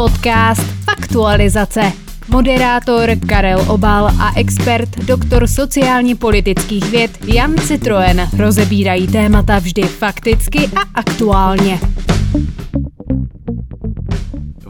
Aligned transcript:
Podcast 0.00 0.62
Faktualizace. 0.84 1.92
Moderátor 2.28 3.10
Karel 3.28 3.64
Obal 3.68 4.06
a 4.06 4.32
expert 4.36 4.98
doktor 4.98 5.46
sociálně 5.46 6.16
politických 6.16 6.90
věd 6.90 7.10
Jan 7.24 7.54
Citroen 7.54 8.28
rozebírají 8.38 9.06
témata 9.06 9.58
vždy 9.58 9.82
fakticky 9.82 10.70
a 10.76 10.80
aktuálně. 10.94 11.80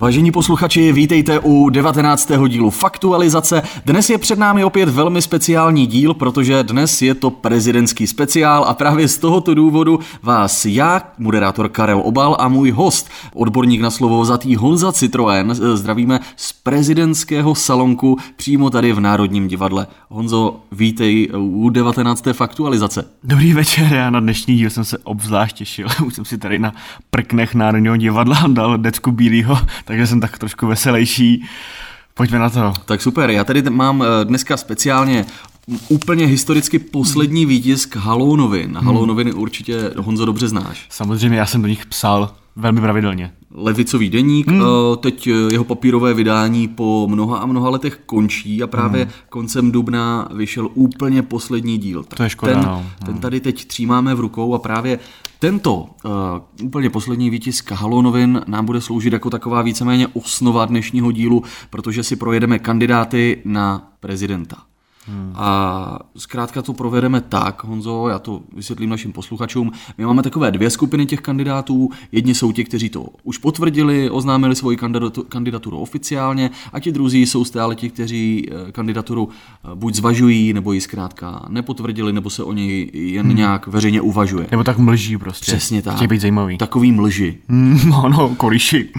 Vážení 0.00 0.32
posluchači, 0.32 0.92
vítejte 0.92 1.38
u 1.38 1.70
19. 1.70 2.30
dílu 2.48 2.70
Faktualizace. 2.70 3.62
Dnes 3.84 4.10
je 4.10 4.18
před 4.18 4.38
námi 4.38 4.64
opět 4.64 4.88
velmi 4.88 5.22
speciální 5.22 5.86
díl, 5.86 6.14
protože 6.14 6.62
dnes 6.62 7.02
je 7.02 7.14
to 7.14 7.30
prezidentský 7.30 8.06
speciál 8.06 8.64
a 8.64 8.74
právě 8.74 9.08
z 9.08 9.18
tohoto 9.18 9.54
důvodu 9.54 10.00
vás 10.22 10.66
já, 10.66 11.02
moderátor 11.18 11.68
Karel 11.68 12.00
Obal 12.04 12.36
a 12.38 12.48
můj 12.48 12.70
host, 12.70 13.10
odborník 13.34 13.80
na 13.80 13.90
slovo 13.90 14.24
zatý 14.24 14.56
Honza 14.56 14.92
Citroen, 14.92 15.54
zdravíme 15.54 16.20
z 16.36 16.52
prezidentského 16.52 17.54
salonku 17.54 18.16
přímo 18.36 18.70
tady 18.70 18.92
v 18.92 19.00
Národním 19.00 19.48
divadle. 19.48 19.86
Honzo, 20.08 20.60
vítej 20.72 21.28
u 21.38 21.70
19. 21.70 22.24
Faktualizace. 22.32 23.04
Dobrý 23.24 23.52
večer, 23.52 23.92
já 23.92 24.10
na 24.10 24.20
dnešní 24.20 24.56
díl 24.56 24.70
jsem 24.70 24.84
se 24.84 24.98
obzvlášť 24.98 25.56
těšil. 25.56 25.86
Už 26.06 26.14
jsem 26.14 26.24
si 26.24 26.38
tady 26.38 26.58
na 26.58 26.72
prknech 27.10 27.54
Národního 27.54 27.96
divadla 27.96 28.44
dal 28.48 28.78
decku 28.78 29.12
bílýho, 29.12 29.58
takže 29.90 30.06
jsem 30.06 30.20
tak 30.20 30.38
trošku 30.38 30.66
veselější. 30.66 31.44
Pojďme 32.14 32.38
na 32.38 32.50
to. 32.50 32.72
Tak 32.84 33.02
super, 33.02 33.30
já 33.30 33.44
tady 33.44 33.62
mám 33.62 34.02
eh, 34.02 34.24
dneska 34.24 34.56
speciálně 34.56 35.26
úplně 35.88 36.26
historicky 36.26 36.78
poslední 36.78 37.46
výtisk 37.46 37.96
Halou 37.96 38.36
novin. 38.36 38.76
Halou 38.76 39.06
noviny 39.06 39.32
určitě 39.32 39.90
Honzo 39.96 40.24
dobře 40.24 40.48
znáš. 40.48 40.86
Samozřejmě 40.90 41.38
já 41.38 41.46
jsem 41.46 41.62
do 41.62 41.68
nich 41.68 41.86
psal 41.86 42.34
velmi 42.56 42.80
pravidelně. 42.80 43.32
Levicový 43.54 44.10
deník, 44.10 44.48
hmm. 44.48 44.62
teď 45.00 45.26
eh, 45.26 45.30
jeho 45.52 45.64
papírové 45.64 46.14
vydání 46.14 46.68
po 46.68 47.06
mnoha 47.10 47.38
a 47.38 47.46
mnoha 47.46 47.70
letech 47.70 48.00
končí 48.06 48.62
a 48.62 48.66
právě 48.66 49.02
hmm. 49.04 49.12
koncem 49.28 49.72
dubna 49.72 50.28
vyšel 50.34 50.68
úplně 50.74 51.22
poslední 51.22 51.78
díl. 51.78 52.04
To 52.16 52.22
je 52.22 52.30
škoda, 52.30 52.54
ten, 52.54 52.62
no. 52.62 52.86
ten 53.06 53.18
tady 53.18 53.40
teď 53.40 53.64
třímáme 53.64 54.14
v 54.14 54.20
rukou 54.20 54.54
a 54.54 54.58
právě 54.58 54.98
tento 55.40 55.74
uh, 55.74 56.10
úplně 56.62 56.90
poslední 56.90 57.30
výtisk 57.30 57.70
Halonovin 57.70 58.40
nám 58.46 58.66
bude 58.66 58.80
sloužit 58.80 59.12
jako 59.12 59.30
taková 59.30 59.62
víceméně 59.62 60.08
osnova 60.08 60.64
dnešního 60.64 61.12
dílu, 61.12 61.42
protože 61.70 62.02
si 62.02 62.16
projedeme 62.16 62.58
kandidáty 62.58 63.42
na 63.44 63.92
prezidenta. 64.00 64.69
Hmm. 65.06 65.32
A 65.34 65.98
zkrátka 66.16 66.62
to 66.62 66.72
provedeme 66.72 67.20
tak, 67.20 67.64
Honzo, 67.64 68.08
já 68.08 68.18
to 68.18 68.40
vysvětlím 68.56 68.90
našim 68.90 69.12
posluchačům. 69.12 69.72
My 69.98 70.04
máme 70.06 70.22
takové 70.22 70.50
dvě 70.50 70.70
skupiny 70.70 71.06
těch 71.06 71.20
kandidátů. 71.20 71.90
Jedni 72.12 72.34
jsou 72.34 72.52
ti, 72.52 72.64
kteří 72.64 72.88
to 72.88 73.06
už 73.22 73.38
potvrdili, 73.38 74.10
oznámili 74.10 74.54
svoji 74.54 74.78
kandidaturu 75.28 75.78
oficiálně, 75.78 76.50
a 76.72 76.80
ti 76.80 76.92
druzí 76.92 77.26
jsou 77.26 77.44
stále 77.44 77.76
ti, 77.76 77.90
kteří 77.90 78.48
eh, 78.50 78.72
kandidaturu 78.72 79.28
eh, 79.28 79.68
buď 79.74 79.94
zvažují, 79.94 80.52
nebo 80.52 80.72
ji 80.72 80.80
zkrátka 80.80 81.46
nepotvrdili, 81.48 82.12
nebo 82.12 82.30
se 82.30 82.44
o 82.44 82.52
něj 82.52 82.90
jen 82.94 83.26
hmm. 83.26 83.36
nějak 83.36 83.66
veřejně 83.66 84.00
uvažuje. 84.00 84.46
Nebo 84.50 84.64
tak 84.64 84.78
mlží 84.78 85.16
prostě. 85.16 85.52
Přesně 85.52 85.82
tak. 85.82 85.94
Chtějí 85.94 86.08
být 86.08 86.20
zajímavý. 86.20 86.58
Takový 86.58 86.92
mlži. 86.92 87.38
Hmm, 87.48 87.94
ano, 88.04 88.34
koriši. 88.36 88.92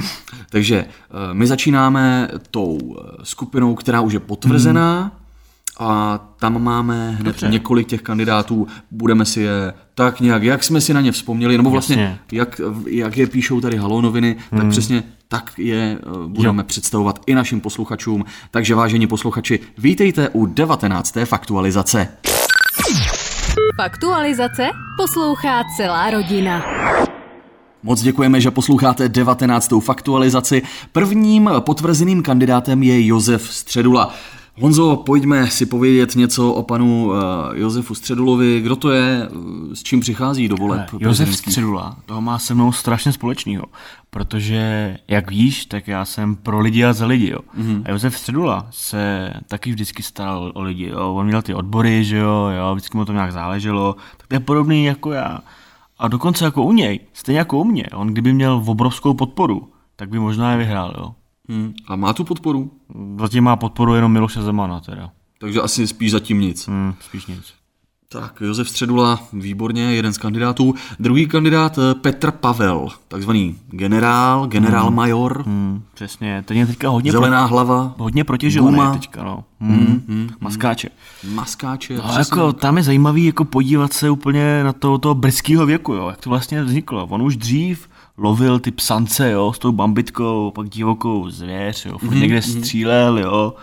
Takže 0.50 0.86
eh, 0.86 1.34
my 1.34 1.48
začínáme 1.48 2.30
tou 2.52 2.98
skupinou, 3.24 3.76
která 3.76 4.02
už 4.02 4.14
je 4.14 4.20
potvrzená. 4.20 5.02
Hmm 5.02 5.21
a 5.80 6.20
tam 6.40 6.64
máme 6.64 7.12
hned 7.12 7.24
Dobře. 7.24 7.48
několik 7.48 7.88
těch 7.88 8.02
kandidátů, 8.02 8.68
budeme 8.92 9.26
si 9.26 9.42
je 9.42 9.74
tak 9.96 10.20
nějak, 10.20 10.44
jak 10.44 10.64
jsme 10.64 10.82
si 10.82 10.94
na 10.94 11.02
ně 11.02 11.12
vzpomněli, 11.12 11.58
nebo 11.58 11.70
vlastně 11.70 12.20
jak, 12.32 12.62
jak 12.88 13.18
je 13.18 13.28
píšou 13.28 13.62
tady 13.62 13.78
halonoviny, 13.78 14.36
hmm. 14.52 14.62
tak 14.62 14.70
přesně 14.70 15.04
tak 15.28 15.54
je 15.58 15.98
eh, 16.00 16.28
budeme 16.28 16.62
jo. 16.62 16.68
představovat 16.68 17.20
i 17.28 17.36
našim 17.36 17.62
posluchačům. 17.62 18.26
Takže 18.52 18.76
vážení 18.76 19.08
posluchači, 19.08 19.60
vítejte 19.78 20.30
u 20.30 20.46
19. 20.46 21.18
faktualizace. 21.26 22.08
Faktualizace 23.82 24.70
poslouchá 24.98 25.64
celá 25.78 26.10
rodina. 26.10 26.64
Moc 27.84 28.02
děkujeme, 28.02 28.42
že 28.42 28.52
posloucháte 28.52 29.10
19. 29.10 29.70
faktualizaci. 29.80 30.62
Prvním 30.92 31.50
potvrzeným 31.60 32.24
kandidátem 32.24 32.84
je 32.84 33.08
Josef 33.08 33.54
Středula. 33.54 34.14
Honzo, 34.60 34.96
pojďme 34.96 35.48
si 35.48 35.66
povědět 35.66 36.16
něco 36.16 36.54
o 36.54 36.64
panu 36.64 37.06
uh, 37.06 37.16
Josefu 37.54 37.96
Středulovi. 37.96 38.62
Kdo 38.62 38.76
to 38.76 38.92
je, 38.92 39.28
eh, 39.72 39.76
s 39.76 39.84
čím 39.84 40.00
přichází 40.00 40.48
do 40.48 40.56
voleb? 40.56 40.82
Josef 41.00 41.36
Středula, 41.36 41.98
toho 42.06 42.22
má 42.22 42.40
se 42.40 42.54
mnou 42.54 42.72
strašně 42.72 43.12
společného, 43.12 43.66
protože, 44.10 44.98
jak 45.08 45.32
víš, 45.32 45.66
tak 45.66 45.88
já 45.88 46.06
jsem 46.06 46.36
pro 46.36 46.60
lidi 46.60 46.86
a 46.86 46.94
za 46.94 47.06
lidi. 47.06 47.30
Jo. 47.30 47.40
Mm-hmm. 47.60 47.82
A 47.86 47.92
Josef 47.92 48.18
Středula 48.18 48.68
se 48.72 49.34
taky 49.48 49.72
vždycky 49.72 50.04
staral 50.04 50.52
o 50.56 50.62
lidi. 50.62 50.88
Jo. 50.88 51.14
On 51.14 51.26
měl 51.26 51.42
ty 51.42 51.54
odbory, 51.54 52.04
že 52.04 52.18
jo, 52.18 52.50
jo, 52.58 52.76
vždycky 52.76 52.98
mu 52.98 53.06
to 53.06 53.14
nějak 53.14 53.32
záleželo. 53.32 53.96
Tak 54.18 54.28
to 54.28 54.36
je 54.36 54.40
podobný 54.40 54.86
jako 54.86 55.12
já. 55.12 55.40
A 56.00 56.08
dokonce 56.08 56.46
jako 56.46 56.64
u 56.64 56.72
něj, 56.72 57.00
stejně 57.14 57.40
jako 57.40 57.60
u 57.60 57.64
mě, 57.64 57.86
on 57.94 58.08
kdyby 58.08 58.34
měl 58.34 58.64
obrovskou 58.66 59.14
podporu, 59.14 59.70
tak 59.96 60.10
by 60.10 60.20
možná 60.20 60.52
je 60.52 60.58
vyhrál. 60.58 60.94
Jo. 60.98 61.14
Hmm. 61.50 61.74
A 61.88 61.96
má 61.96 62.14
tu 62.14 62.24
podporu? 62.24 62.72
Zatím 63.20 63.44
má 63.44 63.56
podporu 63.56 63.96
jenom 63.96 64.12
Miloše 64.12 64.42
Zemana 64.42 64.80
teda. 64.80 65.12
Takže 65.40 65.62
asi 65.62 65.88
spíš 65.88 66.12
zatím 66.12 66.40
nic. 66.40 66.68
Hmm, 66.68 66.94
spíš 67.00 67.26
nic. 67.26 67.54
Tak, 68.14 68.42
Josef 68.42 68.70
Středula, 68.70 69.20
výborně, 69.34 69.84
jeden 69.84 70.14
z 70.14 70.18
kandidátů. 70.18 70.76
Druhý 71.00 71.28
kandidát 71.28 71.78
eh, 71.78 71.96
Petr 71.96 72.32
Pavel, 72.32 72.88
takzvaný 73.08 73.56
generál, 73.70 74.48
generál 74.48 74.86
hmm. 74.86 74.96
major. 74.96 75.44
Hmm, 75.46 75.84
přesně, 75.94 76.44
ten 76.46 76.58
je 76.58 76.68
teďka 76.68 76.90
hodně... 76.90 77.12
Zelená 77.12 77.48
pro... 77.48 77.48
hlava. 77.48 77.96
Hodně 77.98 78.24
protěžovaný 78.24 78.94
teďka, 78.94 79.24
no. 79.24 79.44
Hmm. 79.60 79.78
Hmm, 79.78 80.04
hmm, 80.08 80.30
maskáče. 80.40 80.90
Maskáče. 81.34 81.98
No, 81.98 82.14
jako, 82.18 82.54
tam 82.54 82.78
je 82.78 82.84
zajímavý 82.84 83.26
jako 83.26 83.46
podívat 83.46 83.94
se 83.94 84.10
úplně 84.10 84.64
na 84.64 84.74
to, 84.74 84.98
toho 84.98 85.16
brzkého 85.16 85.66
věku, 85.66 85.94
jo, 85.94 86.10
jak 86.10 86.22
to 86.22 86.30
vlastně 86.30 86.64
vzniklo. 86.64 87.08
On 87.08 87.22
už 87.22 87.38
dřív 87.38 87.90
lovil 88.18 88.60
ty 88.60 88.72
psance, 88.72 89.32
jo, 89.32 89.54
s 89.54 89.60
tou 89.60 89.72
bambitkou, 89.72 90.52
pak 90.52 90.70
divokou 90.70 91.30
zvěř, 91.30 91.86
jo, 91.86 91.98
mm-hmm. 91.98 92.20
někde 92.20 92.36
mhm. 92.36 92.44
střílel, 92.44 93.20
jo. 93.20 93.54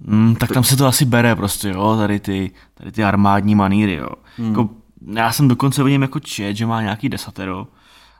Mm, 0.00 0.36
tak 0.36 0.52
tam 0.52 0.64
se 0.64 0.76
to 0.76 0.86
asi 0.86 1.04
bere 1.04 1.36
prostě, 1.36 1.68
jo, 1.68 1.96
tady 1.96 2.20
ty, 2.20 2.50
tady 2.74 2.92
ty 2.92 3.04
armádní 3.04 3.54
maníry, 3.54 3.94
jo. 3.94 4.08
Mm. 4.38 4.48
Jako, 4.48 4.68
já 5.14 5.32
jsem 5.32 5.48
dokonce 5.48 5.84
vidím 5.84 6.02
jako 6.02 6.20
čet, 6.20 6.56
že 6.56 6.66
má 6.66 6.82
nějaký 6.82 7.08
desatero, 7.08 7.66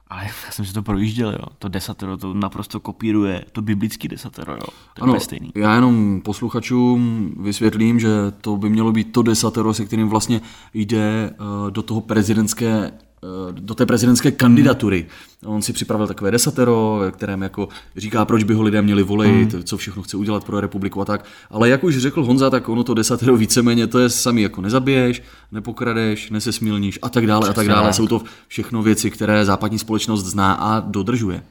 ale 0.08 0.24
já 0.24 0.52
jsem 0.52 0.64
si 0.64 0.72
to 0.72 0.82
projížděl, 0.82 1.32
jo. 1.32 1.46
To 1.58 1.68
desatero 1.68 2.16
to 2.16 2.34
naprosto 2.34 2.80
kopíruje 2.80 3.44
to 3.52 3.62
biblický 3.62 4.08
desatero, 4.08 4.52
jo. 4.52 4.68
To 4.94 5.02
ano, 5.02 5.20
stejný. 5.20 5.52
Já 5.54 5.74
jenom 5.74 6.20
posluchačům 6.24 7.30
vysvětlím, 7.40 8.00
že 8.00 8.08
to 8.40 8.56
by 8.56 8.70
mělo 8.70 8.92
být 8.92 9.12
to 9.12 9.22
desatero, 9.22 9.74
se 9.74 9.84
kterým 9.84 10.08
vlastně 10.08 10.40
jde 10.74 11.30
uh, 11.40 11.70
do 11.70 11.82
toho 11.82 12.00
prezidentské 12.00 12.92
Eh, 12.92 13.05
do 13.52 13.74
té 13.74 13.86
prezidentské 13.86 14.30
kandidatury. 14.30 15.06
On 15.44 15.62
si 15.62 15.72
připravil 15.72 16.06
takové 16.06 16.30
desatero, 16.30 16.98
ve 17.00 17.10
kterém 17.10 17.42
jako 17.42 17.68
říká, 17.96 18.24
proč 18.24 18.42
by 18.42 18.54
ho 18.54 18.62
lidé 18.62 18.82
měli 18.82 19.02
volit, 19.02 19.54
mm. 19.54 19.62
co 19.62 19.76
všechno 19.76 20.02
chce 20.02 20.16
udělat 20.16 20.44
pro 20.44 20.60
republiku 20.60 21.00
a 21.00 21.04
tak. 21.04 21.24
Ale 21.50 21.68
jak 21.68 21.84
už 21.84 21.98
řekl 21.98 22.24
Honza, 22.24 22.50
tak 22.50 22.68
ono 22.68 22.84
to 22.84 22.94
desatero 22.94 23.36
víceméně 23.36 23.86
to 23.86 23.98
je 23.98 24.10
sami 24.10 24.42
jako 24.42 24.60
nezabiješ, 24.60 25.22
nepokradeš, 25.52 26.30
nesesmilníš 26.30 26.98
a 27.02 27.08
tak 27.08 27.26
dále 27.26 27.40
Přesně 27.40 27.52
a 27.52 27.54
tak 27.54 27.68
dále. 27.68 27.86
Tak. 27.86 27.94
Jsou 27.94 28.06
to 28.06 28.22
všechno 28.48 28.82
věci, 28.82 29.10
které 29.10 29.44
západní 29.44 29.78
společnost 29.78 30.24
zná 30.24 30.52
a 30.52 30.80
dodržuje. 30.80 31.42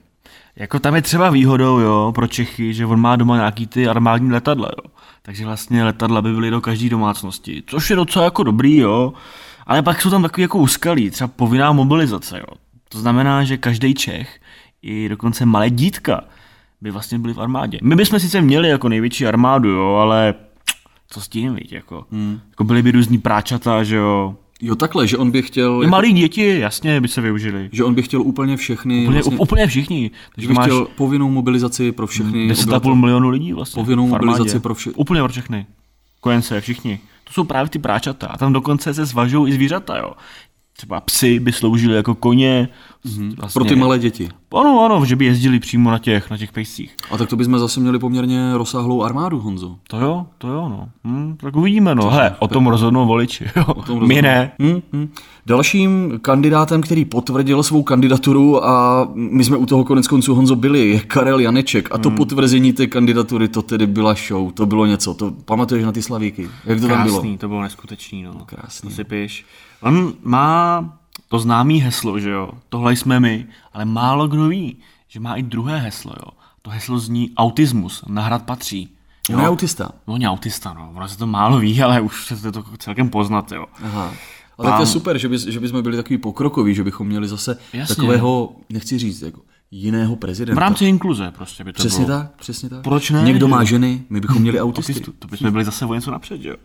Jako 0.56 0.80
tam 0.80 0.96
je 0.96 1.02
třeba 1.02 1.30
výhodou, 1.30 1.80
jo, 1.80 2.12
pro 2.16 2.28
Čechy, 2.28 2.74
že 2.74 2.86
on 2.86 3.00
má 3.00 3.16
doma 3.16 3.36
nějaký 3.36 3.68
ty 3.68 3.88
armádní 3.88 4.32
letadla, 4.32 4.70
jo. 4.78 4.92
Takže 5.22 5.46
vlastně 5.46 5.84
letadla 5.84 6.22
by 6.22 6.34
byly 6.34 6.50
do 6.50 6.62
každé 6.62 6.90
domácnosti, 6.90 7.64
což 7.68 7.90
je 7.90 7.96
docela 7.96 8.26
jako 8.26 8.44
dobrý, 8.44 8.78
jo. 8.78 9.14
Ale 9.66 9.82
pak 9.82 10.02
jsou 10.02 10.10
tam 10.10 10.22
takový 10.22 10.42
jako 10.42 10.58
úskalí, 10.58 11.10
třeba 11.10 11.28
povinná 11.28 11.72
mobilizace. 11.72 12.38
Jo. 12.40 12.56
To 12.90 13.00
znamená, 13.00 13.44
že 13.44 13.58
každý 13.58 13.94
Čech, 13.94 14.40
i 14.82 15.10
dokonce 15.10 15.46
malé 15.46 15.70
dítka, 15.70 16.24
by 16.82 16.92
vlastně 16.92 17.20
byli 17.20 17.34
v 17.34 17.42
armádě. 17.42 17.80
My 17.84 17.96
bychom 17.96 18.20
sice 18.20 18.42
měli 18.42 18.70
jako 18.70 18.90
největší 18.90 19.28
armádu, 19.28 19.70
jo, 19.70 19.96
ale 19.96 20.34
co 21.10 21.22
s 21.22 21.28
tím, 21.28 21.56
víc, 21.56 21.72
jako. 21.72 22.06
Hmm. 22.12 22.40
jako 22.50 22.64
byly 22.64 22.84
by 22.84 22.92
různí 22.92 23.18
práčata, 23.18 23.84
že 23.84 23.96
jo, 23.96 24.36
Jo, 24.62 24.76
takhle, 24.76 25.08
že 25.08 25.18
on 25.18 25.32
by 25.32 25.42
chtěl... 25.42 25.74
I 25.74 25.84
jako, 25.84 25.92
malí 25.92 26.14
děti, 26.14 26.60
jasně, 26.60 27.02
by 27.02 27.08
se 27.08 27.22
využili. 27.22 27.70
Že 27.72 27.84
on 27.84 27.94
by 27.94 28.02
chtěl 28.02 28.22
úplně 28.22 28.58
všechny... 28.58 29.04
Úplně, 29.04 29.22
vlastně, 29.22 29.38
úplně 29.38 29.68
všichni. 29.68 30.12
Takže 30.36 30.48
by 30.48 30.54
máš 30.54 30.66
chtěl 30.66 30.88
povinnou 30.96 31.30
mobilizaci 31.30 31.92
pro 31.92 32.08
všechny... 32.08 32.52
10,5 32.52 32.96
milionu 32.96 33.30
lidí 33.30 33.54
vlastně. 33.54 33.84
Povinnou 33.84 34.08
mobilizaci 34.08 34.60
pro 34.60 34.76
všechny. 34.76 34.98
Úplně 34.98 35.22
pro 35.22 35.30
všechny. 35.30 35.66
Kojence, 36.22 36.62
všichni. 36.62 37.00
To 37.26 37.34
jsou 37.34 37.44
právě 37.44 37.70
ty 37.70 37.80
práčata. 37.80 38.28
A 38.28 38.38
tam 38.38 38.54
dokonce 38.54 38.94
se 38.94 39.06
zvažují 39.06 39.50
i 39.54 39.56
zvířata, 39.56 39.98
jo. 39.98 40.14
Třeba 40.78 41.02
psy 41.02 41.40
by 41.40 41.52
sloužily 41.52 41.96
jako 41.96 42.16
koně. 42.16 42.70
Mm-hmm. 43.06 43.54
Pro 43.54 43.66
ty 43.66 43.76
malé 43.76 44.00
děti. 44.00 44.30
Ano, 44.56 44.86
ano, 44.86 45.06
že 45.06 45.16
by 45.16 45.26
jezdili 45.26 45.60
přímo 45.60 45.92
na 45.92 46.00
těch, 46.00 46.30
na 46.30 46.38
těch 46.38 46.52
pejscích. 46.52 46.96
A 47.12 47.18
tak 47.18 47.30
to 47.30 47.36
bychom 47.36 47.60
zase 47.60 47.80
měli 47.80 48.00
poměrně 48.00 48.54
rozsáhlou 48.54 49.04
armádu, 49.04 49.40
Honzo. 49.40 49.76
To 49.88 50.00
jo, 50.00 50.26
to 50.38 50.48
jo, 50.48 50.70
no. 50.70 50.90
Hm, 51.04 51.38
tak 51.40 51.56
uvidíme, 51.56 51.96
no. 51.96 52.10
Hele, 52.10 52.36
o 52.40 52.48
tom 52.48 52.68
rozhodnou 52.68 53.08
voliči, 53.08 53.46
jo. 53.56 53.66
O 53.68 53.82
tom 53.82 54.08
My 54.08 54.22
ne. 54.22 54.52
Hm, 54.62 54.82
hm. 54.94 55.14
Dalším 55.46 56.20
kandidátem, 56.22 56.82
který 56.82 57.06
potvrdil 57.06 57.64
svou 57.64 57.84
kandidaturu 57.84 58.66
a 58.66 59.08
my 59.16 59.44
jsme 59.44 59.58
u 59.58 59.66
toho 59.66 59.84
konec 59.84 60.08
konců 60.08 60.36
Honzo 60.36 60.56
byli, 60.56 60.90
je 60.90 61.00
Karel 61.00 61.40
Janeček. 61.40 61.90
A 61.92 61.98
to 61.98 62.10
hmm. 62.10 62.18
potvrzení 62.18 62.74
té 62.74 62.88
kandidatury, 62.88 63.48
to 63.48 63.62
tedy 63.62 63.88
byla 63.88 64.16
show, 64.28 64.52
to 64.52 64.66
bylo 64.66 64.86
něco. 64.86 65.14
To 65.14 65.32
pamatuješ 65.46 65.86
na 65.86 65.92
ty 65.92 66.02
slavíky? 66.02 66.50
Jak 66.66 66.82
to 66.82 66.88
Krásný, 66.88 67.12
tam 67.12 67.22
bylo? 67.22 67.38
to 67.38 67.48
bylo 67.48 67.62
neskutečný, 67.62 68.24
no. 68.24 68.34
Krásný. 68.46 68.90
To 68.90 68.96
si 68.96 69.04
píš. 69.04 69.46
On 69.86 70.14
má 70.24 70.84
to 71.28 71.40
známý 71.40 71.82
heslo, 71.82 72.20
že 72.20 72.30
jo, 72.30 72.50
tohle 72.70 72.96
jsme 72.96 73.20
my, 73.20 73.46
ale 73.74 73.86
málo 73.86 74.28
kdo 74.28 74.48
ví, 74.48 74.78
že 75.08 75.20
má 75.20 75.36
i 75.36 75.44
druhé 75.44 75.78
heslo, 75.80 76.14
jo. 76.26 76.32
To 76.62 76.70
heslo 76.70 77.00
zní 77.00 77.32
autismus, 77.38 78.04
na 78.08 78.22
hrad 78.22 78.44
patří. 78.44 78.90
On 79.34 79.40
je 79.40 79.48
autista. 79.48 79.92
No, 80.08 80.14
on 80.14 80.22
je 80.22 80.30
autista, 80.30 80.74
no. 80.74 80.92
Ono 80.96 81.08
se 81.08 81.18
to 81.18 81.28
málo 81.28 81.60
ví, 81.60 81.84
ale 81.84 82.02
už 82.02 82.26
se 82.26 82.52
to 82.52 82.64
celkem 82.78 83.10
poznat, 83.10 83.52
jo. 83.52 83.66
Aha. 83.84 84.14
Ale 84.58 84.70
Pán... 84.70 84.78
to 84.78 84.82
je 84.84 84.88
super, 84.88 85.18
že, 85.18 85.30
by, 85.30 85.38
že 85.38 85.60
bychom 85.60 85.82
byli 85.84 85.98
takový 85.98 86.18
pokrokoví, 86.18 86.76
že 86.76 86.84
bychom 86.84 87.08
měli 87.08 87.28
zase 87.28 87.58
Jasně. 87.74 87.96
takového, 87.96 88.56
nechci 88.70 88.98
říct, 88.98 89.22
jako 89.22 89.42
jiného 89.72 90.16
prezidenta. 90.16 90.56
V 90.56 90.64
rámci 90.64 90.86
inkluze 90.86 91.32
prostě 91.32 91.64
by 91.64 91.74
to 91.74 91.78
Přesně 91.78 92.06
bylo. 92.06 92.18
tak, 92.18 92.32
přesně 92.36 92.70
tak. 92.70 92.84
Proč 92.84 93.10
ne? 93.10 93.24
Někdo 93.24 93.48
má 93.48 93.64
ženy, 93.64 94.04
my 94.10 94.22
bychom 94.22 94.42
měli 94.42 94.62
autisty. 94.62 94.94
Autistu, 94.94 95.12
to 95.20 95.28
bychom 95.28 95.52
byli 95.52 95.66
zase 95.66 95.86
o 95.86 95.94
něco 95.94 96.12
napřed, 96.12 96.42
jo. 96.46 96.56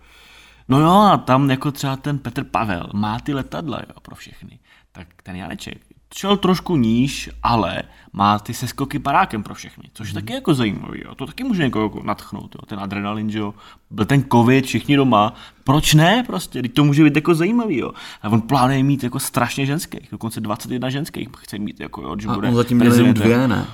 No 0.69 0.81
jo, 0.81 0.91
a 0.91 1.17
tam 1.17 1.51
jako 1.51 1.73
třeba 1.73 1.97
ten 1.97 2.19
Petr 2.19 2.45
Pavel 2.45 2.91
má 2.95 3.21
ty 3.21 3.35
letadla 3.35 3.79
jo, 3.79 4.01
pro 4.03 4.15
všechny. 4.15 4.59
Tak 4.93 5.09
ten 5.23 5.37
Janeček 5.37 5.91
šel 6.15 6.37
trošku 6.37 6.77
níž, 6.77 7.31
ale 7.43 7.83
má 8.13 8.39
ty 8.39 8.55
seskoky 8.55 8.99
parákem 8.99 9.43
pro 9.43 9.55
všechny, 9.55 9.85
což 9.95 10.09
je 10.09 10.13
mm. 10.13 10.21
taky 10.21 10.33
jako 10.33 10.55
zajímavý. 10.55 11.01
Jo. 11.05 11.15
To 11.15 11.27
taky 11.27 11.45
může 11.45 11.63
někoho 11.63 11.85
jako 11.85 12.03
natchnout. 12.03 12.55
Jo. 12.55 12.67
Ten 12.67 12.81
adrenalin, 12.81 13.31
že 13.31 13.39
jo. 13.39 13.55
Byl 13.91 14.05
ten 14.05 14.25
covid, 14.33 14.67
všichni 14.67 14.97
doma. 14.97 15.35
Proč 15.65 15.95
ne 15.95 16.25
prostě? 16.27 16.63
Teď 16.63 16.75
to 16.75 16.85
může 16.85 17.05
být 17.05 17.17
jako 17.17 17.35
zajímavý. 17.35 17.79
Jo. 17.79 17.93
A 18.23 18.29
on 18.29 18.41
plánuje 18.41 18.83
mít 18.83 19.03
jako 19.03 19.19
strašně 19.19 19.67
ženských, 19.67 20.09
dokonce 20.13 20.41
21 20.41 20.91
ženských 20.91 21.29
chce 21.39 21.59
mít. 21.59 21.81
Jako, 21.81 22.03
jo, 22.03 22.17
že 22.19 22.29
a 22.29 22.35
bude 22.35 22.49
on 22.49 22.55
zatím 22.55 22.79
měl 22.79 23.13
dvě, 23.13 23.49
ne? 23.49 23.67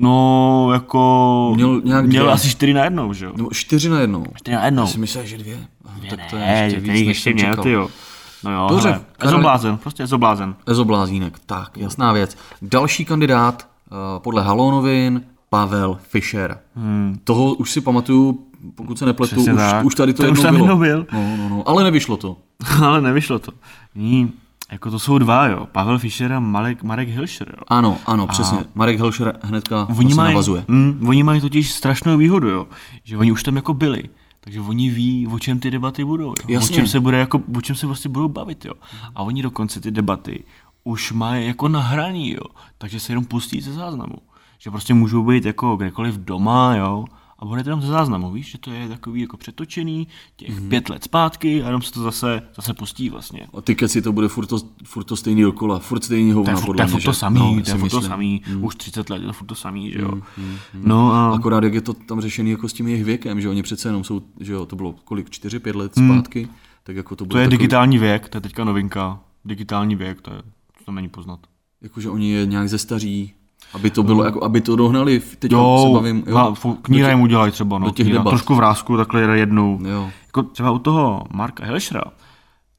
No, 0.00 0.68
jako... 0.72 1.52
Měl, 1.54 1.80
nějak 1.84 2.06
měl 2.06 2.22
dvě. 2.22 2.34
asi 2.34 2.50
čtyři 2.50 2.72
na 2.72 2.84
jednou, 2.84 3.12
že 3.12 3.24
jo? 3.24 3.32
No, 3.36 3.48
čtyři 3.52 3.88
na 3.88 4.00
jednou. 4.00 4.24
Čtyři 4.34 4.56
na 4.56 4.64
jednou. 4.64 4.82
Já 4.82 4.86
si 4.86 4.98
myslel, 4.98 5.24
že 5.26 5.38
dvě. 5.38 5.58
dvě 5.96 6.10
tak 6.10 6.20
to 6.30 6.36
je 6.36 6.42
ne, 6.42 6.64
ještě 6.64 6.80
víc, 6.80 7.08
ještě 7.08 7.34
měl, 7.34 7.56
ty 7.56 7.70
jo. 7.70 7.88
No 8.44 8.52
jo, 8.52 8.66
Dobře, 8.70 8.88
hele, 8.88 9.00
Karel... 9.18 9.34
ezoblázen, 9.34 9.78
prostě 9.78 10.02
ezoblázen. 10.02 10.54
Ezoblázínek, 10.66 11.38
tak, 11.46 11.76
jasná 11.76 12.12
věc. 12.12 12.36
Další 12.62 13.04
kandidát 13.04 13.68
uh, 13.90 14.22
podle 14.22 14.42
Halonovin, 14.42 15.22
Pavel 15.50 15.98
Fischer. 16.02 16.58
Hmm. 16.74 17.18
Toho 17.24 17.54
už 17.54 17.70
si 17.72 17.80
pamatuju, 17.80 18.46
pokud 18.74 18.98
se 18.98 19.06
nepletu, 19.06 19.40
už, 19.40 19.48
už 19.82 19.94
tady 19.94 20.14
to, 20.14 20.22
to 20.22 20.26
jednou 20.26 20.42
už 20.52 20.58
bylo. 20.58 20.76
byl. 20.76 21.06
No, 21.12 21.36
no, 21.36 21.48
no, 21.48 21.68
ale 21.68 21.84
nevyšlo 21.84 22.16
to. 22.16 22.36
ale 22.84 23.00
nevyšlo 23.00 23.38
to. 23.38 23.52
Ní, 23.94 24.32
jako 24.72 24.90
to 24.90 24.98
jsou 24.98 25.18
dva, 25.18 25.46
jo. 25.46 25.66
Pavel 25.72 25.98
Fischer 25.98 26.32
a 26.32 26.40
Marek, 26.40 26.82
Marek 26.82 27.08
Hilšer, 27.08 27.54
jo. 27.58 27.64
Ano, 27.68 27.98
ano, 28.06 28.26
přesně. 28.26 28.58
A 28.58 28.64
Marek 28.74 28.96
Hilšer 28.96 29.38
hnedka 29.42 29.86
oni 29.88 29.94
vlastně 29.94 30.14
mají, 30.14 30.34
navazuje. 30.34 30.64
Mm, 30.68 31.06
oni 31.08 31.22
mají 31.22 31.40
totiž 31.40 31.72
strašnou 31.72 32.16
výhodu, 32.16 32.48
jo. 32.48 32.66
Že 33.04 33.16
oni 33.16 33.32
už 33.32 33.42
tam 33.42 33.56
jako 33.56 33.74
byli. 33.74 34.02
Takže 34.40 34.60
oni 34.60 34.90
ví, 34.90 35.26
o 35.26 35.38
čem 35.38 35.60
ty 35.60 35.70
debaty 35.70 36.04
budou. 36.04 36.34
Jo? 36.48 36.60
O 36.60 36.68
čem 36.68 36.86
se 36.86 37.00
bude 37.00 37.18
jako, 37.18 37.42
o 37.56 37.60
čem 37.60 37.76
se 37.76 37.86
vlastně 37.86 38.10
budou 38.10 38.28
bavit, 38.28 38.64
jo. 38.64 38.74
A 39.14 39.22
oni 39.22 39.42
dokonce 39.42 39.80
ty 39.80 39.90
debaty 39.90 40.44
už 40.84 41.12
mají 41.12 41.46
jako 41.46 41.68
nahraný, 41.68 42.32
jo. 42.32 42.44
Takže 42.78 43.00
se 43.00 43.12
jenom 43.12 43.24
pustí 43.24 43.60
ze 43.60 43.72
záznamu. 43.72 44.16
Že 44.58 44.70
prostě 44.70 44.94
můžou 44.94 45.24
být 45.24 45.44
jako 45.44 45.76
kdekoliv 45.76 46.14
doma, 46.14 46.76
jo 46.76 47.04
a 47.38 47.44
bude 47.44 47.64
to 47.64 47.70
jenom 47.70 47.80
ze 47.80 47.86
záznamu, 47.86 48.32
víš, 48.32 48.50
že 48.50 48.58
to 48.58 48.72
je 48.72 48.88
takový 48.88 49.20
jako 49.20 49.36
přetočený 49.36 50.08
těch 50.36 50.60
mm. 50.60 50.68
pět 50.68 50.88
let 50.88 51.04
zpátky 51.04 51.62
a 51.62 51.66
jenom 51.66 51.82
se 51.82 51.92
to 51.92 52.02
zase, 52.02 52.42
zase 52.56 52.74
pustí 52.74 53.10
vlastně. 53.10 53.46
A 53.54 53.60
ty 53.60 53.74
keci 53.74 54.02
to 54.02 54.12
bude 54.12 54.28
furt 54.28 54.46
to, 54.46 54.58
furt 54.84 55.04
to 55.04 55.16
stejný 55.16 55.42
dokola, 55.42 55.78
furt 55.78 56.04
stejný 56.04 56.32
hovna, 56.32 56.52
to 56.52 56.60
je, 56.60 56.66
podle 56.66 56.84
to 56.84 56.88
je 56.88 56.92
furt 56.92 57.02
to 57.02 57.12
samý, 57.12 57.56
no, 57.56 57.62
to 57.62 57.70
je 57.70 57.76
furt 57.76 57.90
to 57.90 58.00
samý, 58.00 58.42
mm. 58.48 58.64
už 58.64 58.76
30 58.76 59.10
let 59.10 59.22
je 59.22 59.26
to 59.26 59.32
furt 59.32 59.46
to 59.46 59.54
samý, 59.54 59.92
že 59.92 59.98
jo. 59.98 60.10
Mm, 60.10 60.22
mm, 60.36 60.50
mm. 60.74 60.82
No 60.84 61.12
a... 61.12 61.34
Akorát 61.34 61.64
jak 61.64 61.74
je 61.74 61.80
to 61.80 61.92
tam 61.92 62.20
řešený 62.20 62.50
jako 62.50 62.68
s 62.68 62.72
tím 62.72 62.88
jejich 62.88 63.04
věkem, 63.04 63.40
že 63.40 63.48
oni 63.48 63.62
přece 63.62 63.88
jenom 63.88 64.04
jsou, 64.04 64.22
že 64.40 64.52
jo, 64.52 64.66
to 64.66 64.76
bylo 64.76 64.92
kolik, 65.04 65.30
4-5 65.30 65.76
let 65.76 65.96
mm. 65.96 66.08
zpátky, 66.08 66.48
tak 66.82 66.96
jako 66.96 67.16
to 67.16 67.24
bude 67.24 67.32
To 67.34 67.38
je 67.38 67.46
takový... 67.46 67.58
digitální 67.58 67.98
věk, 67.98 68.28
to 68.28 68.36
je 68.36 68.40
teďka 68.40 68.64
novinka, 68.64 69.20
digitální 69.44 69.96
věk, 69.96 70.20
to 70.20 70.34
je, 70.34 70.42
to 70.84 70.92
není 70.92 71.08
poznat. 71.08 71.40
Jakože 71.82 72.10
oni 72.10 72.30
je 72.30 72.46
nějak 72.46 72.68
ze 72.68 72.78
staří, 72.78 73.32
aby 73.72 73.90
to 73.90 74.02
bylo, 74.02 74.24
jako, 74.24 74.44
aby 74.44 74.60
to 74.60 74.76
dohnali, 74.76 75.22
teď 75.38 75.52
jo, 75.52 75.84
se 75.86 75.92
bavím. 75.94 76.24
Jo, 76.26 76.54
kníra 76.82 77.10
jim 77.10 77.20
udělají 77.20 77.52
třeba, 77.52 77.78
no, 77.78 77.86
do 77.86 77.92
těch 77.92 78.06
kníra, 78.06 78.22
trošku 78.22 78.54
vrázku, 78.54 78.96
takhle 78.96 79.38
jednou. 79.38 79.78
Jo. 79.84 80.10
Jako 80.26 80.42
třeba 80.42 80.70
u 80.70 80.78
toho 80.78 81.24
Marka 81.32 81.64
Helšera, 81.64 82.02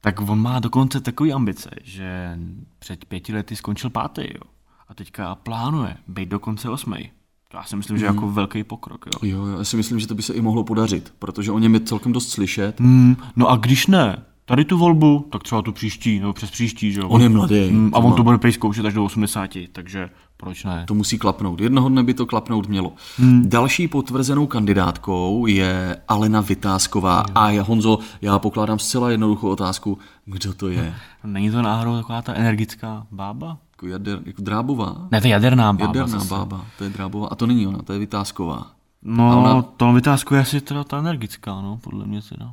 tak 0.00 0.20
on 0.20 0.42
má 0.42 0.58
dokonce 0.58 1.00
takový 1.00 1.32
ambice, 1.32 1.70
že 1.82 2.38
před 2.78 3.04
pěti 3.04 3.32
lety 3.32 3.56
skončil 3.56 3.90
pátý, 3.90 4.22
jo. 4.22 4.50
A 4.88 4.94
teďka 4.94 5.34
plánuje 5.34 5.96
být 6.08 6.28
dokonce 6.28 6.70
osmý. 6.70 7.10
To 7.48 7.56
já 7.56 7.64
si 7.64 7.76
myslím, 7.76 7.98
že 7.98 8.08
mm. 8.08 8.14
jako 8.14 8.30
velký 8.30 8.64
pokrok. 8.64 9.06
Jo. 9.06 9.28
jo, 9.30 9.46
já 9.58 9.64
si 9.64 9.76
myslím, 9.76 10.00
že 10.00 10.06
to 10.06 10.14
by 10.14 10.22
se 10.22 10.34
i 10.34 10.40
mohlo 10.40 10.64
podařit, 10.64 11.12
protože 11.18 11.52
o 11.52 11.58
něm 11.58 11.74
je 11.74 11.80
celkem 11.80 12.12
dost 12.12 12.28
slyšet. 12.28 12.80
Mm, 12.80 13.16
no 13.36 13.48
a 13.48 13.56
když 13.56 13.86
ne, 13.86 14.22
tady 14.44 14.64
tu 14.64 14.78
volbu, 14.78 15.28
tak 15.32 15.42
třeba 15.42 15.62
tu 15.62 15.72
příští, 15.72 16.20
nebo 16.20 16.32
přes 16.32 16.50
příští, 16.50 16.92
že 16.92 17.00
jo. 17.00 17.08
On 17.08 17.22
je 17.22 17.28
mladý. 17.28 17.70
Mm, 17.70 17.90
a 17.94 17.98
on 17.98 18.12
to 18.12 18.22
bude 18.22 18.38
prej 18.38 18.52
zkoušet 18.52 18.86
až 18.86 18.94
do 18.94 19.04
80, 19.04 19.50
takže 19.72 20.10
proč 20.40 20.64
ne? 20.64 20.84
To 20.86 20.94
musí 20.94 21.18
klapnout. 21.18 21.60
Jednoho 21.60 21.88
dne 21.88 22.02
by 22.02 22.14
to 22.14 22.26
klapnout 22.26 22.68
mělo. 22.68 22.92
Hmm. 23.16 23.48
Další 23.48 23.88
potvrzenou 23.88 24.46
kandidátkou 24.46 25.46
je 25.46 25.96
Alena 26.08 26.40
Vytázková. 26.40 27.24
Jo. 27.28 27.32
A 27.34 27.50
já, 27.50 27.62
Honzo, 27.62 27.98
já 28.22 28.38
pokládám 28.38 28.78
zcela 28.78 29.10
jednoduchou 29.10 29.48
otázku, 29.48 29.98
kdo 30.24 30.54
to 30.54 30.68
je? 30.68 30.94
Není 31.24 31.50
to 31.50 31.62
náhodou 31.62 31.96
taková 31.96 32.22
ta 32.22 32.34
energická 32.34 33.06
bába? 33.10 33.58
Jako, 33.72 33.86
jader, 33.86 34.18
jako 34.24 34.42
drábová? 34.42 35.08
Ne, 35.10 35.20
to 35.20 35.26
je 35.26 35.30
jaderná 35.30 35.72
bába. 35.72 35.86
Jaderná 35.86 36.18
zase. 36.18 36.34
bába, 36.34 36.64
to 36.78 36.84
je 36.84 36.90
drábová. 36.90 37.26
A 37.26 37.34
to 37.34 37.46
není 37.46 37.66
ona, 37.66 37.78
to 37.78 37.92
je 37.92 37.98
Vytázková. 37.98 38.66
No, 39.02 39.42
ona... 39.42 39.62
to 39.62 39.92
Vytázková 39.92 40.36
je 40.38 40.42
asi 40.42 40.60
teda 40.60 40.84
ta 40.84 40.98
energická, 40.98 41.60
no, 41.60 41.78
podle 41.82 42.06
mě 42.06 42.20
teda. 42.22 42.52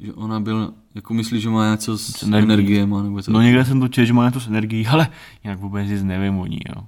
Že 0.00 0.12
ona 0.12 0.40
byl, 0.40 0.74
jako 0.94 1.14
myslí, 1.14 1.40
že 1.40 1.50
má 1.50 1.70
něco 1.70 1.98
s, 1.98 2.06
s 2.06 2.22
energiem, 2.22 3.02
nebo 3.02 3.22
co? 3.22 3.32
No 3.32 3.42
někde 3.42 3.64
jsem 3.64 3.80
to 3.80 3.88
četl, 3.88 4.06
že 4.06 4.12
má 4.12 4.26
něco 4.26 4.40
s 4.40 4.46
energií, 4.46 4.86
ale 4.92 5.08
jinak 5.44 5.58
vůbec 5.58 5.88
nic 5.88 6.02
nevím 6.02 6.38
o 6.38 6.46
ní, 6.46 6.58
jo. 6.76 6.82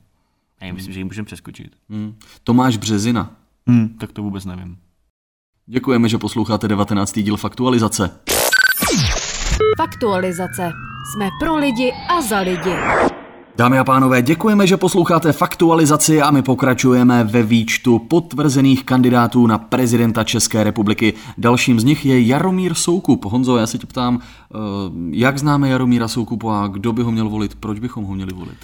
Já 0.63 0.73
myslím, 0.73 0.93
že 0.93 1.01
ji 1.01 1.05
můžeme 1.05 1.27
přeskočit. 1.27 1.77
Hmm. 1.91 2.15
Tomáš 2.45 2.77
Březina. 2.77 3.31
Hmm, 3.67 3.89
tak 3.89 4.13
to 4.13 4.23
vůbec 4.23 4.45
nevím. 4.45 4.77
Děkujeme, 5.67 6.09
že 6.09 6.19
posloucháte 6.19 6.69
19. 6.69 7.19
díl 7.19 7.37
Faktualizace. 7.37 8.11
Faktualizace. 9.77 10.73
Jsme 11.13 11.29
pro 11.41 11.57
lidi 11.57 11.93
a 12.09 12.23
za 12.23 12.41
lidi. 12.41 12.75
Dámy 13.57 13.79
a 13.79 13.85
pánové, 13.85 14.23
děkujeme, 14.23 14.67
že 14.67 14.77
posloucháte 14.77 15.33
faktualizaci 15.33 16.23
a 16.23 16.31
my 16.31 16.43
pokračujeme 16.43 17.25
ve 17.25 17.43
výčtu 17.43 17.99
potvrzených 17.99 18.85
kandidátů 18.85 19.47
na 19.47 19.59
prezidenta 19.59 20.25
České 20.25 20.65
republiky. 20.65 21.15
Dalším 21.39 21.81
z 21.81 21.85
nich 21.85 22.07
je 22.07 22.21
Jaromír 22.21 22.75
Soukup. 22.75 23.25
Honzo, 23.25 23.57
já 23.57 23.67
se 23.67 23.79
tě 23.79 23.87
ptám, 23.87 24.21
eh, 24.21 24.57
jak 25.11 25.39
známe 25.39 25.69
Jaromíra 25.69 26.09
Soukupu 26.09 26.51
a 26.51 26.67
kdo 26.67 26.93
by 26.93 27.03
ho 27.03 27.13
měl 27.13 27.29
volit, 27.29 27.55
proč 27.55 27.79
bychom 27.79 28.05
ho 28.05 28.15
měli 28.15 28.33
volit? 28.33 28.59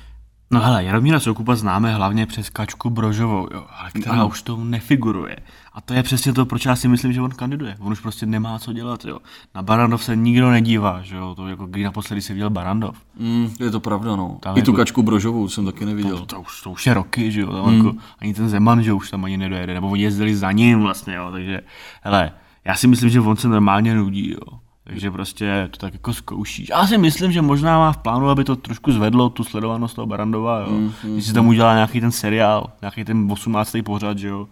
No 0.51 0.61
hele, 0.61 0.85
Jaromíra 0.85 1.21
Soukupa 1.21 1.57
známe 1.57 1.95
hlavně 1.95 2.27
přes 2.27 2.51
Kačku 2.51 2.91
Brožovou, 2.91 3.49
jo, 3.55 3.67
ale 3.81 3.91
která 3.91 4.13
ano. 4.13 4.29
už 4.29 4.43
to 4.43 4.57
nefiguruje. 4.57 5.37
A 5.73 5.81
to 5.81 5.95
je 5.95 6.03
přesně 6.03 6.33
to, 6.33 6.47
proč 6.47 6.65
já 6.65 6.77
si 6.77 6.89
myslím, 6.89 7.13
že 7.13 7.21
on 7.21 7.31
kandiduje. 7.31 7.77
On 7.81 7.93
už 7.93 8.01
prostě 8.01 8.27
nemá 8.27 8.59
co 8.59 8.73
dělat, 8.73 9.05
jo. 9.05 9.19
Na 9.55 9.63
Barandov 9.63 10.05
se 10.05 10.17
nikdo 10.17 10.51
nedívá, 10.51 11.03
že 11.03 11.17
jo, 11.17 11.35
to 11.35 11.49
jako 11.49 11.67
kdy 11.67 11.85
naposledy 11.85 12.23
se 12.23 12.33
viděl 12.33 12.51
Barandov. 12.51 12.97
Mm, 13.19 13.51
je 13.61 13.71
to 13.71 13.81
pravda, 13.81 14.17
no. 14.17 14.39
Tam 14.41 14.59
I 14.59 14.63
tu 14.63 14.71
jako, 14.71 14.77
Kačku 14.77 15.03
Brožovou 15.03 15.49
jsem 15.49 15.65
taky 15.65 15.85
neviděl. 15.85 16.19
To, 16.19 16.27
to, 16.27 16.41
už, 16.41 16.63
to 16.63 16.71
už 16.71 16.87
je 16.87 16.95
roky, 16.95 17.33
že 17.33 17.41
jo, 17.41 17.53
tam 17.53 17.71
mm. 17.71 17.77
jako, 17.77 17.99
ani 18.19 18.35
ten 18.35 18.49
Zeman, 18.49 18.83
že 18.83 18.93
už 18.93 19.11
tam 19.11 19.25
ani 19.25 19.37
nedojede, 19.37 19.75
nebo 19.75 19.97
jezdili 19.97 20.37
za 20.37 20.53
ním 20.53 20.81
vlastně, 20.81 21.15
jo, 21.15 21.29
takže, 21.33 21.61
hele, 22.03 22.33
já 22.65 22.75
si 22.75 22.87
myslím, 22.87 23.11
že 23.11 23.21
on 23.21 23.37
se 23.37 23.49
normálně 23.49 23.95
nudí, 23.95 24.31
jo. 24.31 24.59
Takže 24.87 25.11
prostě 25.11 25.69
to 25.71 25.79
tak 25.79 25.93
jako 25.93 26.13
zkoušíš. 26.13 26.69
Já 26.69 26.87
si 26.87 26.99
myslím, 26.99 27.33
že 27.33 27.43
možná 27.43 27.79
má 27.79 27.93
v 27.93 27.97
plánu, 27.97 28.29
aby 28.29 28.45
to 28.45 28.57
trošku 28.57 28.93
zvedlo 28.93 29.31
tu 29.31 29.45
sledovanost 29.45 29.97
toho 29.97 30.07
Barandova, 30.07 30.61
jo. 30.61 30.71
Mm, 30.71 30.93
mm, 31.05 31.23
si 31.23 31.33
tam 31.33 31.47
udělá 31.47 31.75
nějaký 31.75 32.01
ten 32.01 32.13
seriál, 32.13 32.73
nějaký 32.83 33.05
ten 33.05 33.33
18. 33.33 33.77
pořad, 33.85 34.19
že 34.19 34.29
jo. 34.29 34.49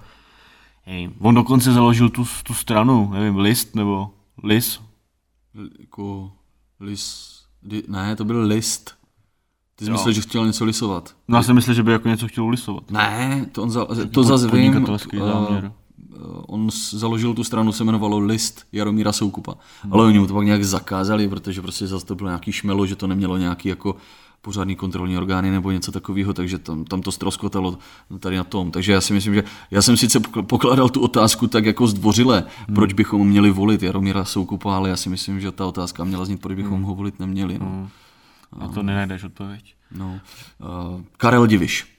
Hej, 0.83 1.11
on 1.19 1.35
dokonce 1.35 1.73
založil 1.73 2.09
tu, 2.09 2.27
tu 2.45 2.55
stranu, 2.55 3.11
nevím, 3.13 3.39
List 3.39 3.77
nebo 3.77 4.11
Lis. 4.43 4.81
Jako 5.79 6.33
Lis, 6.81 7.35
ne, 7.89 8.17
to 8.17 8.25
byl 8.25 8.43
List. 8.43 8.95
Ty 9.77 9.85
jsi 9.85 9.91
myslel, 9.91 10.13
že 10.13 10.21
chtěl 10.21 10.47
něco 10.47 10.65
lisovat. 10.65 11.17
No 11.29 11.37
já 11.37 11.43
jsem 11.43 11.55
myslel, 11.55 11.75
že 11.75 11.83
by 11.83 11.93
jako 11.93 12.09
něco 12.09 12.29
chtěl 12.29 12.49
lisovat. 12.49 12.91
Ne, 12.91 13.47
to 13.53 13.63
on 13.63 13.71
za, 13.71 13.87
to 14.11 14.23
zase 14.23 14.49
vím. 14.49 14.87
Uh, 15.17 15.71
on 16.47 16.71
s- 16.71 16.95
založil 16.95 17.35
tu 17.35 17.45
stranu, 17.45 17.73
se 17.73 17.83
jmenovalo 17.85 18.19
List 18.19 18.67
Jaromíra 18.73 19.13
Soukupa. 19.13 19.55
Ale 19.91 20.05
oni 20.05 20.19
mu 20.19 20.27
to 20.27 20.35
pak 20.35 20.45
nějak 20.45 20.65
zakázali, 20.65 21.29
protože 21.29 21.63
prostě 21.63 21.87
zase 21.87 22.07
to 22.07 22.15
bylo 22.15 22.29
nějaký 22.29 22.53
šmelo, 22.53 22.87
že 22.87 22.97
to 22.97 23.07
nemělo 23.07 23.37
nějaký 23.37 23.69
jako 23.69 23.97
pořádný 24.43 24.77
kontrolní 24.77 25.17
orgány 25.19 25.51
nebo 25.51 25.71
něco 25.71 25.93
takového, 25.93 26.35
takže 26.35 26.59
tam, 26.59 26.85
tam 26.85 27.03
to 27.03 27.13
stroskotalo 27.13 27.79
tady 28.21 28.37
na 28.37 28.45
tom. 28.45 28.71
Takže 28.71 28.93
já 28.93 29.01
si 29.01 29.13
myslím, 29.13 29.35
že 29.35 29.45
já 29.71 29.83
jsem 29.83 29.97
sice 29.97 30.21
pokl- 30.21 30.43
pokládal 30.43 30.89
tu 30.89 31.01
otázku 31.01 31.47
tak 31.47 31.65
jako 31.65 31.87
zdvořile, 31.87 32.45
hmm. 32.67 32.75
proč 32.75 32.93
bychom 32.93 33.29
měli 33.29 33.51
volit 33.51 33.83
Jaromíra 33.83 34.25
Soukupa, 34.25 34.77
ale 34.77 34.89
já 34.89 34.97
si 34.97 35.09
myslím, 35.09 35.41
že 35.41 35.53
ta 35.53 35.67
otázka 35.67 36.05
měla 36.05 36.25
znít, 36.25 36.41
proč 36.41 36.57
bychom 36.57 36.77
hmm. 36.77 36.83
ho 36.83 36.95
volit 36.95 37.21
neměli. 37.21 37.59
No. 37.59 37.89
Na 38.61 38.69
to 38.69 38.83
nenajdeš 38.83 39.25
odpověď. 39.25 39.75
No. 39.93 40.21
Uh, 40.95 41.01
Karel 41.17 41.47
Diviš. 41.47 41.94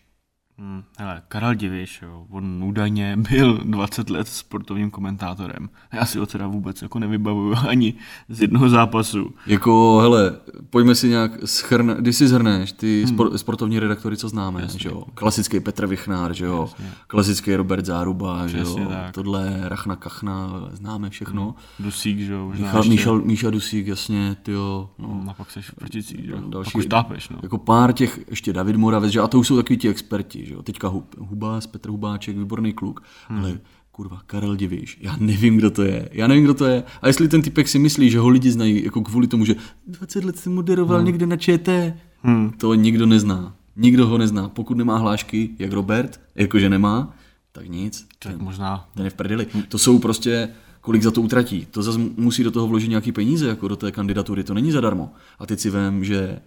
Hmm, 0.57 0.83
hele, 0.97 1.21
Karel 1.27 1.55
Diviš, 1.55 2.01
jo, 2.01 2.25
on 2.29 2.63
údajně 2.63 3.17
byl 3.29 3.57
20 3.63 4.09
let 4.09 4.27
sportovním 4.27 4.91
komentátorem. 4.91 5.69
Já 5.93 6.05
si 6.05 6.19
ho 6.19 6.25
teda 6.25 6.47
vůbec 6.47 6.81
jako 6.81 6.99
nevybavuju 6.99 7.55
ani 7.67 7.93
z 8.29 8.41
jednoho 8.41 8.69
zápasu. 8.69 9.33
Jako, 9.47 9.97
hele, 10.01 10.37
pojďme 10.69 10.95
si 10.95 11.09
nějak 11.09 11.31
schrn, 11.45 11.95
když 11.99 12.15
si 12.15 12.27
zhrneš 12.27 12.71
ty 12.71 13.03
hmm. 13.05 13.13
spor, 13.13 13.37
sportovní 13.37 13.79
redaktory, 13.79 14.17
co 14.17 14.29
známe, 14.29 14.61
Jasně. 14.61 14.79
že 14.79 14.89
jo? 14.89 15.03
Klasický 15.13 15.59
Petr 15.59 15.87
Vichnár, 15.87 16.33
že 16.33 16.45
jo? 16.45 16.61
Jasně. 16.61 16.91
Klasický 17.07 17.55
Robert 17.55 17.85
Záruba, 17.85 18.47
že 18.47 18.57
jo? 18.57 18.75
tak. 18.89 19.13
Tohle 19.13 19.61
Rachna 19.63 19.95
Kachna, 19.95 20.69
známe 20.71 21.09
všechno. 21.09 21.43
Hmm. 21.43 21.85
Dusík, 21.85 22.19
že 22.19 22.33
jo, 22.33 22.51
ještě. 22.51 22.89
Míšal, 22.89 23.21
Míša 23.21 23.49
Dusík, 23.49 23.87
jasně, 23.87 24.35
ty 24.43 24.51
jo. 24.51 24.89
No. 24.99 25.07
Hmm, 25.07 25.29
A 25.29 25.33
pak 25.33 25.51
seš 25.51 25.69
v 25.69 25.75
Proticích, 25.75 26.25
že 26.25 26.31
jo. 26.31 26.39
Další- 26.49 26.71
Pak 26.71 26.75
už 26.79 26.85
tápeš, 26.85 27.29
no. 27.29 27.39
Jako 27.43 27.57
pár 27.57 27.93
těch, 27.93 28.19
ještě 28.29 28.53
David 28.53 28.75
Moravec, 28.75 29.11
že 29.11 29.19
a 29.19 29.27
to 29.27 29.39
už 29.39 29.47
jsou 29.47 29.55
takový 29.55 29.77
ti 29.77 29.89
experti, 29.89 30.44
že 30.45 30.53
jo. 30.53 30.61
Teďka 30.61 30.87
Hub, 30.87 31.15
Hubás, 31.17 31.67
Petr 31.67 31.89
Hubáček, 31.89 32.37
výborný 32.37 32.73
kluk, 32.73 33.03
hmm. 33.27 33.39
ale 33.39 33.59
kurva, 33.91 34.21
Karel 34.25 34.55
Diviš, 34.55 34.97
já 35.01 35.15
nevím, 35.19 35.57
kdo 35.57 35.71
to 35.71 35.83
je, 35.83 36.09
já 36.11 36.27
nevím, 36.27 36.43
kdo 36.43 36.53
to 36.53 36.65
je. 36.65 36.83
A 37.01 37.07
jestli 37.07 37.27
ten 37.27 37.41
typek 37.41 37.67
si 37.67 37.79
myslí, 37.79 38.09
že 38.09 38.19
ho 38.19 38.29
lidi 38.29 38.51
znají, 38.51 38.85
jako 38.85 39.01
kvůli 39.01 39.27
tomu, 39.27 39.45
že 39.45 39.55
20 39.87 40.25
let 40.25 40.37
jsem 40.37 40.53
moderoval 40.53 40.97
hmm. 40.97 41.05
někde 41.05 41.25
na 41.25 41.37
ČT, 41.37 41.93
hmm. 42.21 42.51
to 42.51 42.73
nikdo 42.73 43.05
nezná. 43.05 43.55
Nikdo 43.75 44.07
ho 44.07 44.17
nezná. 44.17 44.49
Pokud 44.49 44.77
nemá 44.77 44.97
hlášky, 44.97 45.49
jak 45.59 45.71
Robert, 45.71 46.21
jakože 46.35 46.69
nemá, 46.69 47.15
tak 47.51 47.69
nic. 47.69 48.07
Tak 48.19 48.37
možná 48.37 48.89
Ten 48.95 49.05
je 49.05 49.09
v 49.09 49.13
prdeli. 49.13 49.47
To 49.69 49.77
jsou 49.77 49.99
prostě, 49.99 50.49
kolik 50.81 51.03
za 51.03 51.11
to 51.11 51.21
utratí. 51.21 51.67
To 51.71 51.83
zase 51.83 51.99
musí 52.17 52.43
do 52.43 52.51
toho 52.51 52.67
vložit 52.67 52.89
nějaký 52.89 53.11
peníze, 53.11 53.47
jako 53.47 53.67
do 53.67 53.75
té 53.75 53.91
kandidatury. 53.91 54.43
To 54.43 54.53
není 54.53 54.71
zadarmo. 54.71 55.13
A 55.39 55.45
teď 55.45 55.59
si 55.59 55.69
vím, 55.69 56.03
že 56.03 56.39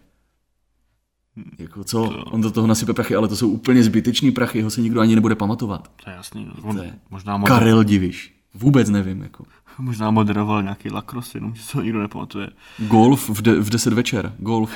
jako 1.59 1.85
co, 1.85 2.03
on 2.09 2.41
do 2.41 2.51
toho 2.51 2.67
nasype 2.67 2.93
prachy, 2.93 3.15
ale 3.15 3.29
to 3.29 3.37
jsou 3.37 3.49
úplně 3.51 3.83
zbytečný 3.83 4.31
prachy, 4.31 4.59
jeho 4.59 4.71
se 4.71 4.81
nikdo 4.81 5.01
ani 5.01 5.15
nebude 5.15 5.35
pamatovat. 5.35 5.91
to 6.05 6.11
je 6.11 6.17
jasný. 6.17 6.45
No. 6.45 6.53
On 6.69 6.77
To 6.77 6.83
je 6.83 6.95
možná, 7.11 7.39
moder- 7.39 7.49
Karel 7.49 7.85
Diviš. 7.85 8.35
Vůbec 8.55 8.89
nevím. 8.91 9.23
Jako. 9.23 9.45
možná 9.79 10.11
moderoval 10.11 10.63
nějaký 10.63 10.91
lacrosse, 10.91 11.39
jenom 11.39 11.55
že 11.55 11.63
se 11.63 11.79
ho 11.79 11.83
nikdo 11.85 12.03
nepamatuje. 12.03 12.51
Golf 12.79 13.29
v, 13.31 13.43
de, 13.43 13.61
v 13.61 13.71
10 13.71 13.93
večer. 13.93 14.35
Golf. 14.39 14.71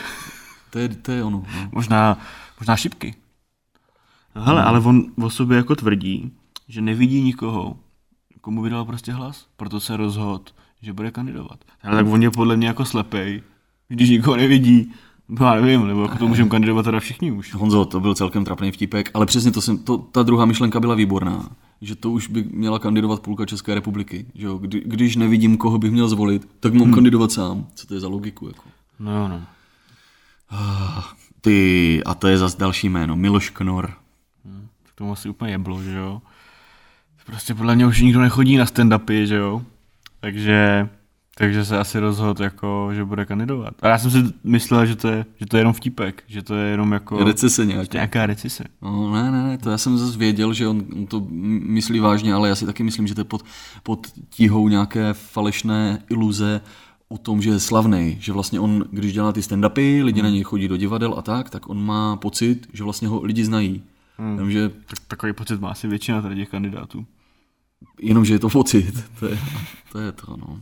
To 0.70 0.78
je, 0.78 0.88
to 0.88 1.12
je 1.12 1.24
ono. 1.24 1.44
No. 1.56 1.68
Možná, 1.72 2.18
možná 2.60 2.76
šipky. 2.76 3.14
No 4.36 4.42
hele, 4.42 4.62
ale 4.64 4.80
on 4.80 5.04
o 5.22 5.30
sobě 5.30 5.56
jako 5.56 5.76
tvrdí, 5.76 6.32
že 6.68 6.80
nevidí 6.80 7.22
nikoho, 7.22 7.76
komu 8.40 8.62
vydal 8.62 8.84
prostě 8.84 9.12
hlas, 9.12 9.46
proto 9.56 9.80
se 9.80 9.96
rozhodl, 9.96 10.44
že 10.82 10.92
bude 10.92 11.10
kandidovat. 11.10 11.58
Ale 11.82 11.96
tak 11.96 12.06
on 12.12 12.22
je 12.22 12.30
podle 12.30 12.56
mě 12.56 12.66
jako 12.66 12.84
slepej, 12.84 13.42
když 13.88 14.10
nikoho 14.10 14.36
nevidí, 14.36 14.92
no 15.28 15.46
já 15.46 15.54
nevím, 15.54 15.86
nebo 15.86 16.02
jako 16.02 16.18
to 16.18 16.28
můžeme 16.28 16.48
kandidovat 16.48 16.82
teda 16.82 17.00
všichni 17.00 17.32
už. 17.32 17.54
Honzo, 17.54 17.84
to 17.84 18.00
byl 18.00 18.14
celkem 18.14 18.44
trapný 18.44 18.72
vtípek, 18.72 19.10
ale 19.14 19.26
přesně 19.26 19.50
to 19.50 19.60
jsem, 19.60 19.78
to, 19.78 19.98
ta 19.98 20.22
druhá 20.22 20.44
myšlenka 20.44 20.80
byla 20.80 20.94
výborná. 20.94 21.48
Že 21.80 21.96
to 21.96 22.10
už 22.10 22.28
by 22.28 22.44
měla 22.50 22.78
kandidovat 22.78 23.20
půlka 23.20 23.46
České 23.46 23.74
republiky. 23.74 24.26
Že 24.34 24.46
jo? 24.46 24.58
Kdy, 24.58 24.82
když 24.86 25.16
nevidím, 25.16 25.56
koho 25.56 25.78
bych 25.78 25.92
měl 25.92 26.08
zvolit, 26.08 26.48
tak 26.60 26.74
mám 26.74 26.84
hmm. 26.84 26.94
kandidovat 26.94 27.32
sám. 27.32 27.66
Co 27.74 27.86
to 27.86 27.94
je 27.94 28.00
za 28.00 28.08
logiku? 28.08 28.46
Jako? 28.46 28.62
No 28.98 29.16
jo, 29.16 29.28
no. 29.28 29.42
Ty, 31.40 32.02
a 32.06 32.14
to 32.14 32.28
je 32.28 32.38
zase 32.38 32.58
další 32.58 32.88
jméno, 32.88 33.16
Miloš 33.16 33.50
Knor. 33.50 33.92
K 34.84 34.94
tomu 34.94 35.12
asi 35.12 35.28
úplně 35.28 35.50
jeblo, 35.52 35.82
že 35.82 35.96
jo. 35.96 36.22
Prostě 37.26 37.54
podle 37.54 37.74
mě 37.74 37.86
už 37.86 38.00
nikdo 38.00 38.20
nechodí 38.20 38.56
na 38.56 38.64
stand-upy, 38.64 39.22
že 39.22 39.36
jo. 39.36 39.62
Takže, 40.20 40.88
takže 41.42 41.64
se 41.64 41.78
asi 41.78 41.98
rozhodl, 41.98 42.42
jako, 42.42 42.90
že 42.94 43.04
bude 43.04 43.26
kandidovat. 43.26 43.74
A 43.82 43.88
já 43.88 43.98
jsem 43.98 44.10
si 44.10 44.18
myslel, 44.44 44.86
že 44.86 44.96
to 44.96 45.08
je, 45.08 45.26
že 45.40 45.46
to 45.46 45.56
je 45.56 45.60
jenom 45.60 45.72
vtípek, 45.72 46.24
že 46.26 46.42
to 46.42 46.54
je 46.54 46.70
jenom 46.70 46.92
jako 46.92 47.24
Recese 47.24 47.66
nějaká. 47.66 47.98
nějaká 47.98 48.26
recese. 48.26 48.64
No, 48.82 49.12
ne, 49.12 49.30
ne, 49.30 49.42
ne, 49.44 49.58
to 49.58 49.70
já 49.70 49.78
jsem 49.78 49.98
zase 49.98 50.18
věděl, 50.18 50.52
že 50.52 50.68
on, 50.68 50.82
on 50.96 51.06
to 51.06 51.26
myslí 51.30 52.00
vážně, 52.00 52.34
ale 52.34 52.48
já 52.48 52.54
si 52.54 52.66
taky 52.66 52.82
myslím, 52.82 53.06
že 53.06 53.14
to 53.14 53.20
je 53.20 53.24
pod, 53.24 53.42
pod 53.82 54.06
tíhou 54.30 54.68
nějaké 54.68 55.12
falešné 55.12 56.02
iluze 56.10 56.60
o 57.08 57.18
tom, 57.18 57.42
že 57.42 57.50
je 57.50 57.60
slavný, 57.60 58.16
že 58.20 58.32
vlastně 58.32 58.60
on, 58.60 58.84
když 58.90 59.12
dělá 59.12 59.32
ty 59.32 59.40
stand-upy, 59.40 60.04
lidi 60.04 60.22
na 60.22 60.28
něj 60.28 60.42
chodí 60.42 60.68
do 60.68 60.76
divadel 60.76 61.14
a 61.18 61.22
tak, 61.22 61.50
tak 61.50 61.68
on 61.68 61.84
má 61.84 62.16
pocit, 62.16 62.66
že 62.72 62.84
vlastně 62.84 63.08
ho 63.08 63.22
lidi 63.22 63.44
znají. 63.44 63.82
Hmm. 64.18 64.32
Jenomže, 64.34 64.68
Tak, 64.68 64.98
takový 65.08 65.32
pocit 65.32 65.60
má 65.60 65.68
asi 65.70 65.88
většina 65.88 66.22
tady 66.22 66.36
těch 66.36 66.48
kandidátů. 66.48 67.06
jenomže 68.00 68.34
je 68.34 68.38
to 68.38 68.48
pocit, 68.48 69.04
to 69.20 69.26
je 69.26 69.38
to, 69.92 69.98
je 69.98 70.12
to 70.12 70.36
no. 70.36 70.60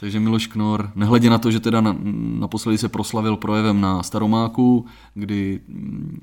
Takže 0.00 0.20
Miloš 0.20 0.46
Knor, 0.46 0.90
nehledě 0.94 1.30
na 1.30 1.38
to, 1.38 1.50
že 1.50 1.60
teda 1.60 1.80
na, 1.80 1.96
naposledy 2.38 2.78
se 2.78 2.88
proslavil 2.88 3.36
projevem 3.36 3.80
na 3.80 4.02
Staromáku, 4.02 4.86
kdy 5.14 5.60
mm, 5.68 6.20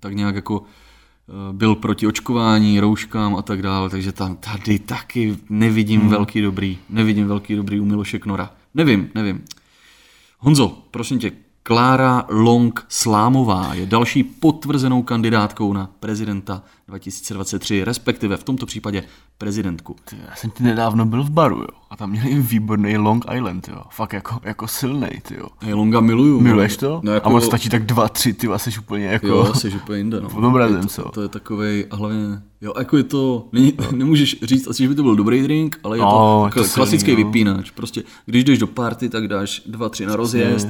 tak 0.00 0.14
nějak 0.14 0.34
jako 0.34 0.62
eh, 0.62 1.52
byl 1.52 1.74
proti 1.74 2.06
očkování, 2.06 2.80
rouškám 2.80 3.36
a 3.36 3.42
tak 3.42 3.62
dále, 3.62 3.90
takže 3.90 4.12
tam 4.12 4.36
tady 4.36 4.78
taky 4.78 5.36
nevidím 5.50 6.00
hmm. 6.00 6.10
velký 6.10 6.40
dobrý, 6.40 6.78
nevidím 6.90 7.28
velký 7.28 7.56
dobrý 7.56 7.80
u 7.80 7.84
Miloše 7.84 8.18
Knora. 8.18 8.50
Nevím, 8.74 9.10
nevím. 9.14 9.44
Honzo, 10.38 10.78
prosím 10.90 11.18
tě, 11.18 11.32
Klára 11.62 12.26
Long 12.28 12.86
Slámová 12.88 13.74
je 13.74 13.86
další 13.86 14.24
potvrzenou 14.24 15.02
kandidátkou 15.02 15.72
na 15.72 15.90
prezidenta 16.00 16.62
2023, 16.88 17.84
respektive 17.84 18.36
v 18.36 18.44
tomto 18.44 18.66
případě 18.66 19.04
prezidentku. 19.38 19.96
Ty, 20.04 20.16
já 20.28 20.36
jsem 20.36 20.50
ti 20.50 20.62
nedávno 20.62 21.06
byl 21.06 21.22
v 21.24 21.30
baru, 21.30 21.56
jo. 21.56 21.66
A 21.90 21.96
tam 21.96 22.10
měli 22.10 22.34
výborný 22.34 22.96
Long 22.98 23.24
Island, 23.34 23.68
jo. 23.68 23.82
Fakt 23.90 24.12
jako, 24.12 24.38
jako 24.42 24.68
silnej, 24.68 25.20
ty 25.28 25.34
jo. 25.34 25.46
Hej, 25.60 25.74
Longa 25.74 26.00
miluju. 26.00 26.40
Miluješ 26.40 26.76
to? 26.76 27.00
No, 27.04 27.12
jako, 27.12 27.28
A 27.28 27.32
on 27.32 27.40
stačí 27.40 27.68
tak 27.68 27.86
dva, 27.86 28.08
tři, 28.08 28.32
ty 28.32 28.48
jsi 28.56 28.78
úplně 28.78 29.06
jako... 29.06 29.26
Jo, 29.26 29.54
jsi 29.54 29.68
úplně 29.68 29.98
jinde, 29.98 30.20
no. 30.20 30.28
Pod 30.34 30.44
obrazem, 30.44 30.76
Je 30.76 30.82
to, 30.82 30.88
co? 30.88 31.02
to 31.08 31.22
je 31.22 31.28
takovej, 31.28 31.86
a 31.90 31.96
hlavně, 31.96 32.18
jo, 32.60 32.72
jako 32.78 32.96
je 32.96 33.02
to, 33.02 33.48
není, 33.52 33.72
nemůžeš 33.92 34.36
říct 34.42 34.68
asi, 34.68 34.82
že 34.82 34.88
by 34.88 34.94
to 34.94 35.02
byl 35.02 35.16
dobrý 35.16 35.42
drink, 35.42 35.80
ale 35.84 35.96
je 35.96 36.02
to, 36.02 36.44
je 36.46 36.54
to 36.54 36.60
kla- 36.60 36.74
klasický 36.74 37.06
silný, 37.06 37.24
no. 37.24 37.28
vypínač. 37.28 37.70
Prostě, 37.70 38.02
když 38.26 38.44
jdeš 38.44 38.58
do 38.58 38.66
party, 38.66 39.08
tak 39.08 39.28
dáš 39.28 39.62
dva, 39.66 39.88
tři 39.88 40.06
na 40.06 40.16
rozjezd 40.16 40.68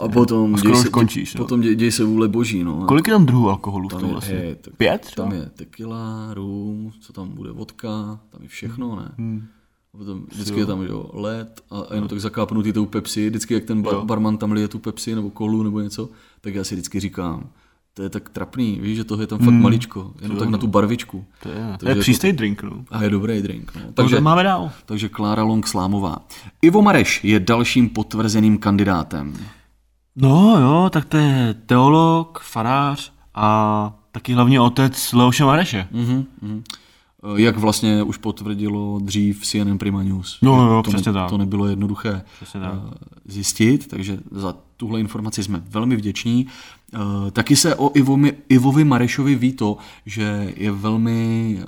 a 0.00 0.08
potom, 0.08 0.54
A 0.54 0.58
skoro 0.58 0.74
děj 0.74 0.82
se, 0.82 0.88
končíš, 0.88 1.34
no. 1.34 1.38
potom 1.38 1.60
děj, 1.60 1.76
děj 1.76 1.92
se 1.92 2.04
vůle 2.04 2.28
boží, 2.28 2.64
no. 2.64 2.84
Kolik 2.88 3.08
je 3.08 3.14
tam 3.14 3.26
druhů 3.26 3.50
alkoholu 3.50 3.88
v 3.88 3.92
tom 3.92 4.04
je, 4.04 4.12
vlastně? 4.12 4.56
Pět? 4.76 5.10
Tam 5.16 5.32
je 5.32 5.49
tequila, 5.50 6.34
rum, 6.34 6.92
co 7.00 7.12
tam 7.12 7.28
bude, 7.28 7.50
vodka, 7.52 8.18
tam 8.30 8.42
je 8.42 8.48
všechno, 8.48 8.96
ne? 8.96 9.08
Hmm. 9.18 9.46
A 9.94 9.98
potom 9.98 10.26
vždycky 10.32 10.60
je 10.60 10.66
tam 10.66 10.82
že 10.82 10.90
jo, 10.90 11.10
led 11.12 11.60
a, 11.70 11.80
a 11.80 11.94
jenom 11.94 12.08
tak 12.08 12.20
zakápnutý 12.20 12.72
tou 12.72 12.86
Pepsi. 12.86 13.28
Vždycky, 13.28 13.54
jak 13.54 13.64
ten 13.64 13.82
bar, 13.82 14.04
barman 14.04 14.36
tam 14.36 14.52
lije 14.52 14.68
tu 14.68 14.78
Pepsi 14.78 15.14
nebo 15.14 15.30
kolu 15.30 15.62
nebo 15.62 15.80
něco, 15.80 16.08
tak 16.40 16.54
já 16.54 16.64
si 16.64 16.74
vždycky 16.74 17.00
říkám, 17.00 17.48
to 17.94 18.02
je 18.02 18.10
tak 18.10 18.28
trapný, 18.28 18.78
víš, 18.80 18.96
že 18.96 19.04
toho 19.04 19.20
je 19.22 19.26
tam 19.26 19.38
fakt 19.38 19.54
maličko, 19.54 20.12
jenom 20.22 20.38
tak 20.38 20.48
na 20.48 20.58
tu 20.58 20.66
barvičku. 20.66 21.24
To 21.42 21.48
je, 21.48 21.76
to 21.78 21.86
je 21.86 21.88
jako- 21.88 22.00
přístej 22.00 22.32
drink, 22.32 22.62
no. 22.62 22.84
A 22.90 23.02
je 23.02 23.10
dobrý 23.10 23.42
drink. 23.42 23.72
No. 23.74 23.80
Takže 23.80 23.92
Takže, 23.94 24.20
máme 24.20 24.42
dál. 24.42 24.70
takže 24.86 25.08
Klára 25.08 25.42
Long 25.42 25.66
Slámová. 25.66 26.16
Ivo 26.62 26.82
Mareš 26.82 27.24
je 27.24 27.40
dalším 27.40 27.88
potvrzeným 27.88 28.58
kandidátem. 28.58 29.36
No 30.16 30.60
jo, 30.60 30.90
tak 30.92 31.04
to 31.04 31.16
je 31.16 31.54
teolog, 31.66 32.40
farář 32.42 33.12
a 33.34 33.99
taky 34.12 34.32
hlavně 34.32 34.60
otec 34.60 35.12
Leoše 35.12 35.44
Mareše. 35.44 35.88
Mhm, 35.92 36.24
mhm. 36.42 36.62
Eh, 37.36 37.40
Jak 37.40 37.58
vlastně 37.58 38.02
už 38.02 38.16
potvrdilo 38.16 38.98
dřív 39.02 39.46
CNN 39.46 39.78
Prima 39.78 40.02
News. 40.02 40.38
No, 40.42 40.66
jo, 40.72 40.82
to, 40.82 40.90
přesně 40.90 41.12
tak. 41.12 41.30
to 41.30 41.38
nebylo 41.38 41.66
jednoduché 41.66 42.22
Přesně 42.36 42.60
tak. 42.60 42.72
eh, 42.74 42.94
zjistit, 43.24 43.86
takže 43.86 44.18
za 44.30 44.56
tuhle 44.76 45.00
informaci 45.00 45.42
jsme 45.44 45.62
velmi 45.68 45.96
vděční. 45.96 46.46
Eh, 46.94 47.30
Taky 47.30 47.56
se 47.56 47.74
o 47.74 47.90
Ivovi, 47.96 48.32
Ivovi 48.48 48.84
Marešovi 48.84 49.34
ví 49.34 49.52
to, 49.52 49.76
že 50.06 50.52
je 50.56 50.72
velmi 50.72 51.58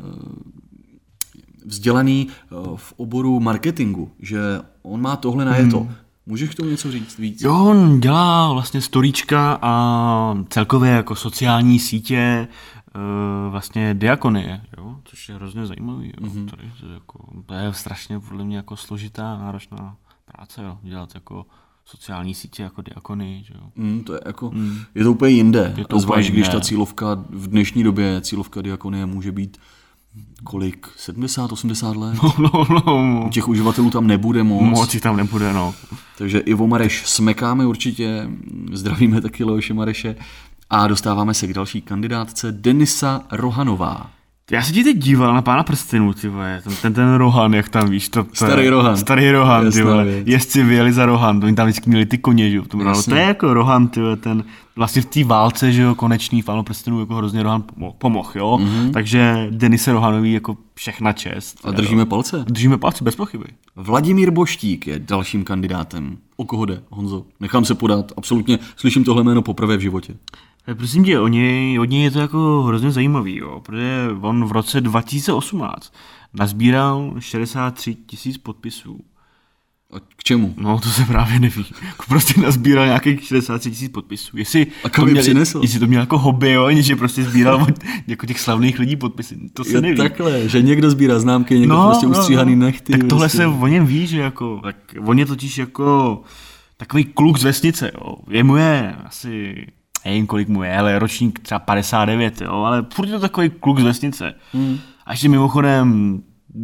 vzdělaný 1.65 2.29
v 2.77 2.93
oboru 2.97 3.41
marketingu, 3.41 4.11
že 4.21 4.39
on 4.83 5.01
má 5.01 5.17
tohle 5.17 5.45
na 5.45 5.55
to. 5.71 5.89
Můžeš 6.27 6.51
k 6.51 6.55
tomu 6.55 6.71
něco 6.71 6.93
říct 6.93 7.19
víc? 7.19 7.43
Jo, 7.43 7.65
on 7.65 8.01
dělá 8.01 8.53
vlastně 8.53 8.81
storíčka 8.81 9.59
a 9.63 10.45
celkově 10.49 10.91
jako 10.91 11.17
sociální 11.17 11.79
sítě 11.79 12.17
e, 12.17 12.49
vlastně 13.51 13.95
diakonie, 13.95 14.61
jo? 14.79 14.97
což 15.05 15.29
je 15.29 15.35
hrozně 15.35 15.67
zajímavý. 15.67 16.07
Jo? 16.07 16.29
Mm-hmm. 16.29 16.51
Tady, 16.51 16.73
to, 16.81 16.87
je 16.87 16.95
jako, 16.95 17.43
to 17.47 17.55
je 17.55 17.75
strašně 17.75 18.21
podle 18.21 18.45
mě 18.45 18.57
jako 18.57 18.77
složitá, 18.77 19.39
náročná 19.39 19.97
práce, 20.25 20.63
jo? 20.63 20.79
dělat 20.83 21.15
jako 21.15 21.47
sociální 21.85 22.35
sítě 22.35 22.63
jako 22.63 22.83
diakonii. 22.83 23.45
Že 23.45 23.55
jo? 23.55 23.71
Mm, 23.77 24.05
to 24.05 24.15
je 24.15 24.21
jako, 24.27 24.51
mm. 24.51 24.79
je 24.95 25.05
to 25.05 25.13
úplně 25.13 25.33
jinde. 25.33 25.75
Je 25.77 25.85
to 25.85 25.99
Zvlášť, 25.99 26.31
když 26.31 26.49
ta 26.49 26.61
cílovka 26.61 27.25
v 27.31 27.49
dnešní 27.49 27.83
době, 27.83 28.21
cílovka 28.21 28.63
diakonie 28.63 29.07
může 29.07 29.33
být 29.33 29.59
kolik, 30.45 30.87
70, 30.97 31.53
80 31.53 31.97
let. 31.97 32.19
No, 32.23 32.33
no, 32.39 32.67
no. 32.87 33.29
Těch 33.33 33.49
uživatelů 33.49 33.91
tam 33.91 34.07
nebude 34.07 34.43
moc. 34.43 34.63
Moc 34.63 34.95
jich 34.95 35.03
tam 35.03 35.17
nebude, 35.17 35.53
no. 35.53 35.75
Takže 36.19 36.39
Ivo 36.39 36.67
Mareš 36.67 37.03
smekáme 37.07 37.67
určitě, 37.67 38.29
zdravíme 38.73 39.21
taky 39.21 39.45
Leoše 39.45 39.75
Mareše 39.75 40.17
a 40.71 40.87
dostáváme 40.87 41.35
se 41.35 41.47
k 41.47 41.53
další 41.53 41.83
kandidátce 41.83 42.53
Denisa 42.53 43.23
Rohanová. 43.33 44.11
Já 44.53 44.63
se 44.63 44.73
ti 44.73 44.85
teď 44.85 44.97
díval 44.99 45.35
na 45.35 45.43
pána 45.43 45.63
prstenů, 45.63 46.13
ty 46.13 46.29
vole, 46.29 46.63
ten, 46.83 46.93
ten, 46.95 47.15
Rohan, 47.15 47.55
jak 47.55 47.69
tam 47.69 47.91
víš, 47.91 48.09
to, 48.09 48.25
to 48.25 48.31
Starý 48.35 48.69
Rohan. 48.69 48.97
Starý 48.97 49.31
Rohan, 49.31 49.71
ty 49.73 49.83
vole. 49.83 50.05
věc. 50.05 50.27
Jezdci 50.29 50.63
vyjeli 50.63 50.93
za 50.93 51.07
Rohan, 51.07 51.41
to 51.41 51.47
oni 51.47 51.55
tam 51.57 51.67
vždycky 51.67 51.91
měli 51.91 52.07
ty 52.07 52.19
koně, 52.19 52.51
že 52.51 52.57
jo. 52.57 52.63
To, 52.69 52.77
bylo- 52.77 52.89
Jasně. 52.91 53.11
to 53.11 53.17
je 53.17 53.23
jako 53.27 53.55
Rohan, 53.55 53.89
ty 53.89 54.01
vole, 54.01 54.17
ten 54.17 54.45
vlastně 54.77 55.03
v 55.03 55.07
té 55.07 55.25
válce, 55.25 55.73
že 55.73 55.83
jo, 55.83 55.95
konečný 55.95 56.43
v 56.43 56.45
pánu 56.45 56.63
prstenů 56.63 57.01
jako 57.01 57.15
hrozně 57.15 57.43
Rohan 57.43 57.63
pomo- 57.63 57.93
pomohl, 57.99 58.31
jo. 58.35 58.59
Mm-hmm. 58.63 58.91
Takže 58.93 59.47
Denise 59.51 59.93
Rohanový 59.93 60.33
jako 60.33 60.57
všechna 60.75 61.13
čest. 61.13 61.59
A 61.65 61.71
držíme 61.71 62.07
palce. 62.07 62.37
Jo. 62.37 62.45
Držíme 62.47 62.79
palce, 62.79 63.05
bez 63.05 63.17
pochyby. 63.17 63.45
Vladimír 63.77 64.31
Boštík 64.31 64.87
je 64.87 64.99
dalším 64.99 65.45
kandidátem. 65.45 66.17
O 66.37 66.45
koho 66.45 66.65
jde, 66.65 66.81
Honzo? 66.91 67.25
Nechám 67.41 67.65
se 67.65 67.75
podat, 67.75 68.13
absolutně 68.17 68.59
slyším 68.77 69.05
tohle 69.05 69.25
jméno 69.25 69.43
poprvé 69.43 69.77
v 69.77 69.81
životě. 69.81 70.15
Eh, 70.69 70.75
Prosím 70.75 71.05
tě, 71.05 71.21
o 71.21 71.29
něj, 71.29 71.81
od 71.81 71.85
něj 71.85 72.03
je 72.03 72.11
to 72.11 72.19
jako 72.21 72.63
hrozně 72.63 72.91
zajímavý, 72.91 73.37
jo, 73.37 73.61
protože 73.65 74.09
on 74.21 74.45
v 74.45 74.53
roce 74.53 74.81
2018 74.81 75.93
nazbíral 76.35 77.15
63 77.19 77.95
tisíc 77.95 78.39
podpisů. 78.39 79.01
A 79.97 80.01
k 80.01 80.25
čemu? 80.25 80.55
No, 80.57 80.79
to 80.81 80.89
se 80.89 81.05
právě 81.05 81.41
neví. 81.41 81.65
Jako 81.87 82.05
Prostě 82.09 82.41
nazbíral 82.41 82.87
nějakých 82.87 83.25
63 83.25 83.71
tisíc 83.71 83.93
podpisů. 83.93 84.37
Jestli 84.39 84.67
A 84.85 84.89
kam 84.89 85.05
to 85.05 85.09
je 85.09 85.13
měl, 85.13 85.23
přinesl? 85.23 85.59
Jestli 85.63 85.81
to 85.81 85.87
měl 85.87 86.01
jako 86.01 86.19
hobby, 86.19 86.53
jo, 86.53 86.69
že 86.73 86.97
prostě 86.97 87.25
sbíral 87.25 87.63
od 87.63 87.75
jako 88.07 88.27
těch 88.27 88.41
slavných 88.41 88.79
lidí 88.79 88.97
podpisy. 88.97 89.37
To 89.53 89.65
se 89.65 89.73
Jo, 89.75 89.81
neví. 89.81 89.97
takhle, 89.97 90.49
že 90.49 90.63
někdo 90.63 90.91
sbírá 90.91 91.19
známky, 91.19 91.59
někdo 91.59 91.75
no, 91.75 91.87
prostě 91.87 92.07
ustříhaný 92.07 92.57
nechty. 92.57 92.93
Tak 92.93 93.01
tohle 93.09 93.25
prostě. 93.27 93.37
se 93.39 93.47
o 93.47 93.67
něm 93.67 93.87
ví, 93.87 94.07
že 94.07 94.21
jako, 94.21 94.61
tak 94.63 94.77
on 95.07 95.19
je 95.19 95.27
totiž 95.27 95.59
jako 95.59 96.23
takový 96.77 97.05
kluk 97.05 97.39
z 97.39 97.45
vesnice, 97.45 97.91
jo. 97.95 98.15
Je 98.31 98.45
mu 98.45 98.57
je 98.57 98.95
asi, 99.05 99.67
nevím 100.05 100.27
kolik 100.27 100.49
mu 100.49 100.63
je, 100.63 100.79
ale 100.79 100.99
ročník 100.99 101.39
třeba 101.39 101.59
59, 101.59 102.41
jo, 102.41 102.53
ale 102.53 102.87
furt 102.95 103.07
je 103.07 103.13
to 103.13 103.21
takový 103.21 103.51
kluk 103.51 103.81
z 103.81 103.83
vesnice. 103.83 104.35
Hmm. 104.53 104.79
A 105.07 105.13
ještě 105.13 105.29
mimochodem, 105.29 106.19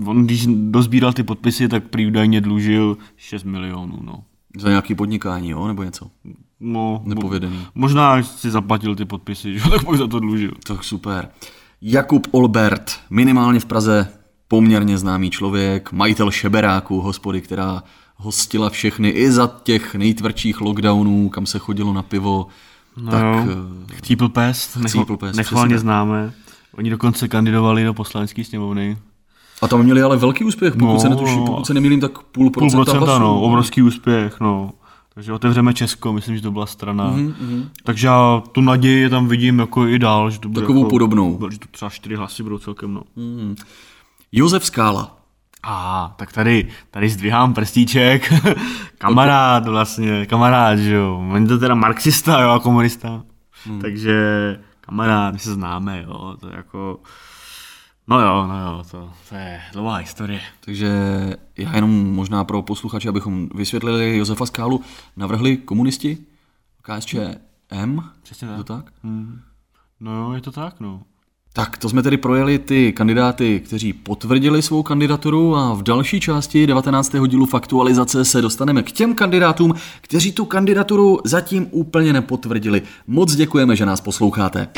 on 0.07 0.25
když 0.25 0.47
dozbíral 0.47 1.13
ty 1.13 1.23
podpisy, 1.23 1.69
tak 1.69 1.85
prý 1.85 2.07
údajně 2.07 2.41
dlužil 2.41 2.97
6 3.17 3.45
milionů, 3.45 3.99
no. 4.03 4.25
Za 4.59 4.69
nějaký 4.69 4.95
podnikání, 4.95 5.51
jo, 5.51 5.67
nebo 5.67 5.83
něco. 5.83 6.11
No, 6.61 7.03
Nepovedený. 7.05 7.57
Mo- 7.57 7.67
možná 7.75 8.23
si 8.23 8.51
zaplatil 8.51 8.95
ty 8.95 9.05
podpisy, 9.05 9.53
že 9.53 9.59
jo, 9.59 9.71
tak 9.71 9.85
možná 9.85 10.07
to 10.07 10.21
dlužil. 10.21 10.51
Tak 10.67 10.85
super. 10.85 11.29
Jakub 11.83 12.27
Olbert, 12.31 13.01
minimálně 13.11 13.61
v 13.61 13.65
Praze 13.65 14.09
poměrně 14.49 14.99
známý 14.99 15.31
člověk, 15.31 15.93
majitel 15.93 16.31
šeberáku, 16.31 17.01
hospody, 17.01 17.41
která 17.41 17.83
hostila 18.17 18.71
všechny 18.71 19.09
i 19.09 19.31
za 19.31 19.61
těch 19.63 19.95
nejtvrdších 19.95 20.61
lockdownů, 20.61 21.29
kam 21.29 21.47
se 21.47 21.59
chodilo 21.59 21.93
na 21.93 22.03
pivo. 22.03 22.47
No 23.03 23.11
tak 23.11 23.23
jo. 23.23 23.47
eh, 23.91 23.95
Chcípl 23.95 24.29
pest, 24.29 24.79
Chcípl 24.87 25.17
pest, 25.17 25.37
tak. 25.51 25.79
známe. 25.79 26.33
Oni 26.75 26.91
dokonce 26.91 27.29
kandidovali 27.29 27.85
do 27.85 27.95
poslanecké 27.95 28.45
sněmovny. 28.45 28.99
a 29.63 29.69
tam 29.69 29.83
měli 29.83 30.03
ale 30.03 30.17
velký 30.17 30.45
úspěch, 30.45 30.73
pokud 30.73 30.87
No, 30.93 31.01
se 31.01 31.09
netuším, 31.09 31.39
no. 31.39 31.47
pokud 31.47 31.67
se 31.67 31.75
nemýlím, 31.75 32.01
tak 32.01 32.13
půl 32.19 32.23
Půl 32.51 32.51
procenta, 32.51 32.85
procenta, 32.85 33.05
hlasů. 33.07 33.21
no, 33.23 33.41
obrovský 33.41 33.83
úspěch, 33.83 34.41
no. 34.41 34.73
Takže 35.15 35.33
otevřeme 35.33 35.75
Česko, 35.75 36.13
myslím, 36.13 36.37
že 36.37 36.43
to 36.43 36.51
byla 36.53 36.67
strana. 36.67 37.13
Mm-hmm. 37.17 37.65
Takže 37.85 38.07
já 38.07 38.43
tu 38.53 38.61
naději 38.61 39.11
tam 39.11 39.29
vidím 39.29 39.59
jako 39.59 39.87
i 39.87 39.99
dál, 39.99 40.31
že 40.31 40.39
to 40.39 40.49
bude 40.49 40.61
Takovou 40.61 40.79
jako, 40.81 40.91
podobnou. 40.91 41.39
Že 41.51 41.59
to 41.59 41.67
třeba 41.71 41.91
čtyři 41.91 42.15
hlasy 42.15 42.43
budou 42.43 42.59
celkem, 42.59 42.95
no. 42.95 43.03
Mm. 43.17 43.57
Josef 44.33 44.65
Skála. 44.67 45.18
A 45.63 46.15
tak 46.19 46.33
tady, 46.33 46.69
tady 46.91 47.09
zdvihám 47.09 47.55
prstíček. 47.55 48.33
kamarád 48.99 49.69
vlastně, 49.69 50.27
kamarád, 50.27 50.79
že 50.79 50.95
jo. 50.95 51.27
On 51.31 51.43
je 51.43 51.49
to 51.49 51.59
teda 51.59 51.75
marxista, 51.75 52.41
jo, 52.41 52.51
a 52.51 52.61
komunista. 52.61 53.23
Hmm. 53.65 53.81
Takže 53.81 54.15
kamarád, 54.81 55.33
my 55.33 55.39
se 55.39 55.55
známe, 55.55 56.03
jo, 56.03 56.37
to 56.41 56.49
je 56.49 56.57
jako... 56.57 57.01
No 58.11 58.21
jo, 58.21 58.47
no 58.47 58.61
jo, 58.61 58.85
to, 58.91 59.11
to 59.29 59.35
je 59.35 59.61
dlouhá 59.73 59.97
historie. 59.97 60.41
Takže 60.61 60.89
já 61.59 61.75
jenom 61.75 62.15
možná 62.15 62.45
pro 62.45 62.63
posluchače, 62.63 63.09
abychom 63.09 63.49
vysvětlili 63.55 64.17
Josefa 64.17 64.47
Skálu, 64.47 64.81
navrhli 65.17 65.57
komunisti 65.57 66.19
KSČM, 66.83 68.01
Přesně 68.23 68.49
je 68.49 68.57
to 68.57 68.65
tak? 68.65 68.93
No 70.01 70.17
jo, 70.17 70.33
je 70.33 70.41
to 70.41 70.53
tak, 70.53 70.81
no. 70.81 71.03
Tak 71.59 71.79
to 71.79 71.89
jsme 71.89 72.03
tedy 72.03 72.17
projeli 72.17 72.59
ty 72.59 72.93
kandidáty, 72.93 73.61
kteří 73.61 73.93
potvrdili 73.93 74.63
svou 74.63 74.83
kandidaturu 74.83 75.57
a 75.57 75.75
v 75.75 75.83
další 75.83 76.21
části 76.21 76.67
19. 76.67 77.13
dílu 77.27 77.47
Faktualizace 77.47 78.25
se 78.25 78.43
dostaneme 78.43 78.83
k 78.83 78.93
těm 78.93 79.15
kandidátům, 79.15 79.75
kteří 80.01 80.33
tu 80.33 80.45
kandidaturu 80.45 81.19
zatím 81.25 81.69
úplně 81.71 82.13
nepotvrdili. 82.13 82.83
Moc 83.07 83.35
děkujeme, 83.35 83.77
že 83.77 83.87
nás 83.87 84.01
posloucháte. 84.01 84.69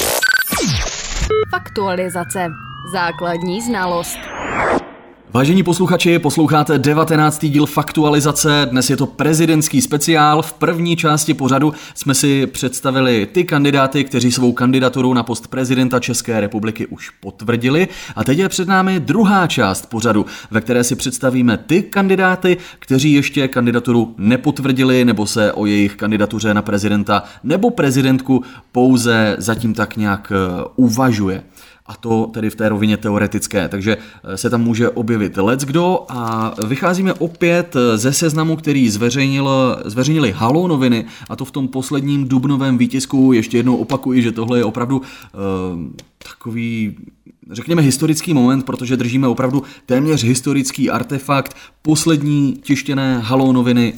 Faktualizace. 1.51 2.49
Základní 2.93 3.61
znalost. 3.61 4.19
Vážení 5.33 5.63
posluchači, 5.63 6.19
posloucháte 6.19 6.79
19. 6.79 7.47
díl 7.47 7.67
Faktualizace. 7.67 8.69
Dnes 8.71 8.91
je 8.91 8.97
to 8.97 9.07
prezidentský 9.07 9.81
speciál. 9.81 10.43
V 10.43 10.53
první 10.53 10.97
části 10.97 11.35
pořadu 11.35 11.75
jsme 11.95 12.15
si 12.15 12.47
představili 12.47 13.29
ty 13.33 13.45
kandidáty, 13.45 14.05
kteří 14.05 14.33
svou 14.33 14.53
kandidaturu 14.53 15.15
na 15.15 15.23
post 15.23 15.47
prezidenta 15.47 16.01
České 16.01 16.41
republiky 16.41 16.87
už 16.87 17.11
potvrdili. 17.11 17.89
A 18.17 18.25
teď 18.25 18.39
je 18.39 18.49
před 18.49 18.69
námi 18.69 19.01
druhá 19.01 19.47
část 19.47 19.87
pořadu, 19.87 20.27
ve 20.51 20.61
které 20.61 20.85
si 20.85 20.97
představíme 20.97 21.57
ty 21.57 21.83
kandidáty, 21.83 22.57
kteří 22.79 23.13
ještě 23.13 23.49
kandidaturu 23.49 24.15
nepotvrdili 24.19 25.05
nebo 25.05 25.27
se 25.27 25.53
o 25.53 25.67
jejich 25.67 25.97
kandidatuře 25.97 26.55
na 26.55 26.63
prezidenta 26.63 27.23
nebo 27.45 27.71
prezidentku 27.71 28.45
pouze 28.73 29.37
zatím 29.39 29.75
tak 29.75 29.97
nějak 29.97 30.33
eh, 30.33 30.65
uvažuje. 30.77 31.43
A 31.91 31.97
to 31.97 32.27
tedy 32.27 32.51
v 32.51 32.55
té 32.55 32.69
rovině 32.69 32.97
teoretické, 32.97 33.69
takže 33.69 33.97
eh, 34.25 34.37
se 34.37 34.51
tam 34.51 34.63
může 34.63 34.89
objevit 34.89 35.37
leckdo 35.37 36.05
a 36.09 36.55
vycházíme 36.67 37.13
opět 37.13 37.77
eh, 37.77 37.99
ze 37.99 38.13
seznamu, 38.13 38.57
který 38.57 38.91
zveřejnil, 38.91 39.51
zveřejnili 39.85 40.33
Halo 40.33 40.69
noviny 40.69 41.05
a 41.29 41.37
to 41.37 41.45
v 41.45 41.51
tom 41.51 41.69
posledním 41.69 42.29
dubnovém 42.29 42.79
výtisku. 42.79 43.33
Ještě 43.33 43.57
jednou 43.57 43.77
opakuji, 43.77 44.23
že 44.23 44.33
tohle 44.33 44.59
je 44.59 44.65
opravdu 44.65 44.99
uh, 44.99 45.05
takový, 46.19 46.97
řekněme, 47.51 47.83
historický 47.83 48.35
moment, 48.35 48.63
protože 48.63 48.97
držíme 48.97 49.29
opravdu 49.29 49.63
téměř 49.87 50.25
historický 50.25 50.91
artefakt 50.91 51.57
poslední 51.83 52.53
tištěné 52.63 53.19
Halo 53.19 53.53
noviny 53.53 53.95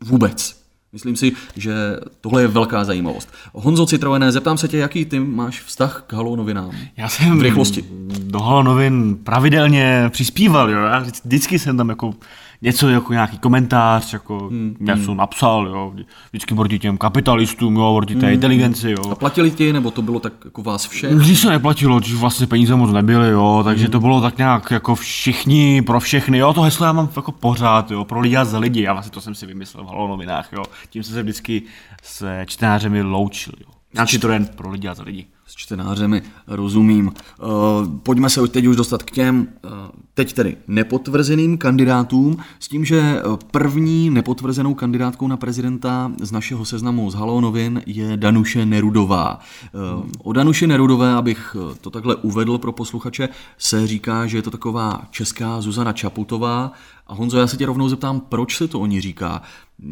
vůbec. 0.00 0.59
Myslím 0.92 1.16
si, 1.16 1.32
že 1.56 1.72
tohle 2.20 2.42
je 2.42 2.48
velká 2.48 2.84
zajímavost. 2.84 3.28
Honzo 3.52 3.86
Citroené, 3.86 4.32
zeptám 4.32 4.58
se 4.58 4.68
tě, 4.68 4.78
jaký 4.78 5.04
ty 5.04 5.20
máš 5.20 5.60
vztah 5.62 6.04
k 6.06 6.12
Halo 6.12 6.36
novinám? 6.36 6.70
Já 6.96 7.08
jsem 7.08 7.38
V 7.38 7.42
rychlosti. 7.42 7.84
do 8.18 8.38
Halo 8.40 8.62
novin 8.62 9.16
pravidelně 9.24 10.08
přispíval, 10.12 10.70
jo. 10.70 10.78
Já 10.78 10.98
vždy- 10.98 11.18
vždycky 11.24 11.58
jsem 11.58 11.76
tam 11.76 11.88
jako 11.88 12.14
něco 12.62 12.88
jako 12.88 13.12
nějaký 13.12 13.38
komentář, 13.38 14.12
jako 14.12 14.38
hmm, 14.38 14.76
něco 14.80 15.14
napsal, 15.14 15.66
jo. 15.66 15.92
Vždycky 16.30 16.54
proti 16.54 16.78
těm 16.78 16.98
kapitalistům, 16.98 17.76
jo, 17.76 17.94
proti 17.96 18.14
té 18.14 18.32
inteligenci, 18.32 18.90
jo. 18.90 19.10
A 19.10 19.14
platili 19.14 19.50
ti, 19.50 19.72
nebo 19.72 19.90
to 19.90 20.02
bylo 20.02 20.20
tak 20.20 20.32
jako 20.44 20.62
vás 20.62 20.88
všech? 20.88 21.14
Když 21.14 21.40
se 21.40 21.50
neplatilo, 21.50 22.00
když 22.00 22.14
vlastně 22.14 22.46
peníze 22.46 22.76
moc 22.76 22.92
nebyly, 22.92 23.30
jo, 23.30 23.62
takže 23.64 23.88
to 23.88 24.00
bylo 24.00 24.20
tak 24.20 24.38
nějak 24.38 24.70
jako 24.70 24.94
všichni, 24.94 25.82
pro 25.82 26.00
všechny, 26.00 26.38
jo, 26.38 26.52
to 26.52 26.62
heslo 26.62 26.86
já 26.86 26.92
mám 26.92 27.08
jako 27.16 27.32
pořád, 27.32 27.90
jo, 27.90 28.04
pro 28.04 28.20
lidi 28.20 28.36
a 28.36 28.44
za 28.44 28.58
lidi, 28.58 28.86
a 28.86 28.92
vlastně 28.92 29.12
to 29.12 29.20
jsem 29.20 29.34
si 29.34 29.46
vymyslel 29.46 29.84
v 29.84 29.88
Halo 29.88 30.08
novinách, 30.08 30.48
jo, 30.52 30.62
tím 30.90 31.02
jsem 31.02 31.14
se 31.14 31.22
vždycky 31.22 31.62
s 32.02 32.44
čtenářemi 32.46 33.02
loučil, 33.02 33.52
jo. 33.60 33.79
Já 33.94 34.06
to 34.20 34.28
jen 34.28 34.46
pro 34.46 34.70
lidi 34.70 34.88
a 34.88 34.94
za 34.94 35.02
lidi. 35.02 35.26
S 35.46 35.54
čtenářemi, 35.54 36.22
rozumím. 36.46 37.06
Uh, 37.06 37.98
pojďme 38.02 38.30
se 38.30 38.48
teď 38.48 38.66
už 38.66 38.76
dostat 38.76 39.02
k 39.02 39.10
těm, 39.10 39.48
uh, 39.64 39.70
teď 40.14 40.32
tedy 40.32 40.56
nepotvrzeným 40.68 41.58
kandidátům, 41.58 42.36
s 42.60 42.68
tím, 42.68 42.84
že 42.84 43.00
eh, 43.00 43.22
první 43.50 44.10
nepotvrzenou 44.10 44.74
kandidátkou 44.74 45.28
na 45.28 45.36
prezidenta 45.36 46.12
z 46.22 46.32
našeho 46.32 46.64
seznamu 46.64 47.10
z 47.10 47.14
Halo 47.14 47.40
novin 47.40 47.82
je 47.86 48.16
Danuše 48.16 48.66
Nerudová. 48.66 49.40
Uh, 49.72 50.10
o 50.22 50.32
Danuše 50.32 50.66
Nerudové, 50.66 51.12
abych 51.12 51.56
to 51.80 51.90
takhle 51.90 52.16
uvedl 52.16 52.58
pro 52.58 52.72
posluchače, 52.72 53.28
se 53.58 53.86
říká, 53.86 54.26
že 54.26 54.38
je 54.38 54.42
to 54.42 54.50
taková 54.50 55.02
česká 55.10 55.60
Zuzana 55.60 55.92
Čaputová. 55.92 56.72
A 57.06 57.14
Honzo, 57.14 57.38
já 57.38 57.46
se 57.46 57.56
tě 57.56 57.66
rovnou 57.66 57.88
zeptám, 57.88 58.20
proč 58.20 58.56
se 58.56 58.68
to 58.68 58.80
o 58.80 58.86
ní 58.86 59.00
říká? 59.00 59.42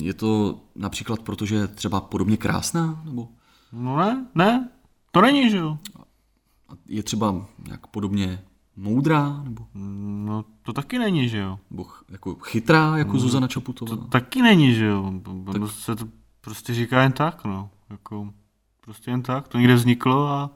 Je 0.03 0.15
to 0.15 0.59
například 0.77 1.21
proto, 1.21 1.47
že 1.47 1.55
je 1.55 1.67
třeba 1.67 2.01
podobně 2.01 2.37
krásná? 2.37 3.03
Nebo 3.05 3.29
No 3.73 3.97
ne, 3.97 4.27
ne, 4.35 4.69
to 5.11 5.21
není, 5.21 5.51
že 5.51 5.57
jo. 5.57 5.79
je 6.87 7.03
třeba 7.03 7.47
nějak 7.67 7.87
podobně 7.87 8.43
moudrá? 8.77 9.41
Nebo, 9.45 9.67
No 10.25 10.45
to 10.63 10.73
taky 10.73 10.99
není, 10.99 11.29
že 11.29 11.39
jo. 11.39 11.59
nebo 11.71 11.85
ch- 11.85 12.05
jako 12.09 12.35
chytrá, 12.35 12.97
jako 12.97 13.19
Zuzana 13.19 13.49
Čaputová? 13.49 13.97
To 13.97 13.97
taky 13.97 14.43
není, 14.43 14.75
že 14.75 14.85
jo. 14.85 15.13
Tak... 15.53 15.71
se 15.71 15.97
to 15.97 16.09
prostě 16.41 16.75
říká 16.75 17.03
jen 17.03 17.13
tak, 17.13 17.45
no. 17.45 17.71
Jako, 17.91 18.33
prostě 18.81 19.11
jen 19.11 19.23
tak, 19.23 19.49
to 19.49 19.59
někde 19.59 19.75
vzniklo 19.75 20.29
a 20.29 20.51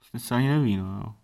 vlastně 0.00 0.20
se 0.20 0.34
ani 0.34 0.48
neví, 0.48 0.76
no 0.76 1.00
jo. 1.04 1.14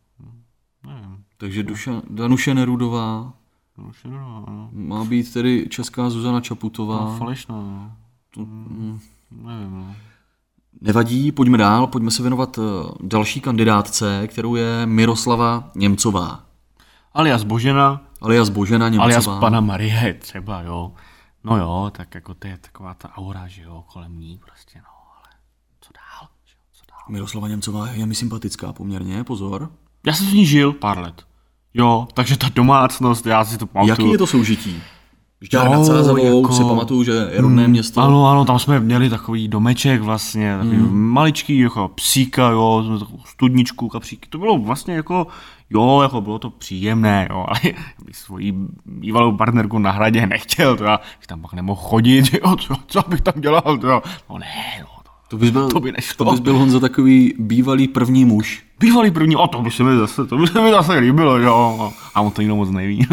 Nevím. 0.87 1.25
Takže 1.37 1.63
Duša, 1.63 2.03
Danuše 2.11 2.55
Nerudová 2.55 3.33
No, 3.79 3.85
už 3.89 4.05
je 4.05 4.11
no, 4.11 4.45
no. 4.49 4.69
má 4.73 5.05
být 5.05 5.33
tedy 5.33 5.67
česká 5.71 6.11
Zuzana 6.11 6.41
Čaputová. 6.41 7.05
No, 7.05 7.17
falešná, 7.19 7.55
no. 7.55 7.93
To, 8.31 8.41
mm, 8.41 9.01
Nevím, 9.31 9.71
no. 9.79 9.97
Nevadí, 10.81 11.33
pojďme 11.33 11.59
dál, 11.59 11.87
pojďme 11.87 12.11
se 12.11 12.23
věnovat 12.23 12.59
eh, 12.59 12.63
další 13.01 13.41
kandidátce, 13.41 14.27
kterou 14.27 14.55
je 14.55 14.87
Miroslava 14.87 15.71
Němcová. 15.75 16.41
Alias 17.13 17.43
Božena, 17.45 18.01
Alias 18.21 18.49
Božena 18.49 18.89
Němcová. 18.89 19.05
alias 19.05 19.29
pana 19.41 19.61
Marie 19.61 20.15
třeba, 20.15 20.63
jo. 20.63 20.93
No 21.45 21.57
jo, 21.57 21.91
tak 21.97 22.15
jako 22.15 22.35
to 22.35 22.47
je 22.47 22.59
taková 22.59 22.95
ta 22.95 23.17
aura, 23.17 23.49
že 23.49 23.63
jo, 23.63 23.85
kolem 23.93 24.21
ní 24.21 24.39
prostě, 24.45 24.79
no, 24.79 24.91
ale 25.17 25.29
co 25.81 25.91
dál, 25.93 26.29
že 26.45 26.55
jo, 26.59 26.65
co 26.73 26.83
dál. 26.91 27.01
Miroslava 27.09 27.49
Němcová 27.49 27.89
je 27.89 28.07
mi 28.07 28.15
sympatická 28.15 28.73
poměrně, 28.73 29.25
pozor. 29.25 29.71
Já 30.07 30.13
jsem 30.13 30.27
s 30.27 30.33
ní 30.33 30.47
žil 30.47 30.73
pár 30.73 30.99
let. 30.99 31.27
Jo, 31.75 32.09
takže 32.15 32.39
ta 32.39 32.49
domácnost, 32.55 33.27
já 33.27 33.45
si 33.45 33.59
to 33.59 33.67
pamatuju. 33.67 34.07
Jaký 34.07 34.13
je 34.13 34.19
to 34.19 34.27
soužití? 34.27 34.83
Žďár 35.45 35.67
Jo, 35.67 35.73
nad 35.73 35.85
Sázavou 35.85 36.37
jako- 36.43 36.53
si 36.55 36.63
pamatuju, 36.65 37.03
že 37.05 37.13
je 37.13 37.41
rodné 37.41 37.69
město. 37.69 38.01
Ano, 38.01 38.31
ano, 38.31 38.45
tam 38.45 38.59
jsme 38.59 38.81
měli 38.81 39.11
takový 39.11 39.49
domeček 39.49 40.03
vlastně, 40.03 40.57
takový 40.59 40.77
Hmm. 40.77 41.01
maličký, 41.09 41.59
jako 41.59 41.89
psíka, 41.95 42.49
jo, 42.51 42.85
takovou 42.99 43.19
studničku, 43.27 43.89
kapříky. 43.89 44.29
To 44.29 44.39
bylo 44.39 44.59
vlastně 44.59 44.95
jako, 44.95 45.27
jo, 45.71 46.01
jako 46.03 46.21
bylo 46.21 46.39
to 46.39 46.51
příjemné, 46.51 47.27
jo, 47.31 47.47
ale 47.49 47.61
bych 48.05 48.17
svoji 48.17 48.55
bývalou 48.87 49.37
partnerku 49.37 49.79
na 49.79 49.91
hradě 49.91 50.27
nechtěl, 50.27 50.77
to 50.77 50.85
já 50.85 51.01
bych 51.19 51.27
tam 51.27 51.41
pak 51.41 51.53
nemohl 51.53 51.81
chodit, 51.83 52.35
jo, 52.45 52.57
co, 52.57 52.75
co 52.87 53.03
bych 53.09 53.21
tam 53.21 53.35
dělal, 53.41 53.79
to, 53.81 53.87
jo. 53.89 54.03
no 54.31 54.39
ne, 54.39 54.47
no, 54.81 54.87
to, 55.35 55.39
bys 55.39 55.51
byl, 55.51 55.69
To 55.71 55.81
by 55.81 55.93
nešlo. 55.93 56.25
to 56.25 56.31
bys 56.33 56.41
byl 56.41 56.59
Honza 56.59 56.81
takový 56.81 57.35
bývalý 57.39 57.89
první 57.89 58.25
muž. 58.25 58.65
bývalý 58.81 59.11
první, 59.11 59.37
o 59.37 59.49
to 59.49 59.63
by 59.63 59.71
se 59.71 59.83
mi 59.85 59.97
zase, 59.99 60.27
to 60.27 60.39
by 60.39 60.47
se 60.47 60.61
mi 60.63 60.71
zase 60.71 60.93
líbilo, 60.99 61.39
jo, 61.39 61.93
a 62.15 62.21
on 62.21 62.31
to 62.33 62.43
jinou 62.43 62.57
moc 62.57 62.71
neví. 62.71 63.07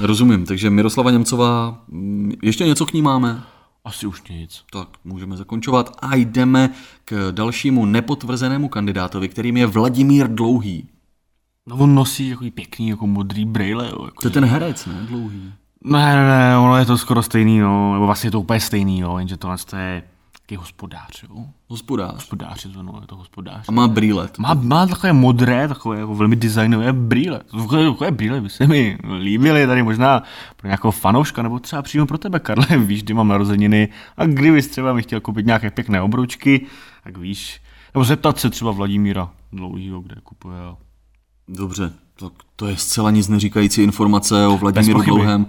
Rozumím, 0.00 0.46
takže 0.46 0.70
Miroslava 0.70 1.10
Němcová, 1.10 1.78
mm, 1.88 2.32
ještě 2.42 2.64
něco 2.66 2.86
k 2.86 2.92
ní 2.92 3.02
máme? 3.02 3.42
Asi 3.84 4.06
už 4.06 4.22
nic. 4.30 4.62
Tak, 4.72 4.88
můžeme 5.04 5.36
zakončovat 5.36 5.96
a 6.02 6.14
jdeme 6.16 6.70
k 7.04 7.28
dalšímu 7.30 7.86
nepotvrzenému 7.86 8.68
kandidátovi, 8.68 9.28
kterým 9.28 9.56
je 9.56 9.66
Vladimír 9.66 10.28
Dlouhý. 10.28 10.88
No 11.66 11.76
on 11.76 11.94
nosí 11.94 12.30
takový 12.30 12.50
pěkný, 12.50 12.88
jako 12.88 13.06
modrý 13.06 13.44
brýle, 13.44 13.84
jo, 13.90 14.04
jako, 14.04 14.22
To 14.22 14.26
je 14.28 14.32
ten 14.32 14.44
herec, 14.44 14.86
ne? 14.86 14.94
Dlouhý. 15.08 15.52
Ne, 15.84 16.16
ne, 16.16 16.28
ne, 16.28 16.58
ono 16.58 16.76
je 16.76 16.84
to 16.84 16.98
skoro 16.98 17.22
stejný, 17.22 17.58
no, 17.58 17.92
nebo 17.92 18.06
vlastně 18.06 18.26
je 18.26 18.30
to 18.30 18.40
úplně 18.40 18.60
stejný, 18.60 18.98
jo, 19.00 19.18
jenže 19.18 19.36
tohle 19.36 19.56
to 19.70 19.76
je 19.76 20.02
taký 20.48 20.56
hospodář, 20.56 21.22
jo. 21.22 21.44
Hospodář. 21.68 22.14
Hospodář 22.14 22.64
je 22.64 22.70
to, 22.70 22.82
no, 22.82 22.98
je 23.00 23.06
to 23.06 23.16
hospodář. 23.16 23.68
A 23.68 23.72
má 23.72 23.88
brýlet. 23.88 24.38
Má, 24.38 24.54
má 24.54 24.86
takové 24.86 25.12
modré, 25.12 25.68
takové 25.68 25.98
jako 25.98 26.14
velmi 26.14 26.36
designové 26.36 26.92
brýle. 26.92 27.40
Takové, 27.50 27.90
takové 27.90 28.10
brýle 28.10 28.40
by 28.40 28.50
se 28.50 28.66
mi 28.66 28.98
líbily 29.18 29.66
tady 29.66 29.82
možná 29.82 30.22
pro 30.56 30.68
nějakého 30.68 30.92
fanouška, 30.92 31.42
nebo 31.42 31.58
třeba 31.58 31.82
přímo 31.82 32.06
pro 32.06 32.18
tebe, 32.18 32.38
Karle, 32.38 32.66
víš, 32.78 33.02
kdy 33.02 33.14
mám 33.14 33.28
narozeniny 33.28 33.88
a 34.16 34.26
kdybys 34.26 34.68
třeba 34.68 34.92
mi 34.92 35.02
chtěl 35.02 35.20
koupit 35.20 35.46
nějaké 35.46 35.70
pěkné 35.70 36.02
obroučky, 36.02 36.66
tak 37.04 37.18
víš, 37.18 37.60
nebo 37.94 38.04
zeptat 38.04 38.38
se 38.38 38.50
třeba 38.50 38.70
Vladimíra 38.70 39.30
Dlouhýho, 39.52 40.00
kde 40.00 40.16
kupuje. 40.22 40.58
Dobře, 41.48 41.92
tak 42.20 42.32
to 42.56 42.66
je 42.66 42.76
zcela 42.76 43.10
nic 43.10 43.28
neříkající 43.28 43.82
informace 43.82 44.46
o 44.46 44.56
Vladimíru. 44.56 45.02
Dlouhém, 45.02 45.46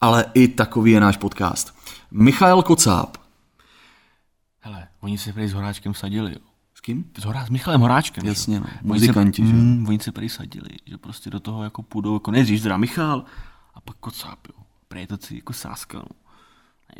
ale 0.00 0.24
i 0.34 0.48
takový 0.48 0.92
je 0.92 1.00
náš 1.00 1.16
podcast. 1.16 1.74
Michal 2.10 2.62
Kocáb. 2.62 3.19
Oni 5.00 5.18
se 5.18 5.32
prý 5.32 5.48
s 5.48 5.52
Horáčkem 5.52 5.94
sadili, 5.94 6.32
jo. 6.32 6.38
S 6.74 6.80
kým? 6.80 7.04
S, 7.18 7.24
Horá, 7.24 7.46
s 7.46 7.50
Michalem 7.50 7.80
Horáčkem. 7.80 8.26
Jasně, 8.26 8.60
no, 8.60 8.66
Oni 8.66 8.92
muzikanti, 8.92 9.42
se, 9.42 9.48
že? 9.48 9.54
mm, 9.54 9.86
oni 9.88 9.98
se 9.98 10.12
prý 10.12 10.28
sadili, 10.28 10.68
že 10.86 10.98
prostě 10.98 11.30
do 11.30 11.40
toho 11.40 11.62
jako 11.64 11.82
půjdou, 11.82 12.14
jako 12.14 12.30
nejdřív 12.30 12.62
teda 12.62 12.76
Michal 12.76 13.24
a 13.74 13.80
pak 13.80 13.96
Kocáb, 13.96 14.38
jo. 14.48 14.62
Prý 14.88 15.00
je 15.00 15.06
to 15.06 15.16
celý 15.16 15.38
jako 15.38 15.52
sáska, 15.52 15.98
no. 15.98 16.04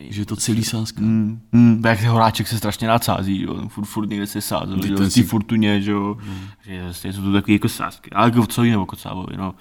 Že 0.09 0.21
je 0.23 0.27
to 0.27 0.37
celý 0.37 0.65
sáska. 0.65 1.01
Mm, 1.01 1.41
mm, 1.53 1.83
jak 1.87 2.03
Horáček 2.03 2.49
se 2.49 2.59
strašně 2.59 2.89
rád 2.89 3.05
sází, 3.05 3.43
jo. 3.43 3.69
Furt, 3.69 3.85
furt 3.85 4.07
někde 4.09 4.27
se 4.27 4.41
sázel, 4.41 4.83
že 4.87 4.93
jo, 4.93 5.11
si- 5.11 5.23
fortuně, 5.23 5.81
že 5.83 5.91
jo. 5.91 6.17
Že 6.65 6.83
vlastně 6.83 7.13
jsou 7.13 7.23
to 7.23 7.33
takový 7.33 7.53
jako 7.53 7.69
sásky. 7.69 8.11
Ale 8.11 8.27
jako 8.31 8.47
co 8.47 8.63
jiného 8.65 8.87
Kocábovi, 8.87 9.37
no. 9.37 9.55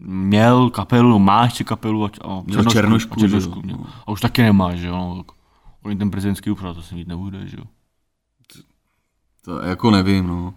Měl 0.00 0.70
kapelu, 0.70 1.18
má 1.18 1.44
ještě 1.44 1.64
kapelu 1.64 2.04
a, 2.04 2.10
a 2.24 2.42
Měl 2.46 2.64
Černošku, 2.64 3.14
a, 3.14 3.20
černošku 3.20 3.50
že 3.54 3.56
jo, 3.58 3.62
měl. 3.64 3.76
no. 3.76 3.86
a 4.06 4.10
už 4.12 4.20
taky 4.20 4.42
nemá, 4.42 4.74
že 4.74 4.86
jo. 4.86 4.96
No, 4.96 5.22
tak 5.24 5.36
oni 5.82 5.96
ten 5.96 6.10
prezidentský 6.10 6.50
úprav, 6.50 6.76
to 6.76 6.82
se 6.82 6.94
mít 6.94 7.08
nebude, 7.08 7.46
že 7.46 7.56
jo. 7.58 7.64
To 9.44 9.60
jako 9.62 9.90
nevím, 9.90 10.26
no. 10.26 10.54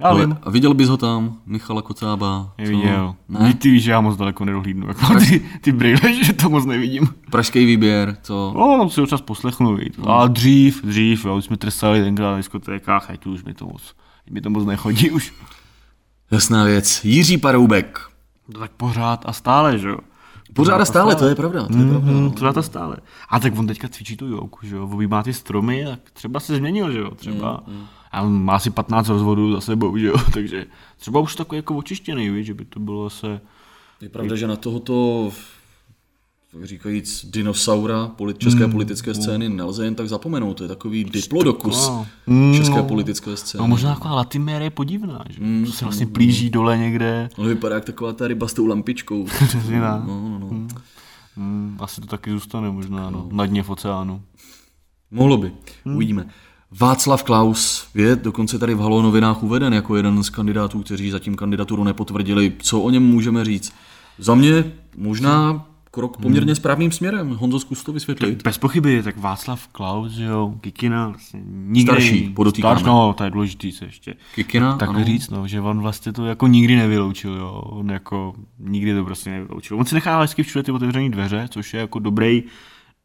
Já 0.00 0.08
Ale, 0.08 0.26
vím. 0.26 0.38
a 0.42 0.50
viděl 0.50 0.74
bys 0.74 0.88
ho 0.88 0.96
tam, 0.96 1.38
Michala 1.46 1.82
Kocába? 1.82 2.52
co? 2.56 2.62
Neviděl. 2.62 3.14
Ne? 3.28 3.54
Ty 3.54 3.70
víš, 3.70 3.82
že 3.82 3.90
já 3.90 4.00
moc 4.00 4.16
daleko 4.16 4.44
nedohlídnu. 4.44 4.88
Jako 4.88 5.06
ty, 5.14 5.40
ty 5.60 5.72
brýle, 5.72 6.14
že 6.24 6.32
to 6.32 6.50
moc 6.50 6.64
nevidím. 6.64 7.08
Pražský 7.30 7.64
výběr, 7.64 8.16
co? 8.22 8.52
No, 8.56 8.76
no, 8.78 8.90
si 8.90 9.00
občas 9.00 9.20
poslechnu, 9.20 9.76
víc. 9.76 9.98
A 10.06 10.26
dřív, 10.26 10.84
dřív, 10.84 11.24
jo, 11.24 11.36
už 11.36 11.44
jsme 11.44 11.56
trsali 11.56 12.00
tenkrát 12.02 12.30
na 12.30 12.36
diskotékách, 12.36 13.10
ať 13.10 13.26
už 13.26 13.44
mi 13.44 13.54
to 13.54 13.66
moc, 13.66 13.94
mi 14.30 14.40
to 14.40 14.50
moc 14.50 14.66
nechodí 14.66 15.10
už. 15.10 15.32
Jasná 16.30 16.64
věc. 16.64 17.04
Jiří 17.04 17.38
Paroubek. 17.38 18.00
To 18.52 18.58
tak 18.58 18.70
pořád 18.72 19.24
a 19.26 19.32
stále, 19.32 19.78
že 19.78 19.88
jo. 19.88 19.98
Pořád 20.54 20.80
a 20.80 20.84
stále, 20.84 21.14
to 21.14 21.26
je 21.26 21.34
pravda. 21.34 21.66
To 21.66 21.78
je 21.78 21.88
pravda. 21.88 22.12
Mm, 22.12 22.32
stále. 22.60 22.96
A 23.28 23.40
tak 23.40 23.58
on 23.58 23.66
teďka 23.66 23.88
cvičí 23.88 24.16
tu 24.16 24.26
jogu, 24.28 24.58
že 24.62 24.76
jo, 24.76 24.88
objímá 24.92 25.22
ty 25.22 25.32
stromy, 25.32 25.84
tak 25.88 26.00
třeba 26.12 26.40
se 26.40 26.56
změnil, 26.56 26.92
že 26.92 26.98
jo, 26.98 27.10
třeba. 27.10 27.64
A 28.12 28.22
on 28.22 28.44
má 28.44 28.56
asi 28.56 28.70
15 28.70 29.08
rozvodů 29.08 29.52
za 29.52 29.60
sebou, 29.60 29.96
že 29.96 30.06
jo, 30.06 30.14
takže 30.32 30.66
třeba 30.96 31.20
už 31.20 31.36
takový 31.36 31.56
jako 31.56 31.76
očištěný, 31.76 32.30
víš, 32.30 32.46
že 32.46 32.54
by 32.54 32.64
to 32.64 32.80
bylo 32.80 33.10
se... 33.10 33.40
Je 34.00 34.08
pravda, 34.08 34.36
že 34.36 34.46
na 34.46 34.56
tohoto 34.56 35.30
tak 36.52 36.64
říkajíc 36.64 37.26
dinosaura 37.30 38.06
polit, 38.08 38.38
české 38.38 38.68
politické 38.68 39.14
scény 39.14 39.48
nelze 39.48 39.84
jen 39.84 39.94
tak 39.94 40.08
zapomenout. 40.08 40.54
To 40.54 40.64
je 40.64 40.68
takový 40.68 41.04
diplodokus 41.04 41.88
No. 42.26 42.54
české 42.56 42.82
politické 42.82 43.36
scény. 43.36 43.62
No 43.62 43.68
možná 43.68 43.94
taková 43.94 44.14
Latimer 44.14 44.62
je 44.62 44.70
podivná, 44.70 45.24
že? 45.30 45.40
Mm, 45.40 45.64
to 45.66 45.72
se 45.72 45.84
vlastně 45.84 46.06
plíží 46.06 46.50
dole 46.50 46.78
někde. 46.78 47.28
On 47.36 47.48
vypadá 47.48 47.74
jak 47.74 47.84
taková 47.84 48.12
ta 48.12 48.28
ryba 48.28 48.48
s 48.48 48.54
tou 48.54 48.66
lampičkou. 48.66 49.26
No, 49.70 49.80
no, 49.80 50.04
no. 50.06 50.14
Mm, 50.14 50.31
asi 51.82 52.00
to 52.00 52.06
taky 52.06 52.30
zůstane 52.30 52.70
možná, 52.70 53.10
no. 53.10 53.28
Na 53.32 53.46
dně 53.46 53.62
v 53.62 53.70
oceánu. 53.70 54.22
Mohlo 55.10 55.36
by, 55.36 55.52
uvidíme. 55.84 56.26
Václav 56.70 57.22
Klaus 57.22 57.88
je 57.94 58.16
dokonce 58.16 58.58
tady 58.58 58.74
v 58.74 58.80
Halo 58.80 59.02
novinách 59.02 59.42
uveden 59.42 59.74
jako 59.74 59.96
jeden 59.96 60.22
z 60.22 60.30
kandidátů, 60.30 60.82
kteří 60.82 61.10
zatím 61.10 61.36
kandidaturu 61.36 61.84
nepotvrdili. 61.84 62.52
Co 62.58 62.80
o 62.80 62.90
něm 62.90 63.02
můžeme 63.02 63.44
říct? 63.44 63.72
Za 64.18 64.34
mě 64.34 64.72
možná 64.96 65.66
krok 65.94 66.16
poměrně 66.16 66.54
správným 66.54 66.92
směrem. 66.92 67.30
Honzo, 67.30 67.60
zkus 67.60 67.84
to 67.84 67.92
vysvětlit. 67.92 68.42
Bez 68.42 68.58
pochyby, 68.58 69.02
tak 69.02 69.16
Václav 69.16 69.68
Klaus, 69.68 70.18
jo, 70.18 70.54
Kikina, 70.60 71.08
vlastně 71.08 71.40
nikdy... 71.46 71.92
Starší, 71.92 72.28
podotýkáme. 72.28 72.74
Starší, 72.74 72.86
no, 72.86 73.12
to 73.12 73.24
je 73.24 73.30
důležitý 73.30 73.72
se 73.72 73.84
ještě. 73.84 74.14
Kikina, 74.34 74.76
tak 74.76 74.88
ano. 74.88 75.04
říct, 75.04 75.30
no, 75.30 75.48
že 75.48 75.60
on 75.60 75.80
vlastně 75.80 76.12
to 76.12 76.26
jako 76.26 76.46
nikdy 76.46 76.76
nevyloučil, 76.76 77.34
jo. 77.34 77.50
On 77.50 77.90
jako 77.90 78.34
nikdy 78.58 78.94
to 78.94 79.04
prostě 79.04 79.30
nevyloučil. 79.30 79.78
On 79.78 79.84
si 79.84 79.94
nechá 79.94 80.18
vždycky 80.18 80.42
všude 80.42 80.62
ty 80.62 80.72
otevřené 80.72 81.10
dveře, 81.10 81.46
což 81.50 81.74
je 81.74 81.80
jako 81.80 81.98
dobrý, 81.98 82.42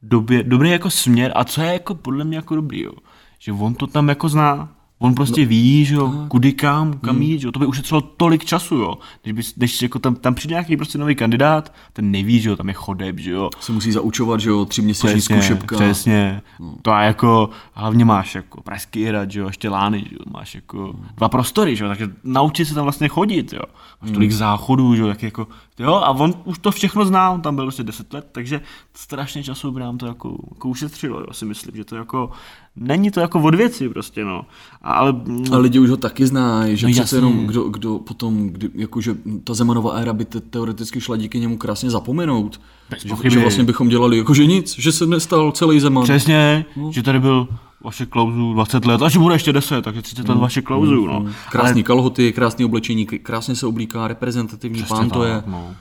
době, 0.01 0.43
dobrý 0.43 0.69
jako 0.69 0.89
směr 0.89 1.31
a 1.35 1.43
co 1.43 1.61
je 1.61 1.73
jako 1.73 1.95
podle 1.95 2.25
mě 2.25 2.37
jako 2.37 2.55
dobrý, 2.55 2.81
jo. 2.81 2.93
Že 3.39 3.51
on 3.51 3.73
to 3.75 3.87
tam 3.87 4.09
jako 4.09 4.29
zná, 4.29 4.76
On 4.99 5.15
prostě 5.15 5.41
no. 5.41 5.47
ví, 5.47 5.85
že 5.85 5.95
jo, 5.95 6.13
kudy 6.27 6.53
kam, 6.53 6.93
kam 6.99 7.15
Hmm. 7.15 7.21
jít, 7.23 7.39
že 7.39 7.47
jo, 7.47 7.51
to 7.51 7.59
by 7.59 7.65
ušetřilo 7.65 8.01
tolik 8.01 8.45
času, 8.45 8.75
jo. 8.75 8.97
Když, 9.23 9.33
bys, 9.33 9.53
když 9.55 9.81
jako 9.81 9.99
tam, 9.99 10.15
tam 10.15 10.35
přijde 10.35 10.53
nějaký 10.53 10.77
prostě 10.77 10.97
nový 10.97 11.15
kandidát, 11.15 11.73
ten 11.93 12.11
neví, 12.11 12.39
že 12.39 12.49
jo, 12.49 12.55
tam 12.55 12.67
je 12.67 12.73
chodeb, 12.73 13.19
že 13.19 13.31
jo. 13.31 13.49
Se 13.59 13.71
musí 13.71 13.91
zaučovat, 13.91 14.39
že 14.39 14.49
jo, 14.49 14.65
tři 14.65 14.81
měsíční 14.81 15.09
Přesně, 15.09 15.35
zkušebka. 15.41 15.75
přesně. 15.75 16.41
To 16.81 16.91
a 16.91 17.01
jako, 17.01 17.49
hlavně 17.73 18.05
máš 18.05 18.35
jako 18.35 18.61
pražský 18.61 19.03
hrad, 19.05 19.31
že 19.31 19.39
jo, 19.39 19.47
ještě 19.47 19.69
lány, 19.69 19.99
že 20.09 20.15
jo, 20.15 20.19
máš 20.33 20.55
jako 20.55 20.95
dva 21.17 21.29
prostory, 21.29 21.75
že 21.75 21.83
jo, 21.83 21.87
takže 21.89 22.09
naučit 22.23 22.65
se 22.65 22.73
tam 22.73 22.83
vlastně 22.83 23.07
chodit, 23.07 23.53
jo. 23.53 23.61
Máš 24.01 24.11
tolik 24.11 24.31
záchodů, 24.31 24.95
že 24.95 25.01
jo, 25.01 25.07
tak 25.07 25.23
jako, 25.23 25.47
jo, 25.79 25.93
a 25.93 26.09
on 26.09 26.33
už 26.45 26.59
to 26.59 26.71
všechno 26.71 27.05
zná, 27.05 27.31
on 27.31 27.41
tam 27.41 27.55
byl 27.55 27.65
prostě 27.65 27.83
10 27.83 28.13
let, 28.13 28.27
takže 28.31 28.61
strašně 28.93 29.43
času 29.43 29.71
by 29.71 29.79
nám 29.79 29.97
to 29.97 30.05
jako, 30.05 30.37
jako 30.53 30.69
ušetřilo, 30.69 31.19
jo, 31.19 31.27
si 31.31 31.45
myslím, 31.45 31.75
že 31.75 31.85
to 31.85 31.95
jako, 31.95 32.31
není 32.77 33.11
to 33.11 33.19
jako 33.19 33.39
od 33.41 33.55
věci 33.55 33.89
prostě, 33.89 34.25
no. 34.25 34.41
A, 34.81 34.93
ale, 34.93 35.15
A 35.51 35.57
lidi 35.57 35.79
už 35.79 35.89
ho 35.89 35.97
taky 35.97 36.27
znají, 36.27 36.77
že 36.77 36.87
No 36.87 36.89
no, 36.89 36.93
přece 36.93 37.15
jenom 37.15 37.45
kdo, 37.47 37.63
kdo 37.63 37.99
potom, 37.99 38.47
kdy, 38.49 38.69
jakože 38.75 39.15
ta 39.43 39.53
Zemanova 39.53 39.93
éra 39.93 40.13
by 40.13 40.25
te, 40.25 40.39
teoreticky 40.41 41.01
šla 41.01 41.17
díky 41.17 41.39
němu 41.39 41.57
krásně 41.57 41.89
zapomenout. 41.89 42.61
Bez 42.89 43.01
Že, 43.03 43.09
pochyby. 43.09 43.33
že 43.33 43.39
vlastně 43.39 43.63
bychom 43.63 43.89
dělali 43.89 44.17
jakože 44.17 44.45
nic, 44.45 44.79
že 44.79 44.91
se 44.91 45.05
nestal 45.07 45.51
celý 45.51 45.79
Zeman. 45.79 46.03
Přesně, 46.03 46.65
že 46.89 47.03
tady 47.03 47.19
byl 47.19 47.47
vaše 47.83 48.05
klauzu 48.05 48.53
20 48.53 48.85
let, 48.85 49.01
a 49.01 49.09
že 49.09 49.19
bude 49.19 49.35
ještě 49.35 49.53
10, 49.53 49.81
takže 49.81 50.01
30 50.01 50.29
let 50.29 50.37
vaše 50.37 50.61
klauzu, 50.61 51.07
no. 51.07 51.25
Krásný 51.51 51.83
kalhoty, 51.83 52.33
krásný 52.33 52.65
oblečení, 52.65 53.05
krásně 53.05 53.55
se 53.55 53.67
oblíká, 53.67 54.07
reprezentativní 54.07 54.83
pán 54.83 55.09
to 55.09 55.23
je. 55.23 55.43
No. 55.47 55.75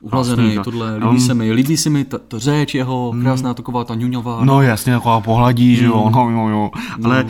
Uhlazený, 0.00 0.58
tohle, 0.64 1.00
no. 1.00 1.10
líbí 1.10 1.20
se 1.20 1.34
mi, 1.34 1.52
líbí 1.52 1.76
se 1.76 1.90
mi 1.90 2.04
ta, 2.04 2.18
ta 2.18 2.38
řeč 2.38 2.74
jeho, 2.74 3.14
krásná 3.22 3.54
taková 3.54 3.84
ta 3.84 3.94
ňuňová. 3.94 4.44
No 4.44 4.62
jasně, 4.62 4.92
taková 4.92 5.20
pohladí, 5.20 5.76
že 5.76 5.84
jo, 5.84 6.10
no, 6.14 6.30
jo, 6.30 6.48
jo. 6.48 6.70
Ale 7.04 7.26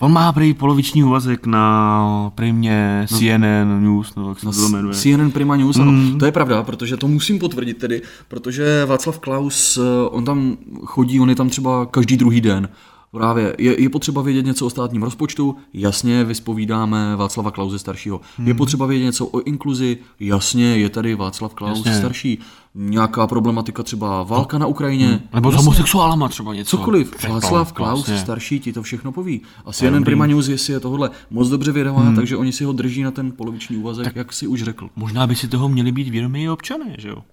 On 0.00 0.12
má 0.12 0.32
prý 0.32 0.54
poloviční 0.54 1.04
úvazek 1.04 1.46
na 1.46 2.32
primě 2.34 3.06
CNN 3.06 3.82
News, 3.82 4.14
no, 4.14 4.28
jak 4.28 4.38
se 4.38 4.46
to 4.46 4.68
jmenuje. 4.68 4.94
CNN 4.94 5.30
Prima 5.30 5.56
News, 5.56 5.76
mm. 5.76 5.82
ano. 5.82 6.18
To 6.18 6.26
je 6.26 6.32
pravda, 6.32 6.62
protože 6.62 6.96
to 6.96 7.08
musím 7.08 7.38
potvrdit 7.38 7.78
tedy, 7.78 8.02
protože 8.28 8.84
Václav 8.86 9.18
Klaus, 9.18 9.76
eh, 9.76 10.08
on 10.10 10.24
tam 10.24 10.56
chodí, 10.84 11.20
on 11.20 11.28
je 11.28 11.34
tam 11.34 11.48
třeba 11.48 11.86
každý 11.86 12.16
druhý 12.16 12.40
den. 12.40 12.68
Právě 13.12 13.56
je, 13.58 13.82
je 13.82 13.88
potřeba 13.88 14.22
vědět 14.22 14.46
něco 14.46 14.66
o 14.66 14.70
státním 14.70 15.02
rozpočtu, 15.02 15.56
jasně 15.74 16.24
vyspovídáme 16.24 17.16
Václava 17.16 17.50
Klauze 17.50 17.78
staršího. 17.78 18.20
Hmm. 18.36 18.48
Je 18.48 18.54
potřeba 18.54 18.86
vědět 18.86 19.04
něco 19.04 19.26
o 19.26 19.42
inkluzi, 19.42 19.98
jasně 20.20 20.64
je 20.64 20.88
tady 20.88 21.14
Václav 21.14 21.54
Klaus 21.54 21.78
jasně. 21.78 21.98
starší. 21.98 22.38
Nějaká 22.74 23.26
problematika 23.26 23.82
třeba 23.82 24.22
válka 24.22 24.58
na 24.58 24.66
Ukrajině. 24.66 25.06
Hmm. 25.06 25.20
Nebo 25.34 25.52
s 25.52 25.54
homosexuálama 25.54 26.28
třeba 26.28 26.54
něco. 26.54 26.76
Cokoliv. 26.76 27.28
Václav 27.28 27.72
Klaus 27.72 27.98
vlastně. 27.98 28.18
starší 28.18 28.60
ti 28.60 28.72
to 28.72 28.82
všechno 28.82 29.12
poví. 29.12 29.40
A 29.64 29.72
CNN 29.72 30.04
Prima 30.04 30.26
News 30.26 30.48
jestli 30.48 30.72
je 30.72 30.80
tohle 30.80 31.10
moc 31.30 31.48
dobře 31.48 31.72
vědomá, 31.72 32.00
hmm. 32.00 32.16
takže 32.16 32.36
oni 32.36 32.52
si 32.52 32.64
ho 32.64 32.72
drží 32.72 33.02
na 33.02 33.10
ten 33.10 33.32
poloviční 33.32 33.76
úvazek, 33.76 34.04
tak 34.04 34.16
jak 34.16 34.32
si 34.32 34.46
už 34.46 34.62
řekl. 34.62 34.90
Možná 34.96 35.26
by 35.26 35.36
si 35.36 35.48
toho 35.48 35.68
měli 35.68 35.92
být 35.92 36.08
vědomí 36.08 36.42
i 36.44 36.48
občané, 36.48 36.94
že 36.98 37.08
jo? 37.08 37.24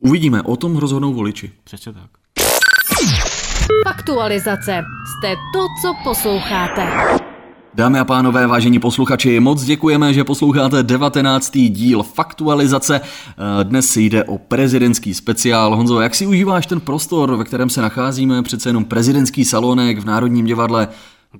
Uvidíme, 0.00 0.42
o 0.42 0.56
tom 0.56 0.76
rozhodnou 0.76 1.14
voliči. 1.14 1.52
Přesně 1.64 1.92
tak. 1.92 2.10
Faktualizace. 3.88 4.84
Jste 5.06 5.34
to, 5.52 5.66
co 5.82 5.94
posloucháte. 6.04 6.86
Dámy 7.74 7.98
a 7.98 8.04
pánové, 8.04 8.46
vážení 8.46 8.78
posluchači, 8.78 9.40
moc 9.40 9.64
děkujeme, 9.64 10.14
že 10.14 10.24
posloucháte 10.24 10.82
19. 10.82 11.50
díl 11.52 12.02
Faktualizace. 12.02 13.00
Eh, 13.00 13.64
Dnes 13.64 13.96
jde 13.96 14.24
o 14.24 14.38
prezidentský 14.38 15.14
speciál. 15.14 15.76
Honzo, 15.76 16.00
jak 16.00 16.14
si 16.14 16.26
užíváš 16.26 16.66
ten 16.66 16.80
prostor, 16.80 17.36
ve 17.36 17.44
kterém 17.44 17.70
se 17.70 17.82
nacházíme? 17.82 18.42
Přece 18.42 18.68
jenom 18.68 18.84
prezidentský 18.84 19.44
salonek 19.44 19.98
v 19.98 20.04
Národním 20.04 20.46
divadle. 20.46 20.88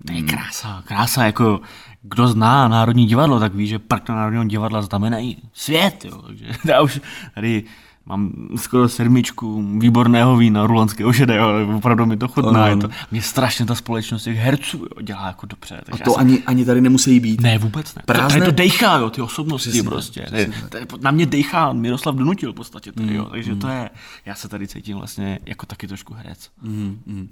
To 0.06 0.12
je 0.12 0.22
krása, 0.22 0.82
krása, 0.86 1.24
jako 1.24 1.60
kdo 2.02 2.28
zná 2.28 2.68
Národní 2.68 3.06
divadlo, 3.06 3.40
tak 3.40 3.54
ví, 3.54 3.66
že 3.66 3.78
park 3.78 4.08
na 4.08 4.14
Národního 4.14 4.44
divadla 4.44 4.82
znamenají 4.82 5.36
svět, 5.52 6.04
jo. 6.04 6.22
Takže 6.26 6.44
já 6.64 6.80
už 6.80 7.00
tady 7.34 7.64
Mám 8.08 8.32
skoro 8.56 8.88
sedmičku 8.88 9.78
výborného 9.78 10.36
vína, 10.36 10.66
rulanského 10.66 11.12
šedého, 11.12 11.76
opravdu 11.76 12.06
mi 12.06 12.16
to 12.16 12.28
chutná. 12.28 12.64
Ano. 12.64 12.66
Je 12.66 12.76
to, 12.76 12.88
mě 13.10 13.22
strašně 13.22 13.66
ta 13.66 13.74
společnost 13.74 14.22
těch 14.24 14.36
herců 14.36 14.78
jo, 14.78 15.02
dělá 15.02 15.26
jako 15.26 15.46
dobře. 15.46 15.80
Takže 15.84 16.02
a 16.02 16.04
to 16.04 16.10
jsem... 16.10 16.20
ani, 16.20 16.42
ani 16.46 16.64
tady 16.64 16.80
nemusí 16.80 17.20
být. 17.20 17.40
Ne, 17.40 17.58
vůbec 17.58 17.94
ne. 17.94 18.02
Prázdné... 18.06 18.40
To, 18.40 18.44
to, 18.44 18.50
to 18.50 18.56
dejchá, 18.56 18.98
jo, 18.98 19.10
ty 19.10 19.22
osobnosti 19.22 19.70
přesně, 19.70 19.90
prostě. 19.90 20.20
Přesně. 20.20 20.54
To, 20.68 20.86
to, 20.86 20.98
na 21.02 21.10
mě 21.10 21.26
dejchá 21.26 21.72
Miroslav 21.72 22.14
Donutil 22.14 22.52
v 22.52 22.54
podstatě 22.54 22.92
tady, 22.92 23.06
mm, 23.06 23.14
jo. 23.14 23.24
Takže 23.24 23.54
mm. 23.54 23.60
to 23.60 23.68
je, 23.68 23.90
já 24.26 24.34
se 24.34 24.48
tady 24.48 24.68
cítím 24.68 24.96
vlastně 24.96 25.38
jako 25.46 25.66
taky 25.66 25.88
trošku 25.88 26.14
herec. 26.14 26.50
Mm, 26.62 26.98
mm. 27.06 27.28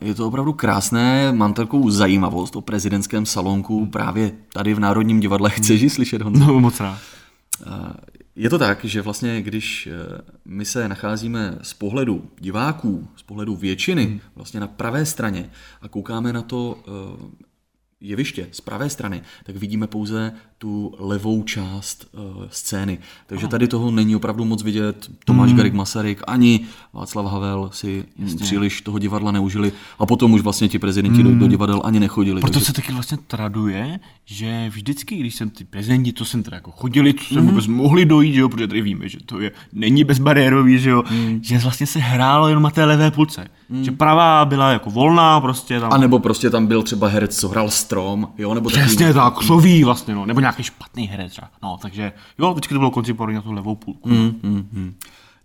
Je 0.00 0.14
to 0.14 0.26
opravdu 0.26 0.52
krásné, 0.52 1.32
mám 1.32 1.54
takovou 1.54 1.90
zajímavost 1.90 2.56
o 2.56 2.60
prezidentském 2.60 3.26
salonku 3.26 3.86
právě 3.86 4.32
tady 4.52 4.74
v 4.74 4.80
Národním 4.80 5.20
divadle. 5.20 5.50
Chceš 5.50 5.80
ji 5.80 5.90
slyšet, 5.90 6.22
Honzo? 6.22 6.46
No, 6.46 6.60
moc 6.60 6.80
rád. 6.80 6.98
Je 8.38 8.50
to 8.50 8.58
tak, 8.58 8.84
že 8.84 9.02
vlastně 9.02 9.42
když 9.42 9.86
eh, 9.86 10.20
my 10.44 10.64
se 10.64 10.88
nacházíme 10.88 11.58
z 11.62 11.74
pohledu 11.74 12.30
diváků, 12.40 13.08
z 13.16 13.22
pohledu 13.22 13.56
většiny, 13.56 14.04
hmm. 14.04 14.20
vlastně 14.34 14.60
na 14.60 14.66
pravé 14.66 15.06
straně 15.06 15.50
a 15.80 15.88
koukáme 15.88 16.32
na 16.32 16.42
to 16.42 16.78
eh, 16.78 16.90
jeviště 18.00 18.48
z 18.52 18.60
pravé 18.60 18.90
strany, 18.90 19.22
tak 19.44 19.56
vidíme 19.56 19.86
pouze 19.86 20.32
tu 20.58 20.94
levou 20.98 21.42
část 21.42 22.06
uh, 22.12 22.44
scény. 22.50 22.98
Takže 23.26 23.44
Aha. 23.44 23.50
tady 23.50 23.68
toho 23.68 23.90
není 23.90 24.16
opravdu 24.16 24.44
moc 24.44 24.62
vidět. 24.62 25.10
Tomáš 25.24 25.50
mm. 25.50 25.56
Garik 25.56 25.74
Masaryk 25.74 26.22
ani 26.26 26.60
Václav 26.92 27.26
Havel 27.26 27.70
si 27.72 28.04
Jasně. 28.18 28.38
příliš 28.38 28.82
toho 28.82 28.98
divadla 28.98 29.32
neužili 29.32 29.72
a 29.98 30.06
potom 30.06 30.32
už 30.32 30.40
vlastně 30.40 30.68
ti 30.68 30.78
prezidenti 30.78 31.18
mm. 31.18 31.24
do, 31.24 31.30
do 31.30 31.36
hmm. 31.36 31.48
divadel 31.48 31.80
ani 31.84 32.00
nechodili. 32.00 32.40
Proto 32.40 32.52
takže... 32.52 32.66
se 32.66 32.72
taky 32.72 32.92
vlastně 32.92 33.18
traduje, 33.26 34.00
že 34.24 34.70
vždycky, 34.70 35.16
když 35.16 35.34
jsem 35.34 35.50
ty 35.50 35.64
prezidenti, 35.64 36.12
to 36.12 36.24
jsem 36.24 36.42
teda 36.42 36.54
jako 36.54 36.70
chodili, 36.70 37.12
to 37.12 37.24
jsem 37.24 37.42
mm. 37.42 37.48
vůbec 37.48 37.66
mohli 37.66 38.04
dojít, 38.04 38.34
že 38.34 38.40
jo, 38.40 38.48
protože 38.48 38.66
tady 38.66 38.82
víme, 38.82 39.08
že 39.08 39.18
to 39.26 39.40
je, 39.40 39.52
není 39.72 40.04
bezbariérový, 40.04 40.78
že 40.78 40.90
jo, 40.90 41.02
mm. 41.10 41.40
že 41.42 41.58
vlastně 41.58 41.86
se 41.86 41.98
hrálo 41.98 42.48
jenom 42.48 42.62
na 42.62 42.70
té 42.70 42.84
levé 42.84 43.10
půlce. 43.10 43.46
Mm. 43.68 43.84
Že 43.84 43.90
pravá 43.90 44.44
byla 44.44 44.70
jako 44.70 44.90
volná 44.90 45.40
prostě. 45.40 45.80
Tam... 45.80 45.92
A 45.92 45.96
nebo 45.96 46.18
prostě 46.18 46.50
tam 46.50 46.66
byl 46.66 46.82
třeba 46.82 47.08
herec, 47.08 47.40
co 47.40 47.48
hrál 47.48 47.70
strom, 47.70 48.28
jo, 48.38 48.54
nebo 48.54 48.68
Přesně 48.68 49.06
takový... 49.06 49.14
tak, 49.14 49.46
co 49.46 49.58
ví 49.58 49.84
vlastně, 49.84 50.14
no, 50.14 50.26
nebo 50.26 50.40
nějaký 50.48 50.62
špatný 50.62 51.06
herec 51.06 51.32
třeba. 51.32 51.50
No, 51.62 51.78
takže 51.82 52.12
jo, 52.38 52.52
vždycky 52.52 52.74
to 52.74 52.78
bylo 52.78 52.90
koncipované 52.90 53.34
na 53.34 53.42
tu 53.42 53.52
levou 53.52 53.74
půlku. 53.74 54.08
Mm, 54.08 54.40
mm, 54.42 54.68
mm. 54.72 54.94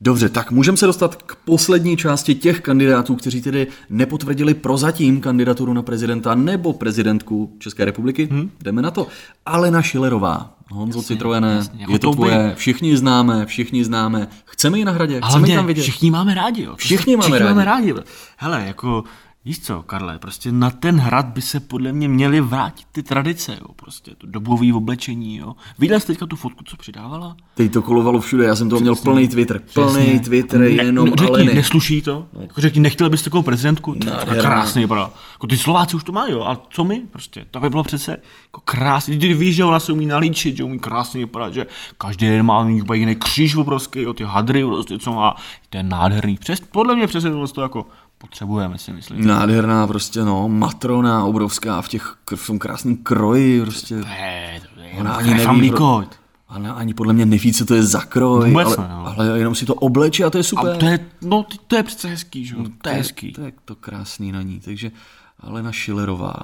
Dobře, 0.02 0.30
tak 0.30 0.52
můžeme 0.52 0.78
se 0.78 0.86
dostat 0.86 1.16
k 1.16 1.36
poslední 1.36 1.98
části 1.98 2.36
těch 2.36 2.62
kandidátů, 2.62 3.16
kteří 3.16 3.42
tedy 3.42 3.68
nepotvrdili 3.90 4.54
prozatím 4.54 5.22
kandidaturu 5.22 5.74
na 5.74 5.82
prezidenta 5.82 6.36
nebo 6.36 6.74
prezidentku 6.74 7.56
České 7.60 7.86
republiky. 7.86 8.28
Hmm. 8.32 8.52
Jdeme 8.64 8.82
na 8.82 8.92
to. 8.92 9.08
Alena 9.46 9.82
Šilerová, 9.82 10.54
Honzo 10.72 11.00
jasně, 11.00 11.16
Citroene, 11.16 11.54
jasně, 11.54 11.82
jako 11.82 11.94
je 11.94 12.00
to 12.00 12.12
tvoje, 12.12 12.54
všichni 12.56 12.98
známe, 12.98 13.46
všichni 13.46 13.86
známe. 13.86 14.28
Chceme 14.46 14.78
ji 14.78 14.86
na 14.86 14.92
hradě, 14.92 15.22
chceme 15.30 15.50
ji 15.50 15.56
tam 15.56 15.68
vidět. 15.68 15.82
Všichni 15.82 16.12
máme 16.12 16.34
rádi, 16.34 16.64
jo. 16.64 16.76
Všichni 16.76 17.16
máme 17.16 17.24
všichni 17.24 17.40
rádi. 17.40 17.54
Máme 17.54 17.66
rádi. 17.66 17.94
Hele, 18.38 18.64
jako 18.68 19.04
Víš 19.46 19.60
co, 19.60 19.82
Karle, 19.82 20.20
prostě 20.20 20.52
na 20.52 20.70
ten 20.70 21.00
hrad 21.00 21.26
by 21.26 21.42
se 21.42 21.60
podle 21.60 21.94
mě 21.94 22.08
měly 22.08 22.42
vrátit 22.42 22.86
ty 22.92 23.04
tradice, 23.04 23.58
jo, 23.62 23.68
prostě 23.76 24.12
to 24.18 24.28
dobový 24.28 24.74
oblečení, 24.74 25.38
jo. 25.38 25.54
Viděl 25.80 26.00
jsi 26.00 26.08
teďka 26.08 26.26
tu 26.26 26.36
fotku, 26.36 26.64
co 26.64 26.78
přidávala? 26.78 27.36
Teď 27.56 27.74
to 27.74 27.82
kolovalo 27.82 28.22
všude, 28.22 28.46
já 28.46 28.56
jsem 28.56 28.70
toho 28.70 28.80
měl 28.80 28.96
plný 28.96 29.28
Twitter, 29.28 29.62
plný 29.74 30.20
Twitter, 30.20 30.60
ne, 30.60 30.68
jenom 30.68 31.10
ne, 31.10 31.16
řekni, 31.20 31.46
ne. 31.46 31.54
nesluší 31.54 32.02
to? 32.02 32.28
No. 32.34 32.42
Jako 32.42 32.62
řekni, 32.62 32.82
nechtěl 32.82 33.10
bys 33.10 33.22
takovou 33.22 33.44
prezidentku? 33.44 33.96
To 33.96 34.34
je 34.34 34.42
krásně 34.42 34.82
vypadá. 34.82 35.12
Jako 35.34 35.48
ty 35.48 35.58
Slováci 35.58 35.96
už 35.96 36.04
to 36.04 36.12
mají, 36.12 36.32
jo, 36.32 36.42
a 36.44 36.62
co 36.70 36.84
my? 36.84 37.02
Prostě, 37.12 37.46
to 37.52 37.60
by 37.60 37.70
bylo 37.70 37.84
přece 37.84 38.12
jako 38.46 38.62
krásně, 38.66 39.16
když 39.16 39.38
víš, 39.38 39.56
že 39.56 39.64
ona 39.64 39.80
se 39.80 39.94
umí 39.94 40.06
nalíčit, 40.06 40.58
že 40.58 40.64
umí 40.64 40.80
krásně 40.80 41.20
vypadat, 41.20 41.54
že 41.54 41.68
každý 41.98 42.28
den 42.28 42.46
má 42.46 42.68
jiný 42.94 43.16
kříž 43.16 43.56
obrovský, 43.56 44.02
jo, 44.02 44.14
ty 44.14 44.24
hadry, 44.24 44.66
prostě, 44.66 45.00
co 45.00 45.14
má, 45.14 45.36
to 45.74 45.78
je 45.78 45.84
nádherný. 45.84 46.38
Přes, 46.38 46.60
podle 46.60 46.96
mě 46.96 47.08
přesně 47.08 47.32
to 47.54 47.62
jako 47.62 47.86
potřebujeme, 48.18 48.78
si 48.78 48.94
myslím. 48.94 49.28
Nádherná 49.28 49.88
prostě, 49.88 50.22
no, 50.22 50.50
matrona 50.50 51.26
obrovská 51.26 51.82
v 51.82 51.90
těch 51.90 52.18
v 52.36 52.48
tom 52.48 52.60
krásném 52.60 52.98
kroji, 52.98 53.62
prostě. 53.62 53.96
To 53.96 54.08
je, 54.08 54.62
to 54.76 54.82
je, 54.82 54.92
Ona 55.00 55.14
ani 55.14 55.34
neví, 55.34 55.72
pro, 55.72 56.04
Ona 56.48 56.74
ani 56.74 56.94
podle 56.94 57.14
mě 57.14 57.26
neví, 57.26 57.54
co 57.54 57.66
to 57.66 57.76
je 57.76 57.84
za 57.84 58.02
kroj, 58.02 58.50
Vůbec 58.50 58.68
ale, 58.68 58.88
ne, 58.88 58.94
no. 58.94 59.08
ale 59.08 59.40
jenom 59.40 59.56
si 59.56 59.66
to 59.66 59.74
obleče 59.74 60.24
a 60.24 60.30
to 60.30 60.38
je 60.38 60.44
super. 60.44 60.72
A 60.72 60.78
to 60.78 60.86
je, 60.86 61.00
no, 61.22 61.46
to 61.68 61.76
je 61.76 61.84
přece 61.84 62.08
hezký, 62.08 62.46
že 62.46 62.56
jo, 62.56 62.64
no, 62.64 62.70
to, 62.82 62.90
je 62.90 62.96
hezký. 62.96 63.34
To 63.34 63.42
je 63.42 63.54
to 63.66 63.76
krásný 63.76 64.32
na 64.32 64.42
ní, 64.42 64.60
takže 64.60 64.92
Alena 65.40 65.72
Šilerová. 65.72 66.36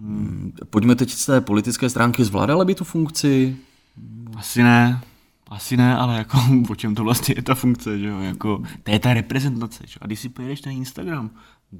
Hmm. 0.00 0.52
Pojďme 0.70 0.94
teď 0.94 1.10
z 1.10 1.26
té 1.26 1.40
politické 1.40 1.90
stránky, 1.90 2.24
zvládala 2.24 2.64
by 2.64 2.74
tu 2.74 2.84
funkci? 2.84 3.56
Asi 4.36 4.62
ne. 4.62 5.00
Asi 5.50 5.76
ne, 5.76 5.96
ale 5.96 6.18
jako 6.18 6.38
o 6.70 6.74
čem 6.74 6.94
to 6.94 7.04
vlastně 7.04 7.34
je 7.38 7.42
ta 7.42 7.54
funkce, 7.54 7.98
že 7.98 8.06
jo, 8.06 8.20
jako, 8.20 8.62
to 8.82 8.90
je 8.90 8.98
ta 8.98 9.14
reprezentace, 9.14 9.84
že? 9.86 9.98
a 10.00 10.06
když 10.06 10.20
si 10.20 10.28
pojedeš 10.28 10.62
na 10.62 10.72
Instagram, 10.72 11.30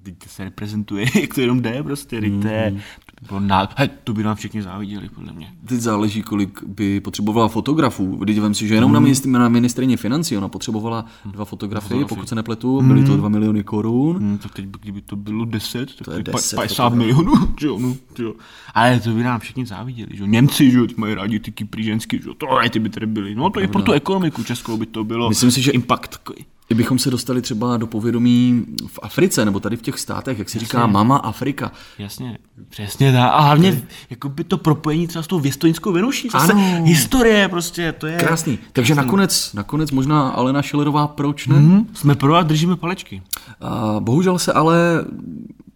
teď 0.03 0.15
se 0.27 0.45
reprezentuje, 0.45 1.07
jak 1.21 1.35
to 1.35 1.41
jenom 1.41 1.63
jde 1.63 1.83
prostě, 1.83 2.21
teď 2.21 2.33
to 2.43 2.49
je, 2.49 2.83
to, 3.29 3.41
ná... 3.41 3.69
Hej, 3.77 3.89
to 4.05 4.13
by 4.13 4.23
nám 4.23 4.37
všichni 4.37 4.63
záviděli, 4.63 5.09
podle 5.09 5.33
mě. 5.33 5.53
Teď 5.67 5.81
záleží, 5.81 6.23
kolik 6.23 6.63
by 6.67 7.01
potřebovala 7.01 7.49
fotografů. 7.49 8.21
Teď 8.27 8.41
vem 8.41 8.55
si, 8.55 8.69
že 8.69 8.75
jenom 8.75 8.93
mm. 8.93 9.15
na, 9.27 9.39
na 9.39 9.49
ministrině 9.49 9.97
financí 9.97 10.37
ona 10.37 10.49
potřebovala 10.49 11.05
dva 11.25 11.45
fotografy, 11.45 11.89
Fotografii. 11.89 12.09
pokud 12.09 12.29
se 12.29 12.35
nepletu, 12.35 12.81
mm. 12.81 12.89
byly 12.89 13.05
to 13.05 13.17
2 13.17 13.29
miliony 13.29 13.65
korun. 13.65 14.19
Mm, 14.19 14.39
tak 14.39 14.55
teď, 14.55 14.65
kdyby 14.81 15.01
to 15.01 15.17
bylo 15.17 15.45
10, 15.45 15.97
tak 15.97 16.05
to 16.05 16.13
je 16.13 16.23
10 16.23 16.57
50 16.57 16.95
milionů, 16.95 17.33
jo, 17.61 17.79
no, 17.79 17.97
jo. 18.19 18.35
Ale 18.75 19.01
to 19.01 19.11
by 19.11 19.23
nám 19.23 19.41
všichni 19.41 19.67
záviděli, 19.67 20.17
že 20.17 20.27
Němci, 20.27 20.71
že 20.71 20.79
jo, 20.79 20.87
mají 20.97 21.15
rádi 21.15 21.41
ty 21.41 21.53
ženský, 21.79 22.19
že 22.23 22.29
jo, 22.29 22.35
to 22.35 22.47
ty 22.71 22.79
by 22.79 22.89
tady 22.89 23.07
byly. 23.07 23.35
No 23.35 23.51
to 23.51 23.61
je 23.61 23.69
pro 23.69 23.83
tu 23.83 23.93
ekonomiku 23.93 24.45
českou 24.45 24.77
by 24.77 24.87
to 24.87 25.05
bylo 25.05 25.29
Myslím 25.29 25.51
si, 25.51 25.63
že 25.63 25.71
impact 25.71 26.21
Kdybychom 26.67 26.99
se 26.99 27.11
dostali 27.11 27.43
třeba 27.43 27.77
do 27.77 27.87
povědomí 27.87 28.65
v 28.87 28.99
Africe, 29.03 29.45
nebo 29.45 29.61
tady 29.61 29.77
v 29.77 29.83
těch 29.83 29.99
státech, 29.99 30.39
jak 30.39 30.49
se 30.49 30.59
Jasně. 30.59 30.67
říká 30.67 30.87
Mama 30.87 31.17
Afrika. 31.17 31.73
Jasně, 31.99 32.39
přesně 32.69 33.13
tak. 33.13 33.31
A 33.33 33.41
hlavně 33.41 33.73
to... 33.73 33.83
jako 34.11 34.29
by 34.29 34.45
to 34.45 34.59
propojení 34.59 35.07
třeba 35.07 35.23
s 35.23 35.27
tou 35.27 35.41
věstonickou 35.41 35.93
Venuší. 35.93 36.29
Zase 36.29 36.53
ano. 36.53 36.85
historie 36.85 37.49
prostě, 37.49 37.93
to 37.93 38.07
je... 38.07 38.17
Krásný. 38.17 38.59
Takže 38.73 38.95
krásný. 38.95 39.07
nakonec, 39.07 39.53
nakonec 39.55 39.91
možná 39.91 40.29
Alena 40.29 40.63
Šilerová, 40.63 41.07
proč 41.07 41.47
ne? 41.47 41.57
Mm, 41.57 41.87
jsme 41.95 42.15
pro 42.15 42.35
a 42.35 42.43
držíme 42.43 42.77
palečky. 42.77 43.23
A 43.61 43.97
bohužel 44.01 44.39
se 44.39 44.53
ale 44.53 45.05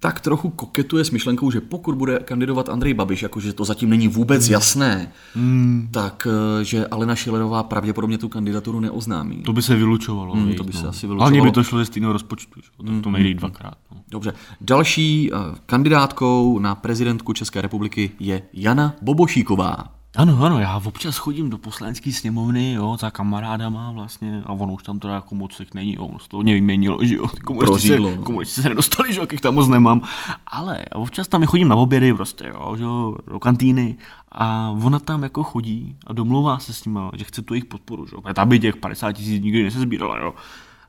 tak 0.00 0.20
trochu 0.20 0.50
koketuje 0.50 1.04
s 1.04 1.10
myšlenkou, 1.10 1.50
že 1.50 1.60
pokud 1.60 1.94
bude 1.94 2.18
kandidovat 2.18 2.68
Andrej 2.68 2.94
Babiš, 2.94 3.22
jakože 3.22 3.52
to 3.52 3.64
zatím 3.64 3.90
není 3.90 4.08
vůbec 4.08 4.48
mm. 4.48 4.52
jasné, 4.52 5.12
mm. 5.34 5.88
tak 5.90 6.26
eh, 6.60 6.64
že 6.64 6.86
Alena 6.86 7.14
Šilerová 7.14 7.62
pravděpodobně 7.62 8.18
tu 8.18 8.28
kandidaturu 8.28 8.80
neoznámí. 8.80 9.36
To 9.36 9.52
by 9.52 9.62
se 9.62 9.76
vylučovalo. 9.76 10.34
Mm, 10.34 10.54
to 10.54 10.64
by 10.64 10.72
se 10.72 10.82
no. 10.82 10.88
asi 10.88 11.06
vylučovalo. 11.06 11.30
Hlavně 11.30 11.42
by 11.42 11.54
to 11.54 11.64
šlo 11.64 11.78
ze 11.78 11.84
stejného 11.84 12.12
rozpočtu, 12.12 12.60
že? 12.60 12.68
to, 12.76 13.02
to 13.02 13.10
nejde 13.10 13.34
dvakrát. 13.34 13.74
No. 13.94 14.00
Dobře. 14.10 14.32
Další 14.60 15.30
uh, 15.32 15.38
kandidátkou 15.66 16.58
na 16.58 16.74
prezidentku 16.74 17.32
České 17.32 17.60
republiky 17.60 18.10
je 18.20 18.42
Jana 18.52 18.94
Bobošíková. 19.02 19.99
Ano, 20.16 20.44
ano, 20.44 20.60
já 20.60 20.76
občas 20.84 21.16
chodím 21.16 21.50
do 21.50 21.58
poslanecké 21.58 22.12
sněmovny, 22.12 22.72
jo, 22.72 22.96
za 23.00 23.10
kamarádama 23.10 23.92
vlastně, 23.92 24.42
a 24.46 24.52
ono 24.52 24.74
už 24.74 24.82
tam 24.82 24.98
teda 24.98 25.14
jako 25.14 25.34
moc 25.34 25.56
těch 25.56 25.74
není, 25.74 25.94
jo, 25.94 26.06
ono 26.06 26.18
se 26.18 26.28
to 26.28 26.36
hodně 26.36 26.54
vyměnilo, 26.54 26.98
že 27.04 27.14
jo, 27.14 27.28
ty 27.28 27.40
komunisti 27.40 27.88
se, 27.88 28.00
no. 28.00 28.16
komunisti 28.16 28.62
se 28.62 28.68
nedostali, 28.68 29.12
že 29.12 29.18
jo, 29.18 29.22
jakých 29.22 29.40
tam 29.40 29.54
moc 29.54 29.68
nemám, 29.68 30.02
ale 30.46 30.84
občas 30.94 31.28
tam 31.28 31.44
chodím 31.44 31.68
na 31.68 31.76
obědy 31.76 32.14
prostě, 32.14 32.46
jo, 32.54 32.76
že 32.76 32.84
jo, 32.84 33.16
do 33.26 33.38
kantýny 33.38 33.96
a 34.32 34.70
ona 34.84 34.98
tam 34.98 35.22
jako 35.22 35.42
chodí 35.42 35.96
a 36.06 36.12
domlouvá 36.12 36.58
se 36.58 36.72
s 36.72 36.84
nima, 36.84 37.10
že 37.14 37.24
chce 37.24 37.42
tu 37.42 37.54
jejich 37.54 37.64
podporu, 37.64 38.06
že 38.06 38.16
jo, 38.16 38.34
tam 38.34 38.48
by 38.48 38.58
těch 38.58 38.76
50 38.76 39.12
tisíc 39.12 39.42
nikdy 39.42 39.62
nesezbírala, 39.62 40.18
jo, 40.18 40.34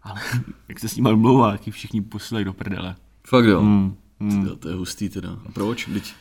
ale 0.03 0.21
jak 0.69 0.79
se 0.79 0.89
s 0.89 0.95
nima 0.95 1.09
domlouvá, 1.09 1.51
jak 1.51 1.67
ji 1.67 1.73
všichni 1.73 2.01
posílají 2.01 2.45
do 2.45 2.53
prdele. 2.53 2.95
Fakt 3.27 3.45
jo. 3.45 3.61
Hmm, 3.61 3.95
Tyjo, 4.29 4.55
to 4.55 4.69
je 4.69 4.75
hustý 4.75 5.09
teda. 5.09 5.29
A 5.29 5.51
proč? 5.53 5.85
Teď, 5.93 6.13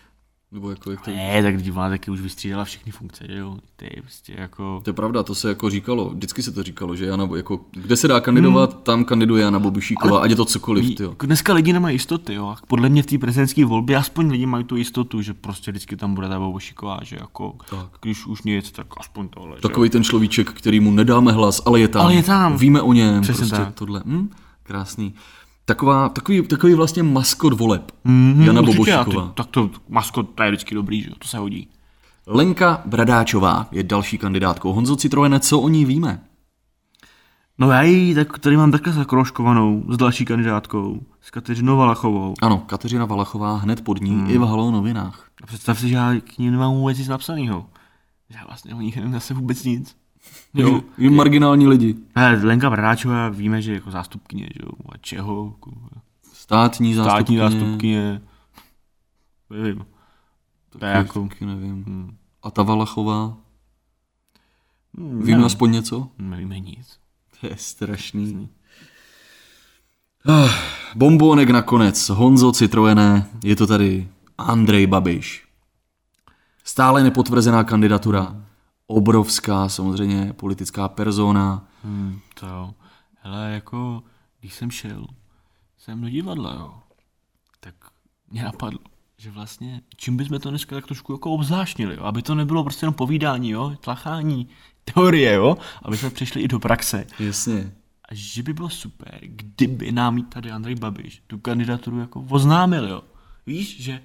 nebo 0.52 0.70
jako, 0.70 0.90
jak 0.90 1.00
to... 1.00 1.10
Ne, 1.10 1.42
tak 1.42 1.62
divá 1.62 1.88
taky 1.88 2.10
už 2.10 2.20
vystřídala 2.20 2.64
všechny 2.64 2.92
funkce, 2.92 3.24
že 3.28 3.38
jo, 3.38 3.56
ty 3.76 3.90
prostě 4.00 4.34
jako... 4.38 4.80
To 4.84 4.90
je 4.90 4.94
pravda, 4.94 5.22
to 5.22 5.34
se 5.34 5.48
jako 5.48 5.70
říkalo, 5.70 6.10
vždycky 6.10 6.42
se 6.42 6.52
to 6.52 6.62
říkalo, 6.62 6.96
že 6.96 7.06
Jana, 7.06 7.26
Bo- 7.26 7.36
jako, 7.36 7.60
kde 7.72 7.96
se 7.96 8.08
dá 8.08 8.20
kandidovat, 8.20 8.72
hmm. 8.72 8.82
tam 8.82 9.04
kandiduje 9.04 9.42
Jana 9.44 9.58
Bobišíková, 9.58 10.20
ať 10.20 10.30
je 10.30 10.36
to 10.36 10.44
cokoliv, 10.44 10.94
tyjo. 10.96 11.10
Jako 11.10 11.26
Dneska 11.26 11.52
lidi 11.52 11.72
nemají 11.72 11.94
jistoty, 11.94 12.34
jo. 12.34 12.56
Podle 12.66 12.88
mě 12.88 13.02
v 13.02 13.06
té 13.06 13.18
prezidentské 13.18 13.64
volbě 13.64 13.96
aspoň 13.96 14.30
lidi 14.30 14.46
mají 14.46 14.64
tu 14.64 14.76
jistotu, 14.76 15.22
že 15.22 15.34
prostě 15.34 15.70
vždycky 15.70 15.96
tam 15.96 16.14
bude 16.14 16.28
ta 16.28 16.38
Bobošíková, 16.38 17.00
že 17.02 17.16
jako, 17.20 17.54
Tak. 17.70 17.88
když 18.02 18.26
už 18.26 18.42
nic, 18.42 18.70
tak 18.70 18.86
aspoň 19.00 19.28
tohle. 19.28 19.56
že 19.56 19.62
Takový 19.62 19.90
ten 19.90 20.04
človíček, 20.04 20.52
který 20.52 20.80
mu 20.80 20.90
nedáme 20.90 21.32
hlas, 21.32 21.62
ale 21.66 21.80
je 21.80 21.88
tam. 21.88 22.02
Ale 22.02 22.14
je 22.14 22.22
tam. 22.22 22.56
Víme 22.56 22.82
o 22.82 22.92
něm, 22.92 23.22
Přesně 23.22 23.38
prostě 23.40 23.56
tak. 23.56 23.74
tohle. 23.74 24.02
Hm? 24.06 24.30
Krásný. 24.62 25.14
Taková, 25.70 26.08
takový, 26.08 26.42
takový 26.42 26.74
vlastně 26.74 27.02
maskot 27.02 27.52
voleb. 27.52 27.92
Mhm, 28.04 28.42
Jana 28.42 28.60
určitě, 28.60 28.76
Bobošíková. 28.78 29.26
ty- 29.28 29.32
Tak 29.34 29.46
to 29.46 29.70
maskot, 29.88 30.30
to 30.34 30.42
je 30.42 30.50
vždycky 30.50 30.74
dobrý, 30.74 31.02
že 31.02 31.10
to 31.18 31.28
se 31.28 31.38
hodí. 31.38 31.68
Lenka 32.26 32.82
Bradáčová 32.86 33.66
je 33.72 33.82
další 33.82 34.18
kandidátkou. 34.18 34.72
Honzo 34.72 34.96
Citrojene, 34.96 35.40
co 35.40 35.60
o 35.60 35.68
ní 35.68 35.84
víme? 35.84 36.20
No 37.58 37.70
já 37.70 37.82
ji 37.82 38.14
tak 38.14 38.38
tady 38.38 38.56
mám 38.56 38.70
takhle 38.70 38.92
zakroškovanou 38.92 39.84
s 39.88 39.96
další 39.96 40.24
kandidátkou, 40.24 41.00
s 41.20 41.30
Kateřinou 41.30 41.76
Valachovou. 41.76 42.34
Ano, 42.42 42.58
Kateřina 42.66 43.04
Valachová 43.04 43.56
hned 43.56 43.84
pod 43.84 44.00
ní 44.00 44.10
hmm. 44.10 44.30
i 44.30 44.38
v 44.38 44.42
Halo 44.42 44.70
novinách. 44.70 45.28
A 45.42 45.46
představ 45.46 45.78
si, 45.80 45.88
že 45.88 45.94
já 45.94 46.14
k 46.20 46.38
ní 46.38 46.50
nemám 46.50 46.72
vůbec 46.74 46.98
nic 46.98 47.08
napsanýho. 47.08 47.66
Že 48.30 48.38
já 48.38 48.46
vlastně 48.46 48.74
o 48.74 48.80
nich 48.80 48.96
nevím 48.96 49.12
zase 49.12 49.34
vůbec 49.34 49.64
nic. 49.64 49.96
Jo. 50.54 50.80
Je 50.98 51.10
marginální 51.10 51.66
lidi. 51.66 51.94
Ale 52.14 52.32
Lenka 52.44 52.70
Bradáčová 52.70 53.28
víme, 53.28 53.62
že 53.62 53.70
je 53.70 53.74
jako 53.74 53.90
zástupkyně, 53.90 54.42
že 54.54 54.60
jo, 54.62 54.70
a 54.92 54.96
čeho, 54.96 55.52
jako 55.56 55.70
Státní 56.32 56.94
zástupkyně. 56.94 57.38
státní 57.38 57.58
zástupkyně. 57.60 58.20
Nevím. 59.50 59.86
To 60.70 60.86
je 60.86 60.92
jako... 60.92 61.28
Nevím. 61.40 61.84
Hm, 61.88 62.16
A 62.42 62.50
ta 62.50 62.62
Valachová? 62.62 63.36
hm, 64.98 65.22
Víme 65.22 65.44
aspoň 65.44 65.72
něco? 65.72 66.08
Nevíme 66.18 66.58
nic. 66.60 66.98
To 67.40 67.46
je 67.46 67.56
strašný. 67.56 68.48
Ah, 70.28 70.50
bombonek 70.96 71.50
nakonec. 71.50 72.08
Honzo 72.08 72.52
Citroené, 72.52 73.26
je 73.44 73.56
to 73.56 73.66
tady 73.66 74.08
Andrej 74.38 74.86
Babiš. 74.86 75.44
Stále 76.64 77.02
nepotvrzená 77.02 77.64
kandidatura. 77.64 78.36
Obrovská 78.92 79.68
samozřejmě 79.68 80.32
politická 80.32 80.88
persona. 80.88 81.68
Hmm, 81.84 82.20
to 82.34 82.46
jo. 82.46 82.74
Hele, 83.14 83.50
jako, 83.50 84.02
když 84.40 84.54
jsem 84.54 84.70
šel 84.70 85.06
jsem 85.78 86.00
do 86.00 86.08
divadla, 86.08 86.54
jo, 86.54 86.74
tak 87.60 87.74
mě 88.30 88.42
napadlo, 88.42 88.80
že 89.16 89.30
vlastně, 89.30 89.82
čím 89.96 90.16
bychom 90.16 90.40
to 90.40 90.50
dneska 90.50 90.76
tak 90.76 90.86
trošku 90.86 91.12
jako 91.12 91.30
obzvláštnili, 91.30 91.94
jo, 91.94 92.04
aby 92.04 92.22
to 92.22 92.34
nebylo 92.34 92.62
prostě 92.62 92.84
jenom 92.84 92.94
povídání, 92.94 93.50
jo, 93.50 93.76
tlachání, 93.80 94.48
teorie, 94.84 95.32
jo, 95.32 95.56
aby 95.82 95.96
jsme 95.96 96.10
přišli 96.10 96.40
i 96.42 96.48
do 96.48 96.58
praxe. 96.58 97.06
Jasně. 97.18 97.72
A 98.08 98.14
že 98.14 98.42
by 98.42 98.52
bylo 98.52 98.70
super, 98.70 99.18
kdyby 99.22 99.92
nám 99.92 100.22
tady 100.22 100.50
Andrej 100.50 100.74
Babiš 100.74 101.22
tu 101.26 101.38
kandidaturu 101.38 101.98
jako 101.98 102.26
oznámil, 102.28 102.88
jo. 102.88 103.02
Víš, 103.46 103.82
že 103.82 104.02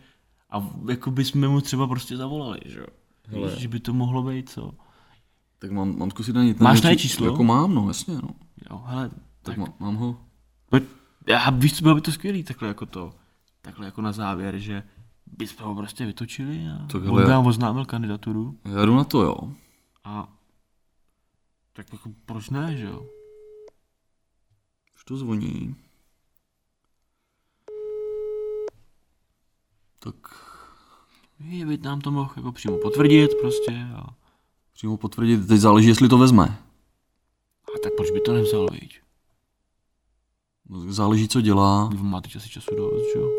a 0.50 0.70
jako 0.90 1.12
bychom 1.12 1.48
mu 1.48 1.62
třeba 1.62 1.88
prostě 1.88 2.18
zavolali, 2.18 2.60
že 2.66 2.80
jo. 2.80 2.88
Hele. 3.28 3.50
Víš, 3.52 3.60
že 3.60 3.68
by 3.68 3.80
to 3.80 3.94
mohlo 3.94 4.24
být, 4.24 4.50
co? 4.50 4.72
Tak 5.60 5.72
mám, 5.72 5.98
mám 5.98 6.12
zkusit 6.12 6.36
najít. 6.36 6.60
Máš 6.60 6.74
najít 6.74 6.84
najít 6.84 7.00
číslo? 7.00 7.26
Jako 7.26 7.44
mám, 7.44 7.76
no, 7.76 7.88
jasně, 7.88 8.16
no. 8.16 8.30
Jo, 8.72 8.82
hele, 8.86 9.10
Tak, 9.10 9.20
tak, 9.42 9.58
má, 9.58 9.66
mám 9.80 9.96
ho. 9.96 10.18
Pojď, 10.70 10.84
já, 11.28 11.50
víš, 11.50 11.78
co 11.78 11.82
bylo 11.84 11.96
by 11.96 12.02
to 12.02 12.12
skvělý, 12.12 12.44
takhle 12.44 12.68
jako 12.68 12.86
to, 12.86 13.14
takhle 13.62 13.86
jako 13.86 14.02
na 14.02 14.12
závěr, 14.12 14.58
že 14.60 14.84
bychom 15.26 15.66
ho 15.68 15.76
prostě 15.76 16.06
vytočili 16.06 16.68
a 16.68 16.86
Tak 16.88 16.96
on 17.02 17.08
hele, 17.08 17.22
by 17.24 17.30
já- 17.30 17.36
nám 17.36 17.46
oznámil 17.48 17.86
kandidaturu 17.86 18.60
Já 18.66 18.86
jdu 18.86 18.96
na 18.96 19.04
to, 19.04 19.22
jo. 19.22 19.36
a 20.04 20.34
tak 21.74 21.94
jako 21.94 22.10
proč 22.26 22.50
ne, 22.50 22.78
že 22.78 22.86
jo? 22.86 23.06
Už 24.96 25.04
to 25.06 25.18
zvoní. 25.18 25.76
Tak 30.00 30.16
Je, 31.40 31.66
by 31.66 31.78
nám 31.78 32.02
to 32.02 32.12
mohl 32.12 32.34
jako 32.36 32.52
přímo 32.52 32.78
potvrdit 32.78 33.32
prostě 33.42 33.72
a, 33.96 34.16
přímo 34.74 34.98
potvrdit, 34.98 35.48
teď 35.48 35.60
záleží, 35.60 35.88
jestli 35.88 36.10
to 36.10 36.18
vezme. 36.18 36.44
a 37.76 37.80
tak 37.84 37.94
proč 37.98 38.12
by 38.12 38.22
to 38.22 38.34
nevzal, 38.34 38.68
viď? 38.72 39.02
No, 40.70 40.94
Záleží, 40.94 41.28
co 41.28 41.42
dělá. 41.42 41.86
On 41.86 42.10
má 42.10 42.22
teď 42.22 42.36
asi 42.36 42.50
času 42.50 42.76
dost, 42.76 43.14
že 43.14 43.20
jo? 43.20 43.32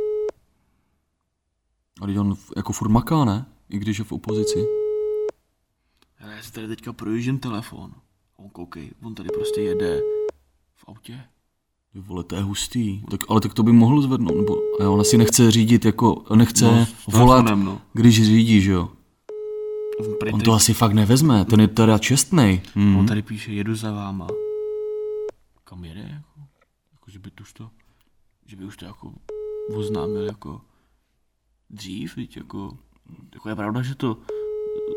A 2.03 2.07
teď 2.07 2.19
on 2.19 2.37
jako 2.57 2.73
furt 2.73 2.89
maká, 2.89 3.25
ne? 3.25 3.47
I 3.69 3.79
když 3.79 3.99
je 3.99 4.05
v 4.05 4.13
opozici. 4.13 4.67
Ale 6.21 6.33
já 6.37 6.43
si 6.43 6.53
tady 6.53 6.69
teďka 6.69 6.93
projíždím 6.93 7.39
telefon. 7.39 7.95
On 8.37 8.49
koukej, 8.51 8.91
on 9.03 9.15
tady 9.15 9.29
prostě 9.35 9.61
jede 9.61 10.01
v 10.75 10.85
autě. 10.89 11.25
Ty 11.97 12.03
vole, 12.03 12.25
to 12.25 12.35
je 12.35 12.43
hustý. 12.43 13.03
Tak, 13.11 13.21
ale 13.29 13.41
tak 13.41 13.55
to 13.55 13.63
by 13.63 13.73
mohl 13.73 14.03
zvednout, 14.03 14.37
nebo 14.37 14.57
a 14.81 14.85
jo, 14.85 14.95
on 14.95 15.01
asi 15.01 15.19
nechce 15.19 15.51
řídit, 15.51 15.85
jako 15.85 16.25
nechce 16.35 16.65
No, 16.65 16.87
volat, 17.09 17.45
telefonem, 17.45 17.65
no. 17.65 17.81
když 17.93 18.25
řídí, 18.25 18.61
že 18.61 18.73
jo. 18.73 18.89
On, 20.33 20.41
to 20.41 20.53
asi 20.53 20.75
fakt 20.75 20.93
nevezme, 20.93 21.45
ten 21.45 21.61
je 21.61 21.69
teda 21.69 21.99
čestnej. 21.99 22.63
Hmm. 22.75 22.97
on 22.97 23.07
tady 23.07 23.23
píše, 23.23 23.53
jedu 23.53 23.75
za 23.75 23.93
váma. 23.93 24.27
Kam 25.65 25.85
jede, 25.85 26.01
jako? 26.01 26.41
Jako, 26.93 27.11
že 27.11 27.19
by 27.19 27.31
to 27.31 27.43
už 27.43 27.53
to, 27.53 27.71
že 28.47 28.57
by 28.57 28.65
už 28.65 28.77
to 28.77 28.85
jako 28.85 29.13
oznámil 29.75 30.23
jako 30.23 30.61
dřív, 31.71 32.17
viď, 32.17 32.37
jako, 32.37 32.77
jako 33.35 33.49
je 33.49 33.55
pravda, 33.55 33.83
že 33.83 33.95
to 33.95 34.17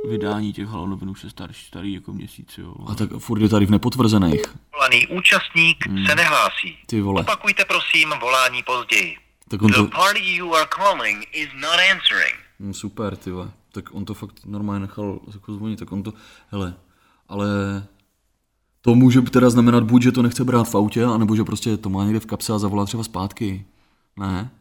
vydání 0.10 0.54
těch 0.54 0.68
halonovin 0.68 1.10
už 1.10 1.24
je 1.24 1.30
starší, 1.30 1.66
starý 1.68 1.94
jako 1.94 2.14
měsíc, 2.14 2.58
jo. 2.58 2.74
A 2.88 2.96
tak 2.96 3.10
furt 3.18 3.42
je 3.42 3.50
tady 3.50 3.66
v 3.66 3.72
nepotvrzených. 3.72 4.42
Volaný 4.80 5.08
účastník 5.08 5.86
se 6.08 6.16
nehlásí. 6.16 6.78
Ty 6.86 7.02
vole. 7.02 7.22
Opakujte 7.22 7.66
prosím 7.66 8.14
volání 8.22 8.64
později. 8.64 9.18
Tak 9.50 9.62
on 9.62 9.72
The 9.72 9.76
to, 9.76 9.88
party 9.88 10.36
you 10.36 10.56
are 10.56 10.68
calling 10.76 11.28
is 11.34 11.50
not 11.54 11.80
answering. 11.92 12.36
Hm, 12.60 12.74
super, 12.74 13.16
ty 13.16 13.32
vole. 13.32 13.52
Tak 13.72 13.86
on 13.92 14.06
to 14.06 14.14
fakt 14.14 14.46
normálně 14.46 14.80
nechal 14.80 15.20
jako 15.34 15.54
zvonit, 15.54 15.80
tak 15.80 15.92
on 15.92 16.04
to, 16.04 16.14
hele, 16.52 16.74
ale 17.28 17.48
to 18.82 18.96
může 18.96 19.22
teda 19.22 19.50
znamenat 19.50 19.84
buď, 19.84 20.02
že 20.02 20.12
to 20.12 20.22
nechce 20.22 20.44
brát 20.44 20.64
v 20.64 20.76
autě, 20.76 21.06
anebo 21.06 21.36
že 21.36 21.44
prostě 21.44 21.78
to 21.78 21.90
má 21.90 22.04
někde 22.04 22.20
v 22.20 22.26
kapse 22.26 22.54
a 22.54 22.60
zavolá 22.60 22.86
třeba 22.86 23.04
zpátky. 23.04 23.66
Ne? 24.18 24.52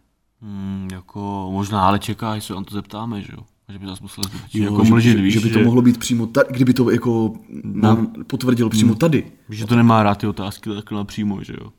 Hmm, 0.40 0.88
jako 0.92 1.48
možná, 1.52 1.86
ale 1.86 1.98
čeká, 1.98 2.34
jestli 2.34 2.54
on 2.54 2.64
to 2.64 2.74
zeptáme, 2.74 3.22
že 3.22 3.32
jo. 3.32 3.44
Že 3.72 3.78
by 3.78 3.86
zase 3.86 4.02
musel 4.02 4.24
Jo, 4.54 4.64
jako 4.64 4.84
že, 4.84 4.90
mlžit, 4.90 5.16
že, 5.16 5.22
víš, 5.22 5.34
že 5.34 5.40
by 5.40 5.50
to 5.50 5.58
mohlo 5.58 5.82
být 5.82 5.98
přímo 5.98 6.26
tady, 6.26 6.48
kdyby 6.50 6.74
to 6.74 6.90
jako 6.90 7.32
nám 7.62 8.12
potvrdil 8.26 8.68
přímo 8.68 8.94
tady. 8.94 9.32
Že 9.48 9.66
to 9.66 9.76
nemá 9.76 10.02
rád 10.02 10.14
ty 10.14 10.26
otázky 10.26 10.70
takhle 10.70 10.98
napřímo, 10.98 11.44
že 11.44 11.52
jo. 11.60 11.72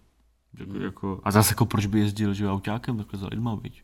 Jako, 0.59 0.77
jako, 0.77 1.19
a 1.23 1.31
zase 1.31 1.51
jako 1.51 1.65
proč 1.65 1.85
by 1.85 1.99
jezdil, 1.99 2.33
že 2.33 2.43
jo, 2.43 2.53
autákem 2.53 2.97
takhle 2.97 3.19
za 3.19 3.27
lidma, 3.31 3.55
viď. 3.55 3.81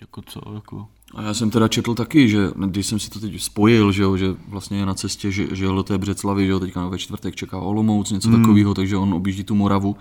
Jako 0.00 0.22
co, 0.22 0.40
jako. 0.54 0.88
A 1.14 1.22
já 1.22 1.34
jsem 1.34 1.50
teda 1.50 1.68
četl 1.68 1.94
taky, 1.94 2.28
že 2.28 2.50
když 2.66 2.86
jsem 2.86 2.98
si 2.98 3.10
to 3.10 3.20
teď 3.20 3.42
spojil, 3.42 3.92
že, 3.92 4.02
jo, 4.02 4.16
že 4.16 4.26
vlastně 4.48 4.78
je 4.78 4.86
na 4.86 4.94
cestě, 4.94 5.32
že, 5.32 5.56
že 5.56 5.64
jel 5.64 5.74
do 5.74 5.82
té 5.82 5.98
Břeclavy, 5.98 6.46
že 6.46 6.50
jo, 6.52 6.60
teďka 6.60 6.88
ve 6.88 6.98
čtvrtek 6.98 7.36
čeká 7.36 7.58
Olomouc, 7.58 8.10
něco 8.10 8.28
hmm. 8.28 8.42
takového, 8.42 8.74
takže 8.74 8.96
on 8.96 9.14
objíždí 9.14 9.44
tu 9.44 9.54
Moravu, 9.54 9.96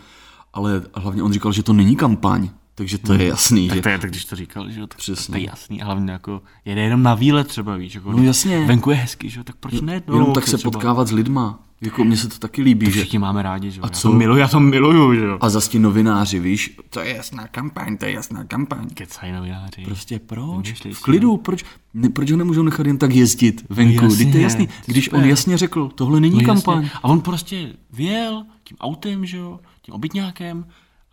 ale 0.54 0.84
hlavně 0.94 1.24
on 1.24 1.34
říkal, 1.34 1.52
že 1.52 1.64
to 1.64 1.74
není 1.74 1.96
kampaň, 1.96 2.50
takže 2.76 2.98
to 2.98 3.14
je 3.14 3.26
jasný, 3.28 3.68
Tak 3.68 3.76
že 3.78 3.82
to 3.82 3.90
je, 3.90 4.00
tak 4.00 4.10
když 4.10 4.26
to 4.26 4.36
říkal, 4.36 4.70
že 4.72 4.80
jo, 4.80 4.88
tak 4.88 4.98
Přesně. 4.98 5.32
to 5.34 5.38
je 5.40 5.46
jasný. 5.50 5.82
A 5.82 5.86
hlavně 5.86 6.12
jako 6.12 6.42
jede 6.66 6.82
jenom 6.82 7.04
na 7.04 7.16
výlet 7.16 7.48
třeba, 7.48 7.76
víš, 7.76 7.96
jako 7.96 8.12
No 8.12 8.24
jasně. 8.24 8.66
venku 8.66 8.90
je 8.92 8.96
hezky, 8.96 9.30
že 9.30 9.40
jo, 9.40 9.44
tak 9.44 9.56
proč 9.56 9.82
ne? 9.82 10.02
jenom 10.14 10.34
tak 10.34 10.48
se 10.48 10.58
potkávat 10.58 11.08
s 11.08 11.12
lidma, 11.12 11.60
jako 11.82 12.04
mně 12.04 12.18
se 12.18 12.28
to 12.28 12.40
taky 12.40 12.62
líbí, 12.62 12.86
že 12.86 12.92
Všichni 12.92 13.20
máme 13.20 13.42
rádi, 13.44 13.72
že 13.72 13.80
jo. 13.80 13.84
A 13.84 13.88
já 13.88 13.92
co? 13.94 14.10
to 14.10 14.14
miluju, 14.16 14.40
já 14.40 14.48
to 14.48 14.60
miluju, 14.60 15.16
že 15.16 15.26
jo. 15.26 15.38
a 15.42 15.50
zase 15.50 15.70
ti 15.70 15.80
novináři, 15.80 16.40
víš, 16.40 16.78
to 16.90 17.00
je 17.00 17.16
jasná 17.16 17.48
kampaň, 17.48 17.98
to 17.98 18.06
je 18.06 18.12
jasná 18.12 18.44
kampaň. 18.44 18.90
Kecaj 18.94 19.32
novináři. 19.32 19.82
Prostě 19.86 20.20
proč? 20.20 20.74
V 20.94 21.02
klidu, 21.04 21.38
proč, 21.38 21.64
ne, 21.94 22.10
proč 22.10 22.32
ho 22.32 22.38
nemůžou 22.38 22.64
nechat 22.64 22.88
jen 22.88 22.98
tak 22.98 23.12
jezdit 23.16 23.66
venku? 23.70 23.96
No 23.96 24.02
No 24.02 24.10
jasně, 24.10 24.32
to 24.32 24.38
je 24.38 24.44
jasný. 24.44 24.70
Když 24.86 25.06
super. 25.06 25.20
on 25.20 25.26
jasně 25.30 25.58
řekl, 25.58 25.90
tohle 25.96 26.20
není 26.20 26.40
No 26.42 26.46
kampaň. 26.46 26.84
jasně. 26.84 27.00
A 27.04 27.04
on 27.04 27.22
prostě 27.22 27.74
vyjel 27.94 28.46
tím 28.64 28.78
autem, 28.80 29.26
že 29.26 29.38
jo, 29.38 29.60
tím 29.82 29.94
obytňákem 29.94 30.66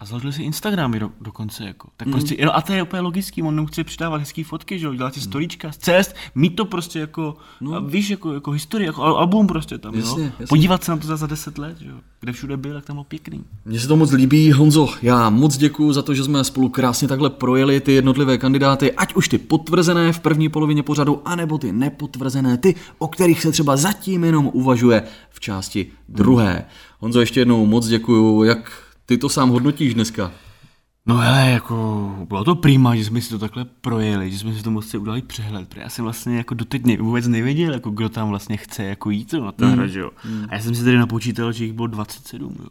A 0.03 0.05
založili 0.05 0.33
si 0.33 0.43
Instagramy 0.43 0.99
do, 1.01 1.11
dokonce, 1.21 1.65
jako. 1.65 1.89
Tak 1.97 2.07
mm. 2.07 2.13
prostě, 2.13 2.37
no 2.45 2.57
a 2.57 2.61
to 2.61 2.73
je 2.73 2.83
úplně 2.83 3.01
logický, 3.01 3.43
on 3.43 3.67
chce 3.67 3.85
přidávat 3.85 4.17
hezký 4.17 4.43
fotky, 4.43 4.79
že 4.79 4.87
jo, 4.87 4.95
dělat 4.95 5.15
si 5.15 5.21
Hmm. 5.21 5.31
storíčka 5.31 5.73
z 5.73 5.77
cest, 5.77 6.15
mít 6.35 6.51
to 6.57 6.65
prostě 6.65 6.99
jako, 6.99 7.37
no. 7.61 7.75
a 7.75 7.81
víš, 7.81 8.11
jako, 8.11 8.33
jako 8.33 8.51
historii, 8.51 8.87
jako 8.87 9.03
al- 9.03 9.17
album 9.17 9.47
prostě 9.47 9.79
tam, 9.79 9.95
Jasně, 9.95 10.23
jo. 10.25 10.31
jasně. 10.31 10.47
Podívat 10.47 10.85
se 10.85 10.91
na 10.91 10.97
to 10.97 11.07
za, 11.07 11.17
za 11.17 11.27
deset 11.27 11.59
let, 11.59 11.77
že 11.81 11.89
jo. 11.89 11.95
Kde 12.21 12.33
všude 12.33 12.57
byl, 12.57 12.75
jak 12.75 12.85
tam 12.85 12.97
byl 12.97 13.05
pěkný. 13.05 13.45
Mně 13.65 13.81
se 13.81 13.89
to 13.89 13.97
moc 13.97 14.13
líbí, 14.13 14.53
Honzo. 14.53 14.89
Já 15.03 15.31
moc 15.31 15.57
děkuji 15.57 15.93
za 15.93 16.03
to, 16.03 16.15
že 16.15 16.25
jsme 16.25 16.45
spolu 16.45 16.69
krásně 16.69 17.09
takhle 17.09 17.31
projeli 17.31 17.81
ty 17.81 17.93
jednotlivé 17.93 18.39
kandidáty, 18.39 18.93
ať 18.93 19.15
už 19.15 19.29
ty 19.29 19.39
potvrzené 19.39 20.13
v 20.13 20.21
první 20.21 20.49
polovině 20.49 20.83
pořadu, 20.83 21.23
anebo 21.25 21.59
ty 21.59 21.73
nepotvrzené, 21.73 22.59
ty, 22.59 22.75
o 22.99 23.09
kterých 23.09 23.43
se 23.43 23.53
třeba 23.53 23.77
zatím 23.77 24.25
jenom 24.25 24.51
uvažuje 24.53 25.03
v 25.31 25.41
části 25.41 25.87
druhé. 26.09 26.65
Honzo, 26.99 27.21
ještě 27.21 27.41
jednou 27.41 27.67
moc 27.67 27.87
děkuji. 27.87 28.45
Jak 28.45 28.73
ty 29.07 29.19
to 29.19 29.29
sám 29.29 29.51
hodnotíš 29.51 29.95
dneska? 29.95 30.33
No 31.07 31.17
hele, 31.17 31.51
jako 31.51 32.17
bylo 32.29 32.45
to 32.45 32.55
prima, 32.55 32.97
že 32.97 33.05
jsme 33.05 33.21
si 33.21 33.31
to 33.31 33.39
takhle 33.39 33.65
projeli, 33.65 34.31
že 34.31 34.39
jsme 34.39 34.55
si 34.55 34.63
to 34.63 34.71
moc 34.71 34.95
udělali 34.95 35.23
přehled, 35.23 35.69
protože 35.69 35.81
já 35.81 35.89
jsem 35.89 36.05
vlastně 36.05 36.37
jako 36.37 36.55
doteď 36.55 36.85
ne, 36.85 36.97
vůbec 36.97 37.29
nevěděl, 37.29 37.73
jako 37.73 37.91
kdo 37.91 38.09
tam 38.09 38.29
vlastně 38.29 38.57
chce 38.57 38.85
jako 38.85 39.11
jít 39.11 39.33
na 39.33 39.53
ten 39.53 39.81
mm. 39.81 39.89
jo. 39.89 40.11
A 40.49 40.55
já 40.55 40.61
jsem 40.63 40.75
si 40.75 40.85
tady 40.85 40.99
napočítal, 40.99 41.53
že 41.53 41.65
jich 41.65 41.73
bylo 41.73 41.87
27, 41.87 42.57
jo. 42.59 42.71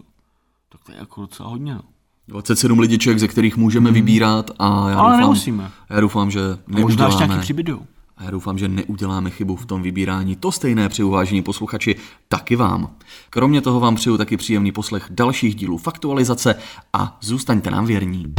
Tak 0.70 0.84
to 0.84 0.92
je 0.92 0.98
jako 0.98 1.22
docela 1.22 1.50
hodně, 1.50 1.74
no. 1.74 1.82
27 2.28 2.80
lidiček, 2.80 3.20
ze 3.20 3.28
kterých 3.28 3.58
můžeme 3.58 3.92
vybírat 3.92 4.52
a 4.60 4.90
já 4.90 4.98
Ale 4.98 5.12
doufám, 5.12 5.20
nemusíme. 5.20 5.72
Já 5.90 6.00
doufám, 6.00 6.32
že 6.32 6.40
A 6.76 6.80
možná 6.80 7.06
ještě 7.06 7.26
nějaký 7.26 7.42
přibydou. 7.42 7.82
A 8.22 8.24
já 8.24 8.32
doufám, 8.32 8.58
že 8.58 8.68
neuděláme 8.68 9.30
chybu 9.30 9.56
v 9.56 9.66
tom 9.66 9.82
vybírání. 9.82 10.36
To 10.36 10.52
stejné 10.52 10.90
při 10.90 11.04
uvážení 11.04 11.42
posluchači 11.42 11.96
taky 12.28 12.56
vám. 12.56 12.96
Kromě 13.30 13.62
toho 13.62 13.80
vám 13.80 13.96
přeju 13.96 14.18
taky 14.18 14.38
příjemný 14.38 14.72
poslech 14.72 15.08
dalších 15.10 15.56
dílů 15.56 15.78
Faktualizace 15.78 16.56
a 16.94 17.18
zůstaňte 17.22 17.72
nám 17.72 17.86
věrní. 17.86 18.34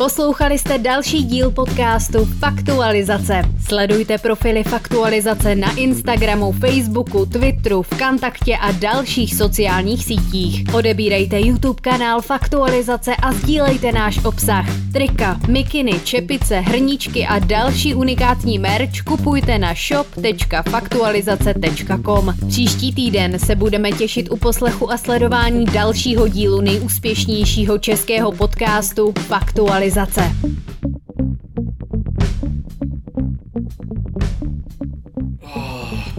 Poslouchali 0.00 0.58
jste 0.58 0.78
další 0.78 1.24
díl 1.24 1.50
podcastu 1.50 2.24
Faktualizace. 2.24 3.42
Sledujte 3.68 4.18
profily 4.18 4.64
Faktualizace 4.64 5.54
na 5.54 5.76
Instagramu, 5.76 6.52
Facebooku, 6.52 7.26
Twitteru, 7.26 7.82
Vkontaktě 7.82 8.56
a 8.56 8.72
dalších 8.72 9.34
sociálních 9.34 10.04
sítích. 10.04 10.64
Odebírejte 10.74 11.40
YouTube 11.40 11.80
kanál 11.80 12.20
Faktualizace 12.20 13.16
a 13.16 13.32
sdílejte 13.32 13.92
náš 13.92 14.24
obsah. 14.24 14.66
Trika, 14.92 15.40
mikiny, 15.48 16.00
čepice, 16.04 16.60
hrníčky 16.60 17.26
a 17.26 17.38
další 17.38 17.94
unikátní 17.94 18.58
merch 18.58 19.02
kupujte 19.04 19.58
na 19.58 19.74
shop.faktualizace.com. 19.74 22.34
Příští 22.48 22.94
týden 22.94 23.38
se 23.38 23.54
budeme 23.54 23.92
těšit 23.92 24.30
u 24.30 24.36
poslechu 24.36 24.92
a 24.92 24.96
sledování 24.96 25.64
dalšího 25.64 26.28
dílu 26.28 26.60
nejúspěšnějšího 26.60 27.78
českého 27.78 28.32
podcastu 28.32 29.14
Faktualizace. 29.18 29.89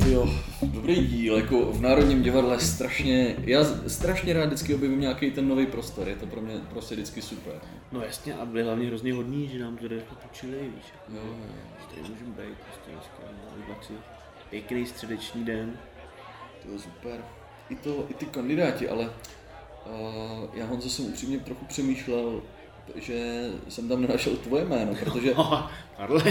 Jo, 0.08 0.30
dobrý 0.64 1.08
díl, 1.08 1.38
jako 1.38 1.66
v 1.66 1.82
Národním 1.82 2.24
divadle 2.24 2.60
strašně, 2.60 3.36
já 3.40 3.64
strašně 3.88 4.34
rád 4.34 4.46
vždycky 4.46 4.76
objevím 4.76 5.00
nějaký 5.00 5.32
ten 5.32 5.48
nový 5.48 5.66
prostor, 5.66 6.08
je 6.10 6.16
to 6.16 6.26
pro 6.26 6.42
mě 6.42 6.54
prostě 6.70 6.96
vždycky 6.96 7.22
super. 7.22 7.54
No 7.92 8.02
jasně, 8.02 8.34
a 8.34 8.46
byli 8.46 8.64
hlavně 8.64 8.88
hrozně 8.88 9.14
hodní, 9.14 9.48
že 9.48 9.60
nám 9.60 9.78
to 9.78 9.82
tady 9.84 9.96
jako 9.96 10.16
počili, 10.16 10.58
víš. 10.58 10.86
Jo, 11.10 11.22
jo. 11.26 11.36
Že 11.80 11.96
tady 11.96 12.10
můžeme 12.10 12.32
být 12.32 12.58
prostě 12.58 12.92
dneska 12.92 13.18
Libaci. 13.58 13.94
Pěkný 14.50 14.86
středeční 14.86 15.46
den. 15.46 15.74
To 16.64 16.72
je 16.72 16.80
super. 16.80 17.24
I, 17.70 17.76
to, 17.76 18.06
i 18.10 18.14
ty 18.14 18.26
kandidáti, 18.26 18.90
ale 18.90 19.06
uh, 19.06 20.46
já 20.54 20.66
Honzo 20.66 20.90
jsem 20.90 21.06
upřímně 21.06 21.40
trochu 21.40 21.66
přemýšlel, 21.66 22.42
že 22.96 23.50
jsem 23.70 23.88
tam 23.90 24.02
nenašel 24.02 24.36
tvoje 24.36 24.66
jméno, 24.66 24.96
protože... 25.04 25.34
Karle, 25.98 26.24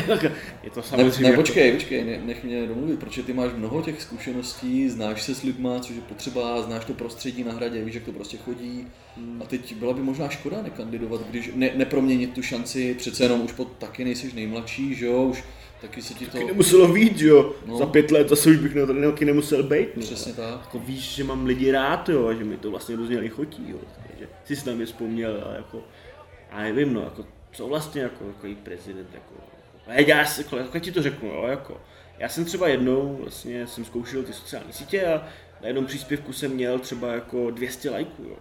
je 0.62 0.70
to 0.70 0.80
Ne, 0.80 0.86
samozřejmě 0.86 1.22
ne, 1.22 1.28
jako- 1.28 1.42
počkej, 1.42 1.72
počkej, 1.72 2.04
ne, 2.04 2.20
nech 2.24 2.44
mě 2.44 2.66
domluvit, 2.66 2.98
protože 3.00 3.22
ty 3.22 3.32
máš 3.32 3.50
mnoho 3.56 3.82
těch 3.82 4.02
zkušeností, 4.02 4.88
znáš 4.88 5.22
se 5.22 5.34
s 5.34 5.42
lidma, 5.42 5.80
což 5.80 5.96
je 5.96 6.02
potřeba, 6.02 6.62
znáš 6.62 6.84
to 6.84 6.94
prostředí 6.94 7.44
na 7.44 7.52
hradě, 7.52 7.84
víš, 7.84 7.94
jak 7.94 8.04
to 8.04 8.12
prostě 8.12 8.36
chodí. 8.36 8.86
A 9.40 9.44
teď 9.44 9.74
byla 9.74 9.92
by 9.92 10.00
možná 10.02 10.28
škoda 10.28 10.62
nekandidovat, 10.62 11.20
když 11.30 11.50
ne, 11.54 11.70
neproměnit 11.74 12.32
tu 12.34 12.42
šanci, 12.42 12.94
přece 12.94 13.22
jenom 13.24 13.40
už 13.40 13.52
pod, 13.52 13.72
taky 13.78 14.04
nejsiš 14.04 14.32
nejmladší, 14.32 14.94
že 14.94 15.06
jo, 15.06 15.22
už 15.22 15.44
taky 15.80 16.02
se 16.02 16.14
ti 16.14 16.26
to... 16.26 16.32
Taky 16.32 16.44
nemuselo 16.44 16.92
víc, 16.92 17.18
že 17.18 17.28
jo. 17.28 17.54
No. 17.66 17.72
No. 17.72 17.78
Za 17.78 17.86
pět 17.86 18.10
let 18.10 18.28
zase 18.28 18.50
už 18.50 18.56
bych 18.56 18.74
na 18.74 18.86
to 18.86 18.94
taky 19.10 19.24
nemusel 19.24 19.62
být. 19.62 19.88
No. 19.96 20.02
Přesně 20.02 20.32
tak. 20.32 20.60
Jako 20.60 20.78
víš, 20.78 21.14
že 21.14 21.24
mám 21.24 21.46
lidi 21.46 21.70
rád, 21.70 22.08
jo, 22.08 22.26
a 22.28 22.34
že 22.34 22.44
mi 22.44 22.56
to 22.56 22.70
vlastně 22.70 22.96
hrozně 22.96 23.18
lichotí, 23.18 23.64
jo. 23.68 23.78
Takže 24.06 24.28
jsi 24.44 24.56
si 24.56 24.64
tam 24.64 24.80
je 24.80 24.86
vzpomněl, 24.86 25.42
ale 25.46 25.56
jako, 25.56 25.82
já 26.52 26.58
nevím, 26.58 26.94
no, 26.94 27.02
jako, 27.02 27.24
co 27.52 27.68
vlastně 27.68 28.02
jako, 28.02 28.26
jako 28.26 28.46
jí 28.46 28.54
prezident, 28.54 29.08
jako, 29.14 29.34
jako 29.86 30.10
já, 30.10 30.24
jako, 30.38 30.56
jako, 30.56 30.78
ti 30.78 30.92
to 30.92 31.02
řeknu, 31.02 31.28
jo, 31.28 31.46
jako, 31.46 31.80
já 32.18 32.28
jsem 32.28 32.44
třeba 32.44 32.68
jednou, 32.68 33.16
vlastně 33.16 33.66
jsem 33.66 33.84
zkoušel 33.84 34.22
ty 34.22 34.32
sociální 34.32 34.72
sítě 34.72 35.06
a 35.06 35.28
na 35.60 35.66
jednom 35.66 35.86
příspěvku 35.86 36.32
jsem 36.32 36.50
měl 36.50 36.78
třeba 36.78 37.12
jako 37.14 37.50
200 37.50 37.90
lajků, 37.90 38.22
jo. 38.22 38.36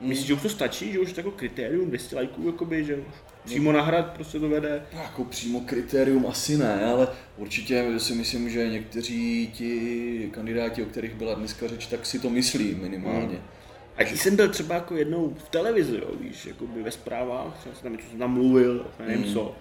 Myslíš, 0.00 0.26
že 0.26 0.34
už 0.34 0.42
to 0.42 0.48
stačí, 0.48 0.92
že 0.92 0.98
už 0.98 1.08
je 1.08 1.14
to 1.14 1.20
jako 1.20 1.30
kritérium 1.30 1.88
200 1.88 2.16
lajků, 2.16 2.46
jakoby, 2.46 2.84
že 2.84 2.96
už 2.96 3.04
přímo 3.44 3.72
na 3.72 3.82
hrad 3.82 4.12
prostě 4.12 4.40
to 4.40 4.48
vede? 4.48 4.86
Jako 4.92 5.24
přímo 5.24 5.60
kritérium 5.60 6.26
asi 6.26 6.56
ne, 6.56 6.84
ale 6.84 7.08
určitě 7.36 7.84
si 7.98 8.14
myslím, 8.14 8.50
že 8.50 8.68
někteří 8.68 9.50
ti 9.52 10.30
kandidáti, 10.32 10.82
o 10.82 10.86
kterých 10.86 11.14
byla 11.14 11.34
dneska 11.34 11.68
řeč, 11.68 11.86
tak 11.86 12.06
si 12.06 12.18
to 12.18 12.30
myslí 12.30 12.74
minimálně. 12.74 13.38
A 13.96 14.02
když 14.02 14.20
jsem 14.20 14.36
byl 14.36 14.48
třeba 14.48 14.74
jako 14.74 14.94
jednou 14.96 15.34
v 15.38 15.48
televizi, 15.48 15.96
jo, 15.96 16.10
víš, 16.20 16.46
jako 16.46 16.66
by 16.66 16.82
ve 16.82 16.90
zprávách, 16.90 17.58
třeba 17.58 17.74
jsem 17.74 17.82
tam 17.82 17.92
něco 17.92 18.08
jsem 18.10 18.18
tam 18.18 18.32
mluvil, 18.32 18.86
nevím 18.98 19.26
Mm. 19.26 19.32
co. 19.34 19.54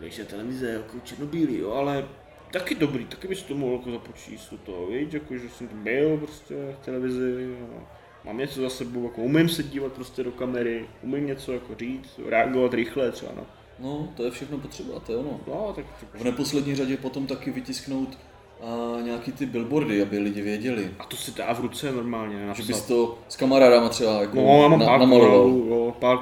Víš, 0.00 0.14
že 0.14 0.24
televize 0.24 0.66
je 0.66 0.72
jako 0.72 0.96
černobílý, 1.04 1.58
jo, 1.58 1.72
ale 1.72 2.08
taky 2.52 2.74
dobrý, 2.74 3.04
taky 3.04 3.28
bys 3.28 3.42
to 3.42 3.54
mohl 3.54 3.72
jako 3.72 3.90
započíst 3.90 4.52
toho, 4.64 4.86
víš, 4.86 5.12
jako 5.12 5.36
že 5.38 5.48
jsem 5.48 5.68
tam 5.68 5.84
byl 5.84 6.16
prostě 6.16 6.54
v 6.82 6.84
televizi, 6.84 7.48
jo. 7.60 7.80
mám 8.24 8.38
něco 8.38 8.60
za 8.60 8.70
sebou, 8.70 9.04
jako 9.04 9.22
umím 9.22 9.48
se 9.48 9.62
dívat 9.62 9.92
prostě 9.92 10.22
do 10.24 10.32
kamery, 10.32 10.84
umím 11.02 11.26
něco 11.26 11.52
jako 11.52 11.74
říct, 11.74 12.20
reagovat 12.28 12.74
rychle 12.74 13.12
třeba, 13.12 13.32
no. 13.36 13.46
No, 13.78 14.12
to 14.16 14.24
je 14.24 14.30
všechno 14.30 14.58
potřeba, 14.58 15.00
to 15.00 15.12
je 15.12 15.18
ono. 15.18 15.40
No, 15.46 15.72
tak, 15.76 15.84
tak 16.00 16.20
V 16.20 16.24
neposlední 16.24 16.74
řadě 16.74 16.96
potom 16.96 17.26
taky 17.26 17.50
vytisknout 17.50 18.18
a 18.62 19.00
nějaký 19.02 19.32
ty 19.32 19.46
billboardy, 19.46 20.02
aby 20.02 20.18
lidi 20.18 20.42
věděli. 20.42 20.90
a 20.98 21.04
to 21.04 21.16
si 21.16 21.30
dá 21.32 21.52
v 21.54 21.60
ruce 21.60 21.92
normálně 21.92 22.38
Že 22.38 22.46
napsat. 22.46 22.66
bys 22.66 22.82
to 22.82 23.18
s 23.28 23.36
kamarádama 23.36 23.88
třeba 23.88 24.20
jako 24.20 24.36
No, 24.36 24.62
já 24.62 24.68
mám 24.68 24.80
na, 24.80 24.86
pár 24.86 25.00
namaloval. 25.00 25.30
kamarádů, 25.30 25.66
jo, 25.68 25.94
pár 25.98 26.18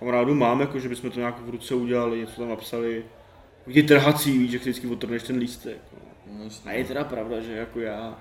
kamarádů- 0.00 0.34
mám, 0.34 0.60
jako, 0.60 0.78
že 0.80 0.88
bychom 0.88 1.10
to 1.10 1.18
nějak 1.18 1.40
v 1.46 1.50
ruce 1.50 1.74
udělali, 1.74 2.18
něco 2.18 2.40
tam 2.40 2.48
napsali. 2.48 3.04
Ti 3.72 3.82
trhací, 3.82 4.38
víš, 4.38 4.50
že 4.50 4.58
vždycky 4.58 4.86
otrhneš 4.86 5.22
ten 5.22 5.36
lístek. 5.38 5.76
No. 5.92 6.44
No. 6.44 6.50
A 6.66 6.72
je 6.72 6.84
teda 6.84 7.04
pravda, 7.04 7.40
že 7.40 7.52
jako 7.52 7.80
já, 7.80 8.18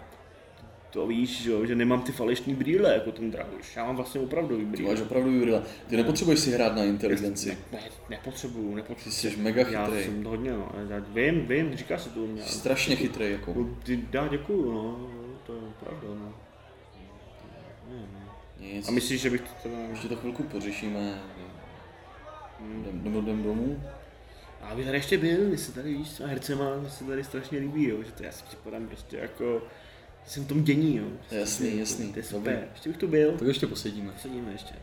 to 0.90 1.08
víš, 1.08 1.42
že, 1.44 1.52
jo, 1.52 1.66
že 1.66 1.76
nemám 1.76 2.02
ty 2.02 2.12
falešní 2.12 2.56
brýle, 2.56 2.94
jako 2.94 3.12
ten 3.12 3.32
Dragoš. 3.32 3.76
Já 3.76 3.86
mám 3.86 3.96
vlastně 3.96 4.22
opravdový 4.22 4.66
Ty 4.66 4.72
brýle. 4.72 4.90
máš 4.92 5.02
opravdu 5.02 5.40
brýle. 5.42 5.64
Ty 5.88 5.98
nepotřebuješ 5.98 6.40
si 6.40 6.52
hrát 6.52 6.76
na 6.76 6.84
inteligenci. 6.84 7.58
Ne, 7.72 7.80
nepotřebuju, 8.10 8.76
nepotřebuju. 8.76 9.16
Ty 9.16 9.30
jsi 9.30 9.38
mega 9.38 9.68
Já 9.70 9.86
chytrý. 9.86 10.04
jsem 10.04 10.24
to 10.24 10.30
hodně, 10.30 10.52
no. 10.52 10.72
Já 10.90 11.00
vím, 11.00 11.46
vím, 11.46 11.76
říká 11.76 11.98
se 11.98 12.10
to 12.10 12.20
u 12.20 12.28
mě. 12.28 12.42
Strašně 12.44 12.96
chytrý 12.96 13.32
jako. 13.32 13.54
No, 13.58 13.70
Ty, 13.84 13.98
dá, 13.98 14.28
děkuju, 14.28 14.72
no, 14.72 15.10
to 15.46 15.54
je 15.54 15.60
pravda, 15.80 16.08
no. 16.08 16.34
Nic. 18.60 18.88
A 18.88 18.92
myslíš, 18.92 19.22
že 19.22 19.30
bych 19.30 19.42
to 19.42 19.48
teda... 19.64 19.78
Ještě 19.90 20.08
to 20.08 20.16
chvilku 20.16 20.44
pořešíme. 20.44 21.22
Jdem, 22.82 23.00
jdem, 23.02 23.16
jdem 23.24 23.44
domů. 23.44 23.84
A 24.62 24.68
aby 24.68 24.86
tady 24.86 24.98
ještě 24.98 25.18
byl, 25.18 25.50
my 25.50 25.58
se 25.58 25.72
tady 25.72 25.94
víš, 25.94 26.08
s 26.10 26.18
těma 26.18 26.30
hercema, 26.30 26.78
mi 26.78 26.90
se 26.90 27.04
tady 27.04 27.24
strašně 27.24 27.60
líbí, 27.60 27.88
jo, 27.90 28.04
že 28.04 28.12
to 28.12 28.24
já 28.24 28.32
si 28.32 28.44
připadám 28.44 28.88
prostě 28.88 29.18
jako, 29.18 29.62
jsem 30.28 30.46
v 30.46 30.48
tom 30.48 30.64
dění, 30.64 30.98
jo. 30.98 31.06
Jasný, 31.32 31.78
jasný, 31.80 32.14
To 32.14 32.20
je 32.20 32.26
dobrý. 32.32 32.54
super, 32.54 32.68
ještě 32.74 32.90
bych 32.90 32.98
tu 32.98 33.08
byl, 33.08 33.32
Tak 33.32 33.48
ještě 33.48 33.68
posedíme. 33.68 34.14
sedíme 34.22 34.52
ještě. 34.52 34.76